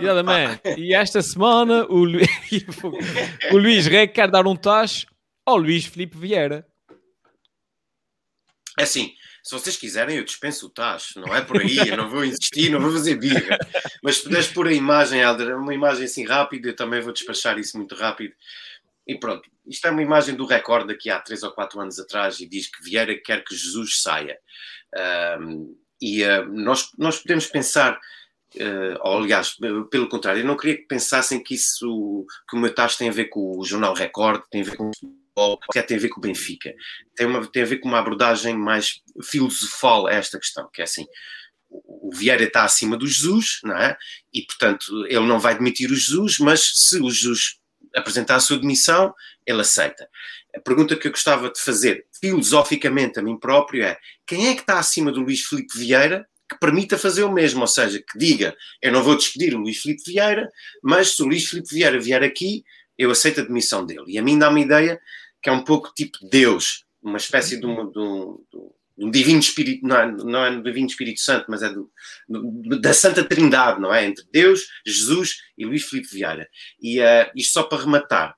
Exatamente. 0.00 0.80
E 0.80 0.94
esta 0.94 1.20
semana 1.20 1.84
o, 1.88 2.04
Lu... 2.04 2.20
o 3.52 3.58
Luís 3.58 3.86
Rei 3.86 4.06
quer 4.06 4.30
dar 4.30 4.46
um 4.46 4.54
tacho 4.54 5.08
ao 5.44 5.56
Luís 5.56 5.84
Felipe 5.84 6.16
Vieira. 6.16 6.64
É 8.78 8.84
assim, 8.84 9.12
se 9.48 9.54
vocês 9.54 9.78
quiserem, 9.78 10.18
eu 10.18 10.24
dispenso 10.24 10.66
o 10.66 10.68
tacho, 10.68 11.18
não 11.18 11.34
é 11.34 11.40
por 11.40 11.58
aí, 11.62 11.78
eu 11.78 11.96
não 11.96 12.10
vou 12.10 12.22
insistir, 12.22 12.68
não 12.68 12.78
vou 12.78 12.92
fazer 12.92 13.14
birra. 13.14 13.56
Mas 14.02 14.16
se 14.16 14.24
puderes 14.24 14.48
pôr 14.48 14.68
a 14.68 14.72
imagem, 14.74 15.20
Helder, 15.20 15.56
uma 15.56 15.72
imagem 15.72 16.04
assim 16.04 16.26
rápida, 16.26 16.68
eu 16.68 16.76
também 16.76 17.00
vou 17.00 17.14
despachar 17.14 17.58
isso 17.58 17.78
muito 17.78 17.94
rápido. 17.94 18.34
E 19.06 19.14
pronto, 19.14 19.48
isto 19.66 19.86
é 19.86 19.90
uma 19.90 20.02
imagem 20.02 20.34
do 20.34 20.44
recorde 20.44 20.88
daqui 20.88 21.08
há 21.08 21.18
3 21.18 21.44
ou 21.44 21.52
4 21.52 21.80
anos 21.80 21.98
atrás 21.98 22.40
e 22.40 22.46
diz 22.46 22.66
que 22.66 22.84
Vieira 22.84 23.16
quer 23.16 23.42
que 23.42 23.56
Jesus 23.56 24.02
saia. 24.02 24.38
Um, 25.40 25.74
e 25.98 26.22
uh, 26.24 26.44
nós, 26.52 26.90
nós 26.98 27.18
podemos 27.18 27.46
pensar, 27.46 27.94
uh, 27.94 28.98
ou 29.00 29.16
aliás, 29.16 29.56
pelo 29.90 30.10
contrário, 30.10 30.42
eu 30.42 30.46
não 30.46 30.58
queria 30.58 30.76
que 30.76 30.86
pensassem 30.86 31.42
que 31.42 31.54
isso, 31.54 32.26
que 32.46 32.54
o 32.54 32.60
meu 32.60 32.74
tacho 32.74 32.98
tem 32.98 33.08
a 33.08 33.12
ver 33.12 33.30
com 33.30 33.58
o 33.58 33.64
Jornal 33.64 33.94
Record, 33.94 34.42
tem 34.50 34.60
a 34.60 34.64
ver 34.64 34.76
com 34.76 34.90
futebol, 35.38 35.58
que 35.72 35.82
tem 35.82 35.96
a 35.96 36.00
ver 36.00 36.08
com 36.08 36.18
o 36.18 36.22
Benfica. 36.22 36.74
Tem, 37.14 37.26
uma, 37.26 37.46
tem 37.46 37.62
a 37.62 37.66
ver 37.66 37.78
com 37.78 37.88
uma 37.88 37.98
abordagem 37.98 38.56
mais 38.56 39.00
filosofal 39.22 40.06
a 40.06 40.12
esta 40.12 40.38
questão, 40.38 40.68
que 40.72 40.80
é 40.80 40.84
assim, 40.84 41.06
o 41.70 42.10
Vieira 42.12 42.42
está 42.42 42.64
acima 42.64 42.96
do 42.96 43.06
Jesus, 43.06 43.60
não 43.62 43.76
é? 43.76 43.96
E, 44.32 44.42
portanto, 44.42 45.06
ele 45.06 45.26
não 45.26 45.38
vai 45.38 45.56
demitir 45.56 45.90
o 45.90 45.94
Jesus, 45.94 46.38
mas 46.38 46.62
se 46.74 47.00
o 47.00 47.10
Jesus 47.10 47.58
apresentar 47.94 48.36
a 48.36 48.40
sua 48.40 48.58
demissão, 48.58 49.14
ele 49.46 49.60
aceita. 49.60 50.08
A 50.54 50.60
pergunta 50.60 50.96
que 50.96 51.06
eu 51.06 51.12
gostava 51.12 51.50
de 51.50 51.60
fazer 51.60 52.06
filosoficamente 52.20 53.18
a 53.18 53.22
mim 53.22 53.38
próprio 53.38 53.84
é: 53.84 53.98
quem 54.26 54.48
é 54.48 54.54
que 54.54 54.60
está 54.60 54.78
acima 54.78 55.12
do 55.12 55.20
Luís 55.20 55.42
Filipe 55.42 55.78
Vieira 55.78 56.26
que 56.50 56.58
permita 56.58 56.96
fazer 56.96 57.22
o 57.24 57.32
mesmo? 57.32 57.60
Ou 57.60 57.66
seja, 57.66 57.98
que 57.98 58.18
diga: 58.18 58.56
eu 58.80 58.90
não 58.90 59.02
vou 59.02 59.16
despedir 59.16 59.54
o 59.54 59.58
Luís 59.58 59.78
Filipe 59.78 60.02
Vieira, 60.06 60.48
mas 60.82 61.16
se 61.16 61.22
o 61.22 61.26
Luís 61.26 61.46
Filipe 61.46 61.68
Vieira 61.70 62.00
vier 62.00 62.22
aqui, 62.22 62.64
eu 62.98 63.10
aceito 63.10 63.40
a 63.40 63.44
demissão 63.44 63.86
dele. 63.86 64.04
E 64.08 64.18
a 64.18 64.22
mim 64.22 64.38
dá 64.38 64.50
uma 64.50 64.60
ideia 64.60 65.00
que 65.48 65.50
é 65.50 65.52
um 65.52 65.64
pouco 65.64 65.90
tipo 65.94 66.18
Deus, 66.28 66.84
uma 67.02 67.16
espécie 67.16 67.58
de, 67.58 67.64
uma, 67.64 67.90
de, 67.90 67.98
um, 67.98 68.38
de 68.52 69.06
um 69.06 69.10
divino 69.10 69.40
espírito, 69.40 69.86
não 69.86 69.96
é, 69.96 70.12
não 70.12 70.44
é 70.44 70.50
do 70.54 70.62
divino 70.62 70.86
Espírito 70.86 71.20
Santo, 71.20 71.46
mas 71.48 71.62
é 71.62 71.70
do, 71.70 71.90
do, 72.28 72.78
da 72.78 72.92
Santa 72.92 73.24
Trindade, 73.24 73.80
não 73.80 73.94
é? 73.94 74.04
Entre 74.04 74.26
Deus, 74.30 74.66
Jesus 74.84 75.38
e 75.56 75.64
Luís 75.64 75.84
Filipe 75.84 76.08
Vieira. 76.12 76.46
E 76.82 77.00
uh, 77.00 77.30
isto 77.34 77.54
só 77.54 77.62
para 77.62 77.82
rematar, 77.82 78.36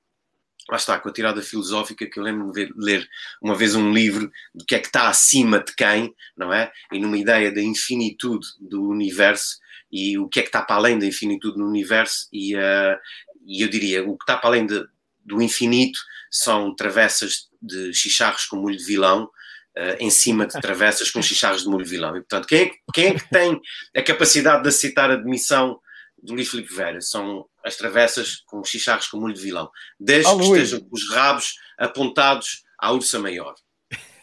lá 0.69 0.77
está, 0.77 0.97
com 0.99 1.09
a 1.09 1.11
tirada 1.11 1.41
filosófica 1.41 2.09
que 2.09 2.17
eu 2.17 2.23
lembro 2.23 2.49
de 2.53 2.71
ler 2.77 3.05
uma 3.41 3.55
vez 3.55 3.75
um 3.75 3.91
livro 3.91 4.31
do 4.55 4.63
que 4.63 4.75
é 4.75 4.79
que 4.79 4.87
está 4.87 5.09
acima 5.09 5.59
de 5.59 5.75
quem, 5.75 6.15
não 6.37 6.53
é? 6.53 6.71
E 6.93 6.99
numa 6.99 7.17
ideia 7.17 7.53
da 7.53 7.61
infinitude 7.61 8.47
do 8.57 8.87
universo 8.87 9.57
e 9.91 10.17
o 10.17 10.29
que 10.29 10.39
é 10.39 10.43
que 10.43 10.47
está 10.47 10.61
para 10.61 10.77
além 10.77 10.97
da 10.97 11.05
infinitude 11.05 11.57
no 11.57 11.67
universo 11.67 12.29
e, 12.31 12.55
uh, 12.55 12.97
e 13.45 13.61
eu 13.61 13.67
diria, 13.67 14.01
o 14.07 14.17
que 14.17 14.23
está 14.23 14.37
para 14.37 14.51
além 14.51 14.65
de, 14.65 14.81
do 15.25 15.41
infinito 15.41 15.99
são 16.29 16.75
travessas 16.75 17.49
de 17.61 17.93
chicharros 17.93 18.45
com 18.45 18.57
molho 18.57 18.77
de 18.77 18.83
vilão, 18.83 19.29
Uh, 19.73 19.95
em 20.01 20.09
cima 20.09 20.45
de 20.45 20.59
travessas 20.59 21.09
com 21.09 21.21
chicharros 21.21 21.63
de 21.63 21.69
molho 21.69 21.85
vilão. 21.85 22.17
E, 22.17 22.19
portanto, 22.19 22.45
quem 22.45 22.63
é, 22.63 22.71
quem 22.93 23.05
é, 23.05 23.13
que 23.13 23.29
tem 23.29 23.57
a 23.95 24.01
capacidade 24.01 24.63
de 24.63 24.67
aceitar 24.67 25.09
a 25.09 25.15
demissão 25.15 25.79
do 26.21 26.33
Luís 26.33 26.49
Filipe 26.49 26.75
Vera? 26.75 26.99
São 26.99 27.45
as 27.63 27.77
travessas 27.77 28.43
com 28.47 28.61
chicharros 28.65 29.07
com 29.07 29.17
molho 29.17 29.33
de 29.33 29.41
vilão, 29.41 29.69
desde 29.97 30.29
oh, 30.29 30.37
que 30.37 30.45
Luís. 30.45 30.63
estejam 30.63 30.81
com 30.81 30.93
os 30.93 31.09
rabos 31.09 31.53
apontados 31.79 32.63
à 32.77 32.91
ursa 32.91 33.17
maior. 33.17 33.55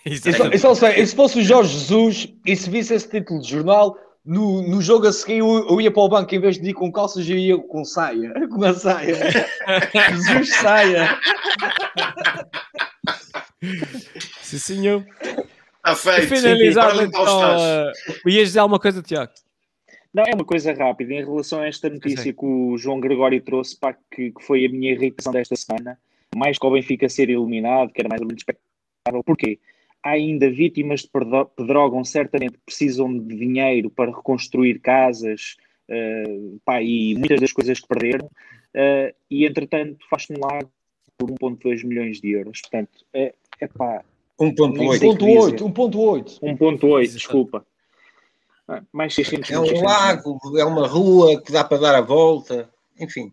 Eu 0.04 0.58
só 0.58 0.74
sei, 0.74 1.06
se 1.06 1.16
fosse 1.16 1.38
o 1.38 1.42
Jorge 1.42 1.72
Jesus 1.72 2.28
e 2.44 2.56
se 2.56 2.68
visse 2.68 2.94
esse 2.94 3.08
título 3.08 3.40
de 3.40 3.48
jornal, 3.50 3.96
no, 4.28 4.60
no 4.60 4.82
jogo 4.82 5.06
a 5.06 5.12
seguir 5.12 5.38
eu, 5.38 5.66
eu, 5.70 5.80
ia 5.80 5.90
para 5.90 6.02
o 6.02 6.08
banco 6.08 6.34
em 6.34 6.38
vez 6.38 6.60
de 6.60 6.68
ir 6.68 6.74
com 6.74 6.92
calças, 6.92 7.26
eu 7.26 7.38
ia 7.38 7.56
com 7.56 7.82
saia. 7.82 8.34
Com 8.52 8.62
a 8.62 8.74
saia. 8.74 9.16
Jesus 10.10 10.54
saia. 10.56 11.18
Sim, 14.42 14.58
senhor. 14.58 15.06
Está 15.76 15.96
feito. 15.96 16.28
Finalizar, 16.28 17.02
então, 17.02 17.22
uh, 17.24 18.28
ias 18.28 18.48
dizer 18.48 18.58
alguma 18.58 18.78
coisa, 18.78 19.00
Tiago? 19.00 19.32
Não, 20.12 20.24
é 20.24 20.34
uma 20.34 20.44
coisa 20.44 20.74
rápida. 20.74 21.14
Em 21.14 21.24
relação 21.24 21.60
a 21.60 21.66
esta 21.66 21.88
notícia 21.88 22.30
que 22.30 22.44
o 22.44 22.76
João 22.76 23.00
Gregório 23.00 23.40
trouxe, 23.40 23.78
pá, 23.78 23.96
que, 24.14 24.30
que 24.30 24.42
foi 24.44 24.66
a 24.66 24.68
minha 24.68 24.92
irritação 24.92 25.32
desta 25.32 25.56
semana, 25.56 25.98
mais 26.36 26.58
que 26.58 26.66
o 26.66 26.70
Benfica 26.70 27.08
ser 27.08 27.30
eliminado, 27.30 27.92
que 27.92 28.00
era 28.02 28.08
mais 28.10 28.20
ou 28.20 28.26
menos 28.26 28.42
expectável. 28.42 29.24
Porquê? 29.24 29.58
Há 30.02 30.10
ainda 30.10 30.50
vítimas 30.50 31.02
de 31.02 31.10
pedrógão, 31.56 32.04
certamente 32.04 32.58
precisam 32.64 33.18
de 33.18 33.36
dinheiro 33.36 33.90
para 33.90 34.10
reconstruir 34.10 34.78
casas 34.80 35.56
uh, 35.88 36.60
pá, 36.64 36.80
e 36.82 37.14
muitas 37.16 37.40
das 37.40 37.52
coisas 37.52 37.80
que 37.80 37.88
perderam, 37.88 38.26
uh, 38.26 39.14
e 39.30 39.44
entretanto 39.44 39.98
faz-se 40.08 40.32
um 40.32 40.40
lago 40.40 40.70
por 41.16 41.30
1,2 41.30 41.84
milhões 41.84 42.20
de 42.20 42.30
euros. 42.30 42.60
Portanto, 42.60 43.04
é, 43.12 43.34
é 43.60 43.66
pá. 43.66 44.04
1,8. 44.40 45.00
1,8. 45.00 46.40
1,8, 46.40 47.12
desculpa. 47.12 47.66
Ah, 48.68 48.82
mais 48.92 49.14
600 49.14 49.50
É 49.50 49.58
um 49.58 49.82
lago, 49.82 50.38
é 50.58 50.64
uma 50.64 50.86
rua 50.86 51.42
que 51.42 51.50
dá 51.50 51.64
para 51.64 51.78
dar 51.78 51.94
a 51.96 52.00
volta, 52.02 52.70
enfim. 53.00 53.32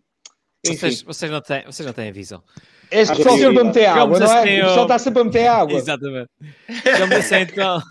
Vocês, 0.65 1.03
vocês, 1.03 1.31
não, 1.31 1.41
têm, 1.41 1.63
vocês 1.65 1.85
não 1.85 1.93
têm 1.93 2.09
a 2.09 2.11
visão. 2.11 2.41
Ah, 2.91 3.15
pessoal 3.15 3.37
sempre 3.37 3.59
a 3.59 3.63
meter 3.63 3.85
água, 3.85 4.19
não 4.19 4.27
é? 4.27 4.39
Assim, 4.39 4.61
o 4.61 4.65
pessoal 4.65 4.81
está 4.83 4.99
sempre 4.99 5.21
a 5.21 5.23
meter 5.23 5.47
água. 5.47 5.77
Exatamente. 5.77 6.29
Vamos 6.99 7.15
assim 7.15 7.35
então 7.35 7.81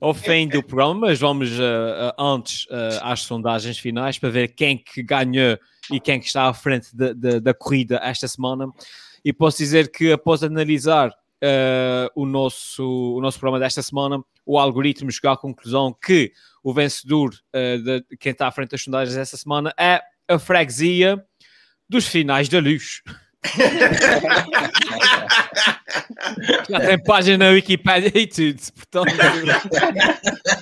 ao 0.00 0.14
fim 0.14 0.48
do 0.48 0.62
programa, 0.62 1.08
mas 1.08 1.18
vamos 1.18 1.50
uh, 1.58 1.62
uh, 1.62 2.22
antes 2.22 2.64
uh, 2.66 3.00
às 3.02 3.20
sondagens 3.20 3.78
finais 3.78 4.18
para 4.18 4.30
ver 4.30 4.48
quem 4.48 4.78
que 4.78 5.02
ganhou 5.02 5.58
e 5.90 6.00
quem 6.00 6.20
que 6.20 6.26
está 6.26 6.48
à 6.48 6.54
frente 6.54 6.88
de, 6.94 7.14
de, 7.14 7.40
da 7.40 7.52
corrida 7.52 8.00
esta 8.02 8.28
semana. 8.28 8.66
E 9.24 9.32
posso 9.32 9.58
dizer 9.58 9.90
que 9.90 10.12
após 10.12 10.42
analisar 10.42 11.12
o, 12.14 12.24
nosso, 12.24 13.16
o 13.16 13.20
nosso 13.20 13.36
programa 13.40 13.58
desta 13.58 13.82
semana, 13.82 14.22
o 14.46 14.60
algoritmo 14.60 15.10
chegou 15.10 15.32
à 15.32 15.36
conclusão 15.36 15.92
que 15.92 16.32
o 16.62 16.72
vencedor 16.72 17.30
de 17.52 18.16
quem 18.16 18.30
está 18.30 18.46
à 18.46 18.52
frente 18.52 18.70
das 18.70 18.82
sondagens 18.82 19.16
esta 19.16 19.36
semana 19.36 19.74
é 19.76 20.00
a 20.28 20.38
freguesia 20.38 21.20
dos 21.88 22.06
finais 22.06 22.48
da 22.48 22.60
luz. 22.60 23.02
Já 26.68 26.80
tem 26.80 27.02
página 27.02 27.38
na 27.46 27.50
Wikipedia 27.52 28.12
e 28.14 28.26
tudo, 28.26 28.60
portanto, 28.74 29.12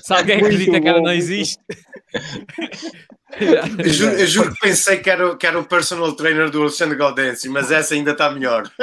se 0.02 0.12
alguém 0.14 0.36
acredita 0.38 0.80
que 0.80 0.88
ela 0.88 1.00
não 1.00 1.12
existe. 1.12 1.58
Eu 3.38 3.88
juro, 3.88 4.12
eu 4.16 4.26
juro 4.26 4.52
que 4.52 4.60
pensei 4.60 4.96
que 4.96 5.08
era, 5.08 5.28
o- 5.30 5.36
que 5.36 5.46
era 5.46 5.56
o 5.58 5.64
personal 5.64 6.12
trainer 6.14 6.50
do 6.50 6.62
Alexandre 6.62 6.96
Gaudensi, 6.96 7.48
mas 7.48 7.70
essa 7.70 7.94
ainda 7.94 8.10
está 8.12 8.28
melhor. 8.30 8.68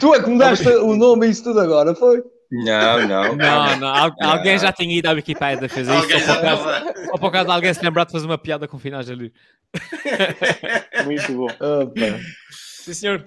Tu 0.00 0.14
é 0.14 0.22
que 0.22 0.30
mudaste 0.30 0.66
o 0.68 0.96
nome 0.96 1.26
e 1.26 1.30
isso 1.30 1.44
tudo 1.44 1.60
agora, 1.60 1.94
foi? 1.94 2.22
Não, 2.50 3.06
não. 3.06 3.36
Não, 3.36 3.76
não, 3.78 3.88
al- 3.88 4.14
alguém 4.20 4.58
já 4.58 4.72
tinha 4.72 4.96
ido 4.98 5.06
à 5.06 5.12
Wikipedia 5.12 5.68
fazer 5.68 5.92
isso, 5.94 6.26
só 6.26 6.34
por 6.36 6.46
acaso, 6.46 6.62
só 7.10 7.18
por 7.18 7.26
acaso 7.26 7.50
alguém 7.50 7.74
se 7.74 7.84
lembrar 7.84 8.04
de 8.04 8.12
fazer 8.12 8.26
uma 8.26 8.38
piada 8.38 8.68
com 8.68 8.78
finais 8.78 9.10
ali. 9.10 9.32
Muito 11.04 11.32
bom. 11.34 11.46
Opa. 11.46 12.20
Sim, 12.50 12.94
senhor. 12.94 13.26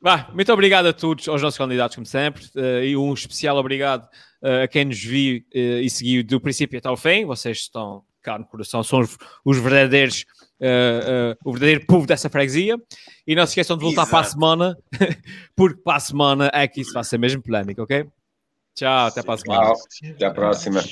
Vá, 0.00 0.28
muito 0.34 0.52
obrigado 0.52 0.86
a 0.86 0.92
todos, 0.92 1.28
aos 1.28 1.40
nossos 1.40 1.56
candidatos, 1.56 1.94
como 1.94 2.04
sempre, 2.04 2.42
eh, 2.56 2.86
e 2.86 2.96
um 2.96 3.14
especial 3.14 3.56
obrigado 3.56 4.08
eh, 4.42 4.64
a 4.64 4.66
quem 4.68 4.84
nos 4.84 4.98
viu 5.00 5.40
eh, 5.54 5.80
e 5.80 5.88
seguiu 5.88 6.24
do 6.24 6.40
princípio 6.40 6.76
até 6.76 6.88
ao 6.88 6.96
fim. 6.96 7.24
Vocês 7.24 7.58
estão 7.58 8.02
cá 8.20 8.36
no 8.36 8.44
coração, 8.44 8.82
são 8.82 8.98
os, 8.98 9.16
os 9.44 9.58
verdadeiros, 9.58 10.24
o 11.44 11.52
verdadeiro 11.52 11.86
povo 11.86 12.04
dessa 12.04 12.28
freguesia. 12.28 12.76
E 13.26 13.36
não 13.36 13.46
se 13.46 13.50
esqueçam 13.52 13.76
de 13.76 13.84
voltar 13.84 14.06
para 14.06 14.18
a 14.18 14.20
Exato. 14.22 14.32
semana, 14.40 14.76
porque 15.54 15.80
para 15.82 15.96
a 15.96 16.00
semana 16.00 16.50
é 16.52 16.66
que 16.66 16.80
isso 16.80 16.92
vai 16.92 17.04
ser 17.04 17.18
mesmo 17.18 17.40
polémico, 17.40 17.82
ok? 17.82 18.04
Tchau, 18.74 19.06
até 19.06 19.22
para 19.22 19.34
a 19.34 19.38
semana. 19.38 19.64
Tchau. 19.64 20.10
Até 20.14 20.26
a 20.26 20.30
próxima. 20.30 20.82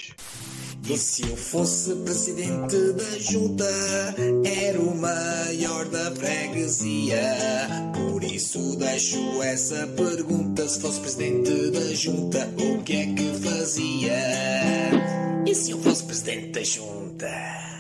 E 0.89 0.97
se 0.97 1.23
eu 1.23 1.37
fosse 1.37 1.95
presidente 1.97 2.93
da 2.95 3.19
junta, 3.19 3.65
era 4.45 4.81
o 4.81 4.97
maior 4.97 5.85
da 5.87 6.11
freguesia. 6.13 7.21
Por 7.95 8.25
isso 8.25 8.77
deixo 8.77 9.43
essa 9.43 9.87
pergunta: 9.89 10.67
se 10.69 10.81
fosse 10.81 11.01
presidente 11.01 11.71
da 11.71 11.95
junta, 11.95 12.51
o 12.59 12.83
que 12.83 12.97
é 12.97 13.15
que 13.15 13.33
fazia? 13.39 14.19
E 15.47 15.55
se 15.55 15.71
eu 15.71 15.79
fosse 15.81 16.05
presidente 16.05 16.49
da 16.53 16.65
junta? 16.65 17.80